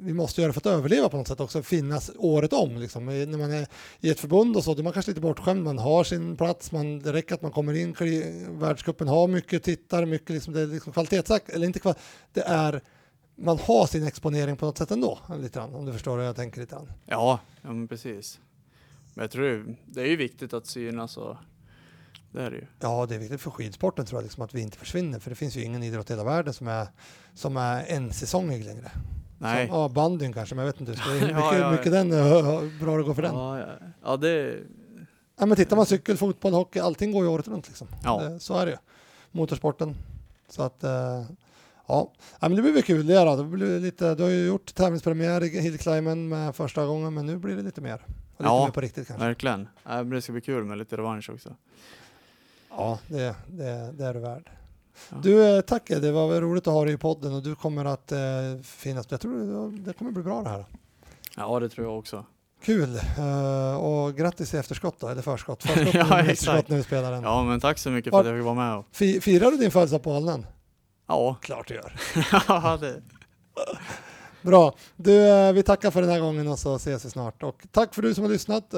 vi 0.01 0.12
måste 0.12 0.42
göra 0.42 0.53
för 0.53 0.61
att 0.61 0.66
överleva 0.66 1.09
på 1.09 1.16
något 1.16 1.28
sätt 1.28 1.40
också, 1.40 1.62
finnas 1.62 2.11
året 2.16 2.53
om. 2.53 2.76
Liksom. 2.76 3.07
När 3.07 3.38
man 3.38 3.53
är 3.53 3.66
i 4.01 4.11
ett 4.11 4.20
förbund 4.20 4.57
och 4.57 4.64
så, 4.64 4.74
då 4.74 4.80
är 4.80 4.84
man 4.84 4.92
kanske 4.92 5.11
lite 5.11 5.20
bortskämd, 5.20 5.64
man 5.64 5.78
har 5.78 6.05
sin 6.05 6.36
plats, 6.36 6.72
man, 6.72 6.99
det 6.99 7.12
räcker 7.12 7.34
att 7.34 7.42
man 7.42 7.53
kommer 7.53 7.74
in, 7.74 7.94
världscupen 8.59 9.09
har 9.09 9.28
mycket 9.28 9.62
tittare, 9.62 10.07
mycket 10.07 10.30
liksom, 10.30 10.55
det 10.55 10.61
är 10.61 10.66
liksom 10.66 10.92
eller 11.46 11.66
inte 11.66 11.80
kval, 11.80 11.94
det 12.32 12.40
är 12.40 12.82
man 13.34 13.59
har 13.59 13.86
sin 13.86 14.07
exponering 14.07 14.57
på 14.57 14.66
något 14.66 14.78
sätt 14.78 14.90
ändå, 14.90 15.18
lite 15.38 15.59
grann, 15.59 15.74
om 15.74 15.86
du 15.86 15.92
förstår 15.92 16.18
hur 16.18 16.24
jag 16.24 16.36
tänker 16.36 16.61
lite 16.61 16.74
grann. 16.74 16.92
Ja, 17.07 17.40
ja 17.62 17.72
men 17.72 17.88
precis. 17.88 18.40
Men 19.14 19.22
jag 19.22 19.30
tror 19.30 19.76
det 19.86 20.01
är 20.01 20.07
ju 20.07 20.16
viktigt 20.16 20.53
att 20.53 20.66
synas 20.66 21.16
och 21.16 21.36
det 22.32 22.42
är 22.42 22.50
det 22.50 22.56
ju. 22.56 22.66
Ja, 22.80 23.06
det 23.06 23.14
är 23.14 23.18
viktigt 23.18 23.40
för 23.40 23.50
skidsporten 23.50 24.06
tror 24.06 24.18
jag, 24.20 24.22
liksom, 24.24 24.42
att 24.44 24.54
vi 24.54 24.60
inte 24.60 24.78
försvinner. 24.78 25.18
För 25.18 25.30
det 25.30 25.36
finns 25.36 25.56
ju 25.56 25.62
ingen 25.64 25.82
idrott 25.82 26.10
i 26.10 26.12
hela 26.12 26.24
världen 26.24 26.54
som 26.54 26.68
är, 26.68 26.86
som 27.34 27.56
är 27.56 27.84
en 27.88 28.12
säsongig 28.12 28.64
längre. 28.64 28.90
Nej. 29.38 29.68
Som, 29.68 29.76
ja, 29.76 29.88
bandyn 29.88 30.32
kanske, 30.32 30.54
men 30.54 30.64
jag 30.64 30.72
vet 30.72 30.80
inte. 30.80 30.92
Det 30.92 31.10
är 31.10 31.20
mycket, 31.20 31.30
Ja, 31.30 31.58
ja, 31.58 31.70
mycket 31.70 31.92
den, 31.92 32.12
hur 32.12 32.84
bra 32.84 32.96
det 32.96 33.02
går 33.02 33.14
för 33.14 33.22
den. 33.22 33.34
Ja, 33.34 33.58
ja. 33.58 33.66
ja 34.04 34.16
det, 34.16 34.58
Ja, 35.40 35.46
men 35.46 35.56
tittar 35.56 35.76
man 35.76 35.86
cykel, 35.86 36.16
fotboll, 36.16 36.52
hockey, 36.52 36.78
allting 36.80 37.12
går 37.12 37.24
ju 37.24 37.30
året 37.30 37.48
runt. 37.48 37.68
Liksom. 37.68 37.88
Ja. 38.04 38.20
Det, 38.22 38.40
så 38.40 38.58
är 38.58 38.66
det 38.66 38.72
ju. 38.72 38.78
Motorsporten. 39.30 39.96
Så 40.48 40.62
att, 40.62 40.84
eh, 40.84 40.90
ja. 40.90 42.12
ja, 42.40 42.48
men 42.48 42.56
det 42.56 42.62
blir 42.62 42.72
väl 42.72 42.82
kul. 42.82 43.06
Det, 43.06 43.24
då. 43.24 43.36
det 43.36 43.44
blir 43.44 43.80
lite, 43.80 44.14
du 44.14 44.22
har 44.22 44.30
ju 44.30 44.46
gjort 44.46 44.74
tävlingspremiär 44.74 45.44
i 45.44 45.60
Hillclimben 45.60 46.28
med 46.28 46.56
första 46.56 46.86
gången, 46.86 47.14
men 47.14 47.26
nu 47.26 47.36
blir 47.36 47.56
det 47.56 47.62
lite 47.62 47.80
mer. 47.80 47.94
Och 48.36 48.40
lite 48.42 48.52
Ja. 48.54 48.64
mer 48.64 48.72
på 48.72 48.80
riktigt 48.80 49.06
kanske. 49.06 49.26
verkligen. 49.26 49.68
Det 50.04 50.22
ska 50.22 50.32
bli 50.32 50.40
kul 50.40 50.64
med 50.64 50.78
lite 50.78 50.96
revansch 50.96 51.30
också. 51.30 51.54
Ja, 52.70 52.98
det, 53.06 53.34
det, 53.46 53.92
det 53.92 54.04
är 54.04 54.14
du 54.14 54.20
värd. 54.20 54.50
Ja. 55.10 55.16
Du, 55.22 55.56
eh, 55.56 55.60
tack 55.60 55.82
det 55.88 56.12
var 56.12 56.40
roligt 56.40 56.66
att 56.66 56.72
ha 56.74 56.84
dig 56.84 56.94
i 56.94 56.96
podden 56.98 57.34
och 57.34 57.42
du 57.42 57.54
kommer 57.54 57.84
att 57.84 58.12
eh, 58.12 58.18
finnas. 58.62 59.06
Jag 59.08 59.20
tror 59.20 59.70
det- 59.84 59.92
kommer 59.92 60.10
bli 60.10 60.22
bra 60.22 60.42
det 60.42 60.48
här. 60.48 60.64
Ja, 61.36 61.60
det 61.60 61.68
tror 61.68 61.86
jag 61.86 61.98
också. 61.98 62.24
Kul 62.62 62.96
eh, 63.18 63.76
och 63.76 64.16
grattis 64.16 64.54
i 64.54 64.56
efterskott 64.56 65.00
då, 65.00 65.08
eller 65.08 65.22
förskott. 65.22 65.62
Förskott 65.66 65.94
Ja, 65.94 66.20
efterskott 66.20 66.68
när 66.68 66.76
vi 66.76 66.82
spelar 66.82 67.12
den. 67.12 67.22
Ja, 67.22 67.42
men 67.44 67.60
tack 67.60 67.78
så 67.78 67.90
mycket 67.90 68.10
för 68.12 68.20
att 68.20 68.26
jag 68.26 68.36
fick 68.36 68.44
vara 68.44 68.54
med. 68.54 68.76
Och, 68.76 68.86
Fi, 68.92 69.20
firar 69.20 69.50
du 69.50 69.56
din 69.56 69.70
födelsedag 69.70 70.02
på 70.02 70.12
Alnen? 70.12 70.46
ja, 71.06 71.36
Klart 71.40 71.68
du 71.68 71.74
gör. 71.74 71.92
ja 72.48 72.76
det, 72.80 73.02
Bra. 74.42 74.74
Du, 74.96 75.28
eh, 75.28 75.52
vi 75.52 75.62
tackar 75.62 75.90
för 75.90 76.00
den 76.00 76.10
här 76.10 76.20
gången 76.20 76.48
och 76.48 76.58
så 76.58 76.76
ses 76.76 77.04
vi 77.04 77.10
snart. 77.10 77.42
Och 77.42 77.66
tack 77.70 77.94
för 77.94 78.02
du 78.02 78.14
som 78.14 78.24
har 78.24 78.30
lyssnat. 78.30 78.74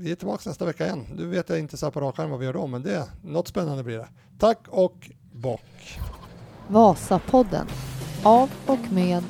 Vi 0.00 0.10
är 0.10 0.14
tillbaka 0.14 0.50
nästa 0.50 0.64
vecka 0.64 0.86
igen. 0.86 1.06
Du 1.16 1.26
vet 1.26 1.48
jag 1.48 1.58
inte 1.58 1.76
så 1.76 1.86
här 1.86 1.90
på 1.90 2.00
rak 2.00 2.18
arm 2.18 2.30
vad 2.30 2.38
vi 2.38 2.46
gör 2.46 2.52
då, 2.52 2.66
men 2.66 2.82
det, 2.82 3.08
något 3.22 3.48
spännande 3.48 3.82
blir 3.84 3.98
det. 3.98 4.08
Tack 4.38 4.58
och 4.68 5.10
bock. 5.32 5.98
Vasapodden. 6.68 7.66
Av 8.22 8.50
och 8.66 8.92
med 8.92 9.24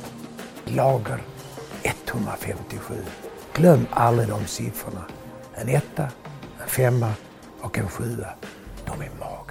Lager 0.65 1.23
157. 1.83 2.95
Glöm 3.55 3.87
aldrig 3.91 4.29
de 4.29 4.47
siffrorna. 4.47 5.05
En 5.55 5.69
etta, 5.69 6.09
en 6.63 6.69
femma 6.69 7.13
och 7.61 7.79
en 7.79 7.89
sjua. 7.89 8.29
De 8.87 8.93
är 8.93 9.11
magiska. 9.21 9.48